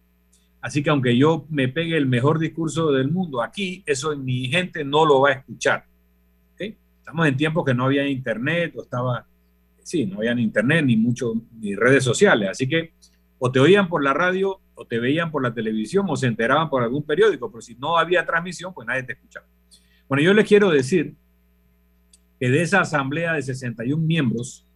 Así 0.67 0.83
que 0.83 0.91
aunque 0.91 1.17
yo 1.17 1.47
me 1.49 1.69
pegue 1.69 1.97
el 1.97 2.07
mejor 2.07 2.41
discurso 2.41 2.91
del 2.91 3.09
mundo, 3.09 3.41
aquí 3.41 3.85
eso 3.87 4.17
mi 4.17 4.49
gente 4.49 4.85
no 4.85 5.07
lo 5.07 5.21
va 5.21 5.29
a 5.29 5.33
escuchar. 5.35 5.85
Estamos 6.59 7.29
en 7.29 7.37
tiempos 7.37 7.65
que 7.65 7.73
no 7.73 7.85
había 7.85 8.05
internet 8.09 8.75
o 8.77 8.83
estaba, 8.83 9.25
sí, 9.85 10.07
no 10.07 10.17
había 10.17 10.33
internet 10.33 10.85
ni 10.85 10.97
mucho, 10.97 11.35
ni 11.61 11.77
redes 11.77 12.03
sociales. 12.03 12.49
Así 12.51 12.69
que 12.69 12.95
o 13.39 13.53
te 13.53 13.61
oían 13.61 13.89
por 13.89 14.03
la 14.03 14.13
radio 14.13 14.59
o 14.75 14.85
te 14.85 14.99
veían 14.99 15.31
por 15.31 15.41
la 15.41 15.55
televisión 15.55 16.05
o 16.09 16.17
se 16.17 16.27
enteraban 16.27 16.69
por 16.69 16.83
algún 16.83 17.05
periódico, 17.05 17.49
pero 17.49 17.63
si 17.63 17.77
no 17.77 17.97
había 17.97 18.27
transmisión, 18.27 18.75
pues 18.75 18.89
nadie 18.89 19.05
te 19.05 19.13
escuchaba. 19.13 19.47
Bueno, 20.09 20.25
yo 20.25 20.35
les 20.35 20.49
quiero 20.49 20.71
decir 20.71 21.15
que 22.41 22.51
de 22.51 22.63
esa 22.63 22.81
asamblea 22.81 23.35
de 23.35 23.43
61 23.43 24.05
miembros, 24.05 24.67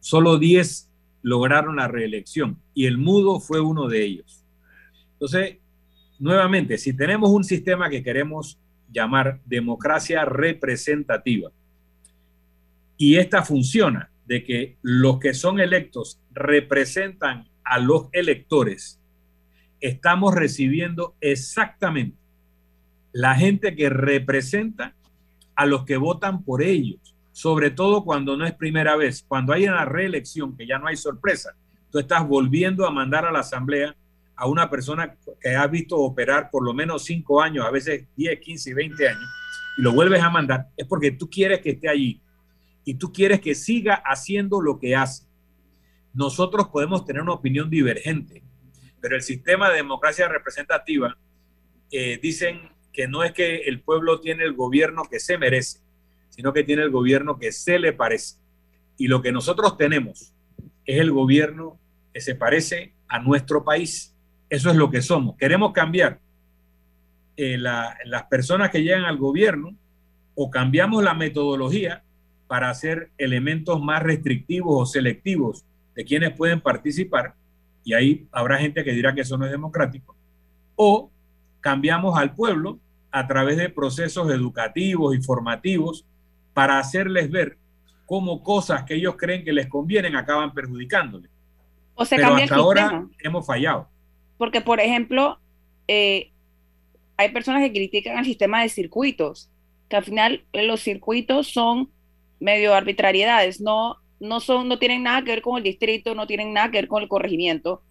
solo 0.00 0.38
10 0.38 0.90
lograron 1.22 1.76
la 1.76 1.86
reelección 1.86 2.58
y 2.74 2.86
el 2.86 2.98
mudo 2.98 3.38
fue 3.38 3.60
uno 3.60 3.86
de 3.86 4.02
ellos. 4.02 4.42
Entonces, 5.16 5.56
nuevamente, 6.18 6.76
si 6.76 6.92
tenemos 6.92 7.30
un 7.30 7.42
sistema 7.42 7.88
que 7.88 8.02
queremos 8.02 8.58
llamar 8.92 9.40
democracia 9.46 10.24
representativa 10.24 11.50
y 12.98 13.16
esta 13.16 13.42
funciona 13.42 14.10
de 14.26 14.44
que 14.44 14.76
los 14.82 15.18
que 15.18 15.32
son 15.32 15.58
electos 15.58 16.20
representan 16.32 17.48
a 17.64 17.78
los 17.78 18.08
electores, 18.12 19.00
estamos 19.80 20.34
recibiendo 20.34 21.14
exactamente 21.20 22.18
la 23.12 23.34
gente 23.34 23.74
que 23.74 23.88
representa 23.88 24.94
a 25.54 25.64
los 25.64 25.84
que 25.84 25.96
votan 25.96 26.44
por 26.44 26.62
ellos, 26.62 27.14
sobre 27.32 27.70
todo 27.70 28.04
cuando 28.04 28.36
no 28.36 28.44
es 28.44 28.52
primera 28.52 28.96
vez, 28.96 29.24
cuando 29.26 29.54
hay 29.54 29.66
una 29.66 29.86
reelección, 29.86 30.54
que 30.56 30.66
ya 30.66 30.78
no 30.78 30.86
hay 30.86 30.96
sorpresa, 30.96 31.54
tú 31.90 31.98
estás 31.98 32.28
volviendo 32.28 32.86
a 32.86 32.90
mandar 32.90 33.24
a 33.24 33.32
la 33.32 33.40
asamblea 33.40 33.96
a 34.36 34.46
una 34.46 34.68
persona 34.68 35.16
que 35.40 35.54
has 35.54 35.70
visto 35.70 35.96
operar 35.96 36.50
por 36.50 36.62
lo 36.62 36.74
menos 36.74 37.04
cinco 37.04 37.40
años, 37.40 37.64
a 37.64 37.70
veces 37.70 38.06
10, 38.16 38.40
15, 38.40 38.74
20 38.74 39.08
años, 39.08 39.28
y 39.78 39.82
lo 39.82 39.92
vuelves 39.92 40.22
a 40.22 40.30
mandar, 40.30 40.68
es 40.76 40.86
porque 40.86 41.10
tú 41.10 41.28
quieres 41.30 41.60
que 41.60 41.70
esté 41.70 41.88
allí 41.88 42.20
y 42.84 42.94
tú 42.94 43.12
quieres 43.12 43.40
que 43.40 43.54
siga 43.54 43.94
haciendo 43.94 44.60
lo 44.60 44.78
que 44.78 44.94
hace. 44.94 45.24
Nosotros 46.12 46.68
podemos 46.68 47.04
tener 47.04 47.22
una 47.22 47.32
opinión 47.32 47.68
divergente, 47.68 48.42
pero 49.00 49.16
el 49.16 49.22
sistema 49.22 49.68
de 49.70 49.76
democracia 49.76 50.28
representativa, 50.28 51.16
eh, 51.90 52.18
dicen 52.20 52.70
que 52.92 53.06
no 53.06 53.22
es 53.22 53.32
que 53.32 53.56
el 53.62 53.80
pueblo 53.80 54.20
tiene 54.20 54.44
el 54.44 54.54
gobierno 54.54 55.02
que 55.04 55.20
se 55.20 55.38
merece, 55.38 55.80
sino 56.30 56.52
que 56.52 56.64
tiene 56.64 56.82
el 56.82 56.90
gobierno 56.90 57.38
que 57.38 57.52
se 57.52 57.78
le 57.78 57.92
parece. 57.92 58.36
Y 58.98 59.08
lo 59.08 59.22
que 59.22 59.32
nosotros 59.32 59.76
tenemos 59.76 60.32
es 60.84 61.00
el 61.00 61.12
gobierno 61.12 61.78
que 62.12 62.20
se 62.20 62.34
parece 62.34 62.94
a 63.08 63.18
nuestro 63.18 63.64
país. 63.64 64.15
Eso 64.48 64.70
es 64.70 64.76
lo 64.76 64.90
que 64.90 65.02
somos. 65.02 65.36
Queremos 65.36 65.72
cambiar 65.72 66.20
eh, 67.36 67.58
las 67.58 68.24
personas 68.30 68.70
que 68.70 68.82
llegan 68.82 69.04
al 69.04 69.18
gobierno 69.18 69.74
o 70.34 70.50
cambiamos 70.50 71.02
la 71.02 71.14
metodología 71.14 72.02
para 72.46 72.70
hacer 72.70 73.10
elementos 73.18 73.82
más 73.82 74.02
restrictivos 74.02 74.74
o 74.76 74.86
selectivos 74.86 75.64
de 75.94 76.04
quienes 76.04 76.32
pueden 76.32 76.60
participar, 76.60 77.34
y 77.82 77.94
ahí 77.94 78.26
habrá 78.30 78.58
gente 78.58 78.84
que 78.84 78.92
dirá 78.92 79.14
que 79.14 79.22
eso 79.22 79.38
no 79.38 79.46
es 79.46 79.50
democrático, 79.50 80.14
o 80.76 81.10
cambiamos 81.60 82.18
al 82.18 82.34
pueblo 82.34 82.78
a 83.10 83.26
través 83.26 83.56
de 83.56 83.70
procesos 83.70 84.30
educativos 84.30 85.16
y 85.16 85.22
formativos 85.22 86.04
para 86.52 86.78
hacerles 86.78 87.30
ver 87.30 87.56
cómo 88.04 88.42
cosas 88.42 88.84
que 88.84 88.94
ellos 88.94 89.16
creen 89.16 89.44
que 89.44 89.52
les 89.52 89.66
convienen 89.68 90.14
acaban 90.16 90.52
perjudicándoles. 90.52 91.30
O 91.94 92.04
se 92.04 92.16
Pero 92.16 92.36
hasta 92.36 92.54
ahora 92.54 93.06
hemos 93.18 93.46
fallado. 93.46 93.88
Porque, 94.38 94.60
por 94.60 94.80
ejemplo, 94.80 95.38
eh, 95.88 96.30
hay 97.16 97.30
personas 97.30 97.62
que 97.62 97.72
critican 97.72 98.18
el 98.18 98.24
sistema 98.24 98.62
de 98.62 98.68
circuitos, 98.68 99.50
que 99.88 99.96
al 99.96 100.04
final 100.04 100.44
eh, 100.52 100.64
los 100.64 100.80
circuitos 100.80 101.48
son 101.48 101.90
medio 102.40 102.74
arbitrariedades, 102.74 103.60
no, 103.60 103.96
no, 104.20 104.40
son, 104.40 104.68
no 104.68 104.78
tienen 104.78 105.02
nada 105.04 105.22
que 105.22 105.30
ver 105.30 105.42
con 105.42 105.56
el 105.56 105.62
distrito, 105.62 106.14
no 106.14 106.26
tienen 106.26 106.52
nada 106.52 106.70
que 106.70 106.78
ver 106.78 106.88
con 106.88 107.02
el 107.02 107.08
corregimiento, 107.08 107.82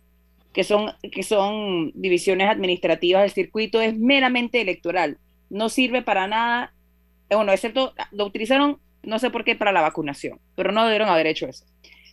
que 0.53 0.63
son, 0.63 0.91
que 1.11 1.23
son 1.23 1.91
divisiones 1.95 2.49
administrativas. 2.49 3.23
El 3.23 3.31
circuito 3.31 3.81
es 3.81 3.97
meramente 3.97 4.61
electoral, 4.61 5.17
no 5.49 5.69
sirve 5.69 6.01
para 6.01 6.27
nada, 6.27 6.73
eh, 7.29 7.35
bueno, 7.35 7.51
excepto, 7.51 7.93
lo 8.11 8.25
utilizaron, 8.25 8.79
no 9.01 9.17
sé 9.17 9.31
por 9.31 9.43
qué, 9.43 9.55
para 9.55 9.71
la 9.71 9.81
vacunación, 9.81 10.39
pero 10.55 10.71
no 10.71 10.83
debieron 10.83 11.09
haber 11.09 11.27
hecho 11.27 11.47
eso. 11.47 11.65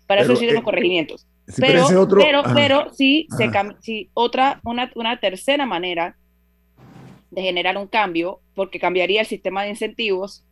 Para 0.06 0.22
eso 0.22 0.36
sirven 0.36 0.56
los 0.56 0.64
corregimientos 0.64 1.26
pero, 1.58 1.86
pero, 2.16 2.42
pero, 2.54 2.90
sí, 2.94 3.26
se 3.36 3.50
sí, 3.80 4.10
otra, 4.14 4.60
una, 4.64 4.90
una 4.94 5.18
tercera 5.18 5.66
manera 5.66 6.16
de 7.30 7.42
generar 7.42 7.76
un 7.76 7.86
cambio, 7.86 8.40
porque 8.54 8.78
cambiaría 8.78 9.20
el 9.20 9.26
sistema 9.26 9.62
de 9.62 9.70
incentivos, 9.70 10.44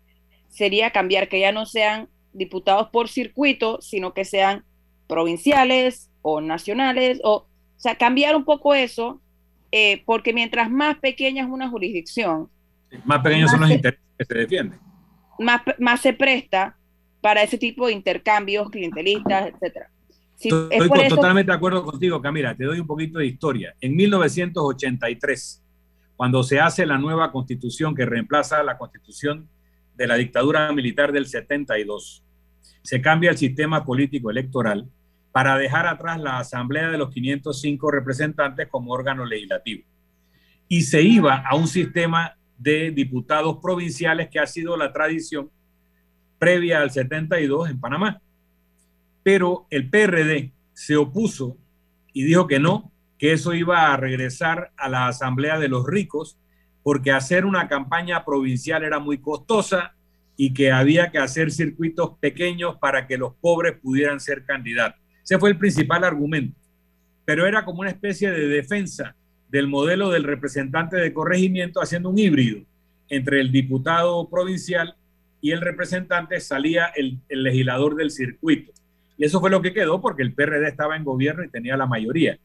sería 0.48 0.90
cambiar 0.90 1.28
que 1.28 1.40
ya 1.40 1.52
no 1.52 1.66
sean 1.66 2.08
diputados 2.32 2.88
por 2.90 3.08
circuito, 3.08 3.80
sino 3.80 4.14
que 4.14 4.24
sean 4.24 4.64
provinciales 5.06 6.10
o 6.22 6.40
nacionales, 6.40 7.20
o, 7.22 7.34
o 7.34 7.46
sea, 7.76 7.96
cambiar 7.96 8.34
un 8.34 8.44
poco 8.44 8.74
eso, 8.74 9.20
eh, 9.72 10.02
porque 10.06 10.32
mientras 10.32 10.70
más 10.70 10.98
pequeña 10.98 11.44
es 11.44 11.50
una 11.50 11.68
jurisdicción, 11.68 12.50
más 13.04 13.20
pequeños 13.20 13.50
son 13.50 13.60
los 13.60 13.70
intereses 13.70 14.04
que 14.18 14.24
se 14.24 14.34
defienden. 14.34 14.80
Más, 15.38 15.62
más 15.78 16.00
se 16.00 16.12
presta 16.12 16.76
para 17.20 17.42
ese 17.42 17.58
tipo 17.58 17.86
de 17.86 17.92
intercambios 17.92 18.70
clientelistas, 18.70 19.48
etcétera. 19.48 19.90
Estoy 20.42 21.08
totalmente 21.08 21.52
de 21.52 21.56
acuerdo 21.56 21.84
contigo, 21.84 22.22
Camila. 22.22 22.54
Te 22.54 22.64
doy 22.64 22.80
un 22.80 22.86
poquito 22.86 23.18
de 23.18 23.26
historia. 23.26 23.74
En 23.80 23.94
1983, 23.94 25.62
cuando 26.16 26.42
se 26.42 26.60
hace 26.60 26.86
la 26.86 26.96
nueva 26.96 27.30
constitución 27.30 27.94
que 27.94 28.06
reemplaza 28.06 28.62
la 28.62 28.78
constitución 28.78 29.48
de 29.96 30.06
la 30.06 30.14
dictadura 30.14 30.72
militar 30.72 31.12
del 31.12 31.26
72, 31.26 32.24
se 32.82 33.02
cambia 33.02 33.30
el 33.30 33.36
sistema 33.36 33.84
político 33.84 34.30
electoral 34.30 34.88
para 35.30 35.58
dejar 35.58 35.86
atrás 35.86 36.18
la 36.18 36.38
Asamblea 36.38 36.88
de 36.88 36.98
los 36.98 37.10
505 37.10 37.90
representantes 37.90 38.68
como 38.68 38.92
órgano 38.92 39.26
legislativo. 39.26 39.84
Y 40.68 40.82
se 40.82 41.02
iba 41.02 41.44
a 41.46 41.54
un 41.54 41.68
sistema 41.68 42.36
de 42.56 42.90
diputados 42.90 43.58
provinciales 43.60 44.28
que 44.30 44.38
ha 44.38 44.46
sido 44.46 44.76
la 44.76 44.92
tradición 44.92 45.50
previa 46.38 46.80
al 46.80 46.90
72 46.90 47.68
en 47.68 47.80
Panamá 47.80 48.20
pero 49.32 49.68
el 49.70 49.88
PRD 49.88 50.50
se 50.72 50.96
opuso 50.96 51.56
y 52.12 52.24
dijo 52.24 52.48
que 52.48 52.58
no, 52.58 52.90
que 53.16 53.32
eso 53.32 53.54
iba 53.54 53.92
a 53.92 53.96
regresar 53.96 54.72
a 54.76 54.88
la 54.88 55.06
Asamblea 55.06 55.56
de 55.60 55.68
los 55.68 55.86
Ricos, 55.86 56.36
porque 56.82 57.12
hacer 57.12 57.44
una 57.44 57.68
campaña 57.68 58.24
provincial 58.24 58.82
era 58.82 58.98
muy 58.98 59.18
costosa 59.18 59.94
y 60.36 60.52
que 60.52 60.72
había 60.72 61.12
que 61.12 61.18
hacer 61.18 61.52
circuitos 61.52 62.18
pequeños 62.18 62.74
para 62.78 63.06
que 63.06 63.18
los 63.18 63.32
pobres 63.36 63.78
pudieran 63.80 64.18
ser 64.18 64.44
candidatos. 64.44 65.00
Ese 65.22 65.38
fue 65.38 65.50
el 65.50 65.58
principal 65.58 66.02
argumento, 66.02 66.58
pero 67.24 67.46
era 67.46 67.64
como 67.64 67.82
una 67.82 67.90
especie 67.90 68.32
de 68.32 68.48
defensa 68.48 69.14
del 69.48 69.68
modelo 69.68 70.10
del 70.10 70.24
representante 70.24 70.96
de 70.96 71.12
corregimiento 71.12 71.80
haciendo 71.80 72.10
un 72.10 72.18
híbrido 72.18 72.62
entre 73.08 73.40
el 73.40 73.52
diputado 73.52 74.28
provincial 74.28 74.96
y 75.40 75.52
el 75.52 75.60
representante 75.60 76.40
salía 76.40 76.86
el, 76.96 77.20
el 77.28 77.44
legislador 77.44 77.94
del 77.94 78.10
circuito. 78.10 78.72
Y 79.20 79.24
eso 79.26 79.38
fue 79.38 79.50
lo 79.50 79.60
que 79.60 79.74
quedó 79.74 80.00
porque 80.00 80.22
el 80.22 80.32
PRD 80.32 80.66
estaba 80.66 80.96
en 80.96 81.04
gobierno 81.04 81.44
y 81.44 81.50
tenía 81.50 81.76
la 81.76 81.84
mayoría. 81.84 82.38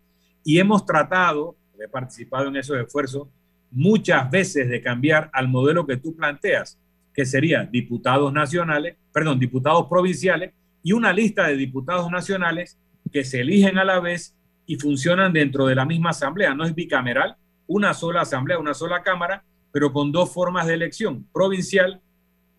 Y 0.43 0.59
hemos 0.59 0.86
tratado, 0.86 1.55
he 1.80 1.88
participado 1.88 2.49
en 2.49 2.57
esos 2.57 2.78
esfuerzos, 2.78 3.30
muchas 3.71 4.30
veces 4.30 4.67
de 4.67 4.82
cambiar 4.82 5.30
al 5.32 5.47
modelo 5.47 5.88
que 5.88 5.95
tú 5.95 6.13
planteas, 6.13 6.78
que 7.13 7.26
sería 7.26 7.63
diputados 7.63 8.34
nacionales, 8.34 8.97
perdón, 9.13 9.39
diputados 9.39 9.88
provinciales 9.88 10.51
y 10.84 10.91
una 10.91 11.13
lista 11.13 11.47
de 11.47 11.55
diputados 11.55 12.11
nacionales 12.11 12.78
que 13.09 13.23
se 13.23 13.39
eligen 13.39 13.78
a 13.78 13.86
la 13.86 14.01
vez 14.01 14.36
y 14.65 14.76
funcionan 14.76 15.32
dentro 15.32 15.67
de 15.67 15.76
la 15.76 15.86
misma 15.86 16.09
asamblea. 16.09 16.53
No 16.55 16.65
es 16.65 16.76
bicameral, 16.76 17.38
una 17.67 17.93
sola 17.93 18.19
asamblea, 18.19 18.59
una 18.59 18.73
sola 18.73 19.01
cámara, 19.01 19.45
pero 19.71 19.93
con 19.93 20.11
dos 20.11 20.34
formas 20.34 20.67
de 20.67 20.73
elección, 20.73 21.26
provincial 21.32 22.01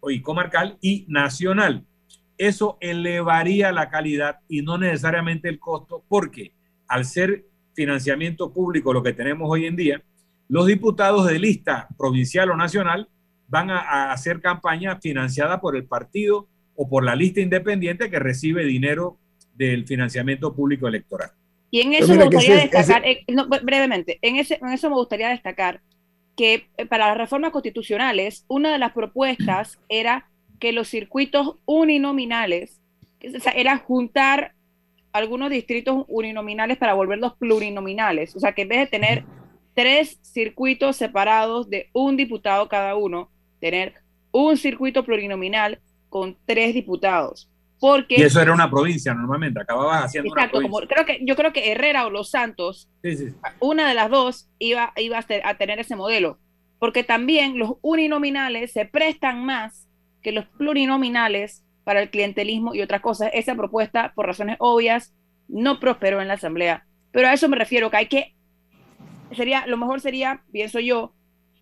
y 0.08 0.22
comarcal 0.22 0.78
y 0.80 1.04
nacional. 1.06 1.84
Eso 2.38 2.76
elevaría 2.80 3.72
la 3.72 3.88
calidad 3.88 4.40
y 4.48 4.62
no 4.62 4.78
necesariamente 4.78 5.48
el 5.48 5.58
costo, 5.58 6.04
porque 6.08 6.52
al 6.86 7.04
ser 7.04 7.46
financiamiento 7.74 8.52
público 8.52 8.92
lo 8.92 9.02
que 9.02 9.12
tenemos 9.12 9.48
hoy 9.50 9.66
en 9.66 9.76
día, 9.76 10.02
los 10.48 10.66
diputados 10.66 11.26
de 11.26 11.38
lista 11.38 11.88
provincial 11.96 12.50
o 12.50 12.56
nacional 12.56 13.08
van 13.48 13.70
a, 13.70 14.12
hacer 14.12 14.40
campaña 14.40 14.98
financiada 15.00 15.60
por 15.60 15.76
el 15.76 15.84
partido 15.84 16.48
o 16.74 16.88
por 16.88 17.04
la 17.04 17.14
lista 17.14 17.40
independiente 17.40 18.10
que 18.10 18.18
recibe 18.18 18.64
dinero 18.64 19.18
del 19.54 19.86
financiamiento 19.86 20.54
público 20.54 20.88
electoral. 20.88 21.30
Y 21.70 21.80
en 21.80 21.94
eso 21.94 22.14
me 22.14 22.24
gustaría 22.24 22.56
destacar, 22.56 23.06
eh, 23.06 23.24
brevemente, 23.62 24.18
en, 24.22 24.36
ese, 24.36 24.58
en 24.60 24.68
eso 24.68 24.88
me 24.88 24.96
gustaría 24.96 25.28
destacar 25.28 25.80
que 26.36 26.68
eh, 26.76 26.86
para 26.86 27.08
las 27.08 27.18
reformas 27.18 27.50
constitucionales, 27.50 28.44
una 28.48 28.72
de 28.72 28.78
las 28.78 28.92
propuestas 28.92 29.78
era 29.88 30.28
que 30.66 30.72
los 30.72 30.88
circuitos 30.88 31.58
uninominales, 31.64 32.80
o 33.22 33.38
sea, 33.38 33.52
era 33.52 33.78
juntar 33.78 34.52
algunos 35.12 35.48
distritos 35.48 36.04
uninominales 36.08 36.76
para 36.76 36.92
volverlos 36.92 37.36
plurinominales. 37.36 38.34
O 38.34 38.40
sea, 38.40 38.50
que 38.50 38.62
en 38.62 38.68
vez 38.70 38.78
de 38.80 38.86
tener 38.88 39.24
tres 39.74 40.18
circuitos 40.22 40.96
separados 40.96 41.70
de 41.70 41.88
un 41.92 42.16
diputado 42.16 42.68
cada 42.68 42.96
uno, 42.96 43.30
tener 43.60 43.94
un 44.32 44.56
circuito 44.56 45.04
plurinominal 45.04 45.78
con 46.08 46.36
tres 46.46 46.74
diputados. 46.74 47.48
Porque, 47.78 48.16
y 48.18 48.22
eso 48.22 48.42
era 48.42 48.52
una 48.52 48.68
provincia 48.68 49.14
normalmente, 49.14 49.60
acababas 49.60 50.06
haciendo 50.06 50.34
exacto, 50.34 50.60
Como, 50.60 50.78
creo 50.80 51.06
que, 51.06 51.20
yo 51.22 51.36
creo 51.36 51.52
que 51.52 51.70
Herrera 51.70 52.06
o 52.06 52.10
Los 52.10 52.30
Santos, 52.30 52.90
una 53.60 53.86
de 53.86 53.94
las 53.94 54.10
dos 54.10 54.50
iba, 54.58 54.92
iba 54.96 55.20
a 55.20 55.54
tener 55.58 55.78
ese 55.78 55.94
modelo, 55.94 56.40
porque 56.80 57.04
también 57.04 57.56
los 57.56 57.74
uninominales 57.82 58.72
se 58.72 58.84
prestan 58.84 59.44
más 59.44 59.85
que 60.26 60.32
los 60.32 60.46
plurinominales 60.58 61.64
para 61.84 62.02
el 62.02 62.10
clientelismo 62.10 62.74
y 62.74 62.82
otras 62.82 63.00
cosas. 63.00 63.30
Esa 63.32 63.54
propuesta, 63.54 64.12
por 64.16 64.26
razones 64.26 64.56
obvias, 64.58 65.14
no 65.46 65.78
prosperó 65.78 66.20
en 66.20 66.26
la 66.26 66.34
Asamblea. 66.34 66.84
Pero 67.12 67.28
a 67.28 67.32
eso 67.32 67.48
me 67.48 67.56
refiero, 67.56 67.92
que 67.92 67.96
hay 67.96 68.06
que, 68.08 68.34
sería, 69.30 69.68
lo 69.68 69.76
mejor 69.76 70.00
sería, 70.00 70.42
pienso 70.50 70.80
yo, 70.80 71.14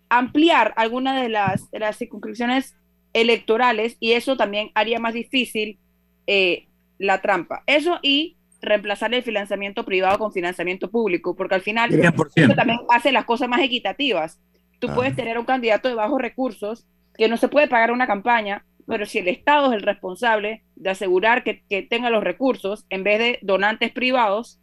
ampliar 0.09 0.73
algunas 0.77 1.21
de 1.21 1.29
las, 1.29 1.69
de 1.69 1.77
las 1.77 1.99
circunscripciones 1.99 2.75
electorales 3.13 3.97
y 3.99 4.13
eso 4.13 4.35
también 4.35 4.71
haría 4.73 4.97
más 4.97 5.13
difícil 5.13 5.77
eh, 6.25 6.65
la 6.97 7.21
trampa. 7.21 7.61
Eso 7.67 7.99
y 8.01 8.35
reemplazar 8.63 9.13
el 9.13 9.21
financiamiento 9.21 9.85
privado 9.85 10.17
con 10.17 10.33
financiamiento 10.33 10.89
público, 10.89 11.35
porque 11.35 11.53
al 11.53 11.61
final 11.61 11.93
eso 11.93 12.55
también 12.55 12.79
hace 12.89 13.11
las 13.11 13.25
cosas 13.25 13.47
más 13.47 13.61
equitativas. 13.61 14.41
Tú 14.79 14.87
puedes 14.95 15.13
ah. 15.13 15.17
tener 15.17 15.37
un 15.37 15.45
candidato 15.45 15.87
de 15.87 15.93
bajos 15.93 16.19
recursos 16.19 16.87
que 17.17 17.27
no 17.27 17.37
se 17.37 17.47
puede 17.47 17.67
pagar 17.67 17.91
una 17.91 18.07
campaña, 18.07 18.65
pero 18.87 19.05
si 19.05 19.19
el 19.19 19.27
Estado 19.27 19.71
es 19.71 19.77
el 19.77 19.81
responsable 19.81 20.63
de 20.75 20.89
asegurar 20.89 21.43
que, 21.43 21.63
tenga 21.89 22.09
los 22.09 22.23
recursos 22.23 22.85
en 22.89 23.03
vez 23.03 23.19
de 23.19 23.39
donantes 23.41 23.91
privados, 23.91 24.59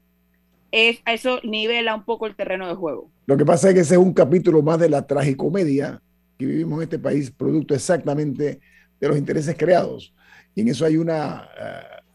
es, 0.70 1.00
eso 1.06 1.40
nivela 1.42 1.94
un 1.94 2.04
poco 2.04 2.26
el 2.26 2.36
terreno 2.36 2.68
de 2.68 2.74
juego. 2.74 3.10
Lo 3.26 3.36
que 3.36 3.44
pasa 3.44 3.68
es 3.68 3.74
que 3.74 3.80
ese 3.80 3.94
es 3.94 4.00
un 4.00 4.14
capítulo 4.14 4.62
más 4.62 4.78
de 4.78 4.88
la 4.88 5.06
tragicomedia 5.06 6.00
que 6.38 6.46
vivimos 6.46 6.78
en 6.78 6.84
este 6.84 6.98
país, 6.98 7.30
producto 7.30 7.74
exactamente 7.74 8.60
de 9.00 9.08
los 9.08 9.18
intereses 9.18 9.56
creados. 9.58 10.14
Y 10.54 10.62
en 10.62 10.68
eso 10.68 10.84
hay 10.84 10.96
una, 10.96 11.48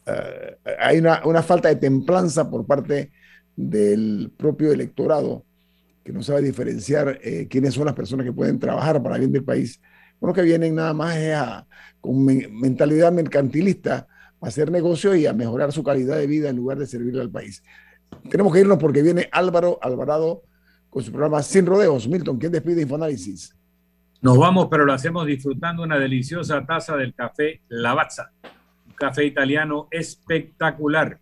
uh, 0.05 0.11
uh, 0.11 0.71
hay 0.79 0.97
una, 0.99 1.21
una, 1.25 1.43
falta 1.43 1.69
de 1.69 1.75
templanza 1.75 2.49
por 2.49 2.65
parte 2.65 3.11
del 3.55 4.31
propio 4.37 4.71
electorado, 4.71 5.43
que 6.03 6.13
no 6.13 6.23
sabe 6.23 6.41
diferenciar 6.41 7.19
eh, 7.21 7.47
quiénes 7.49 7.73
son 7.73 7.85
las 7.85 7.95
personas 7.95 8.25
que 8.25 8.31
pueden 8.31 8.59
trabajar 8.59 9.01
para 9.03 9.17
bien 9.17 9.31
del 9.31 9.43
país. 9.43 9.81
Bueno, 10.19 10.33
que 10.33 10.41
vienen 10.41 10.75
nada 10.75 10.93
más 10.93 11.15
a, 11.15 11.67
con 12.01 12.25
mentalidad 12.25 13.11
mercantilista 13.11 14.07
a 14.41 14.47
hacer 14.47 14.71
negocio 14.71 15.15
y 15.15 15.25
a 15.25 15.33
mejorar 15.33 15.71
su 15.71 15.83
calidad 15.83 16.17
de 16.17 16.27
vida 16.27 16.49
en 16.49 16.55
lugar 16.55 16.77
de 16.77 16.87
servirle 16.87 17.21
al 17.21 17.31
país. 17.31 17.63
Tenemos 18.29 18.53
que 18.53 18.61
irnos 18.61 18.77
porque 18.77 19.01
viene 19.01 19.29
Álvaro 19.31 19.79
Alvarado 19.81 20.43
con 20.89 21.03
su 21.03 21.11
programa 21.11 21.43
Sin 21.43 21.65
Rodeos. 21.65 22.07
Milton, 22.07 22.37
¿quién 22.37 22.51
despide 22.51 22.81
Infoanálisis? 22.81 23.55
Nos 24.21 24.37
vamos, 24.37 24.67
pero 24.71 24.85
lo 24.85 24.93
hacemos 24.93 25.27
disfrutando 25.27 25.83
una 25.83 25.99
deliciosa 25.99 26.65
taza 26.65 26.97
del 26.97 27.13
café 27.13 27.61
Lavazza, 27.67 28.31
un 28.85 28.93
café 28.93 29.25
italiano 29.25 29.87
espectacular. 29.91 31.19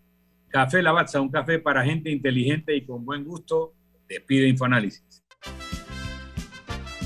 Café 0.48 0.82
Lavazza, 0.82 1.20
un 1.20 1.30
café 1.30 1.60
para 1.60 1.84
gente 1.84 2.10
inteligente 2.10 2.76
y 2.76 2.86
con 2.86 3.04
buen 3.04 3.26
gusto. 3.26 3.74
Despide 4.08 4.48
Infoanálisis. 4.48 5.24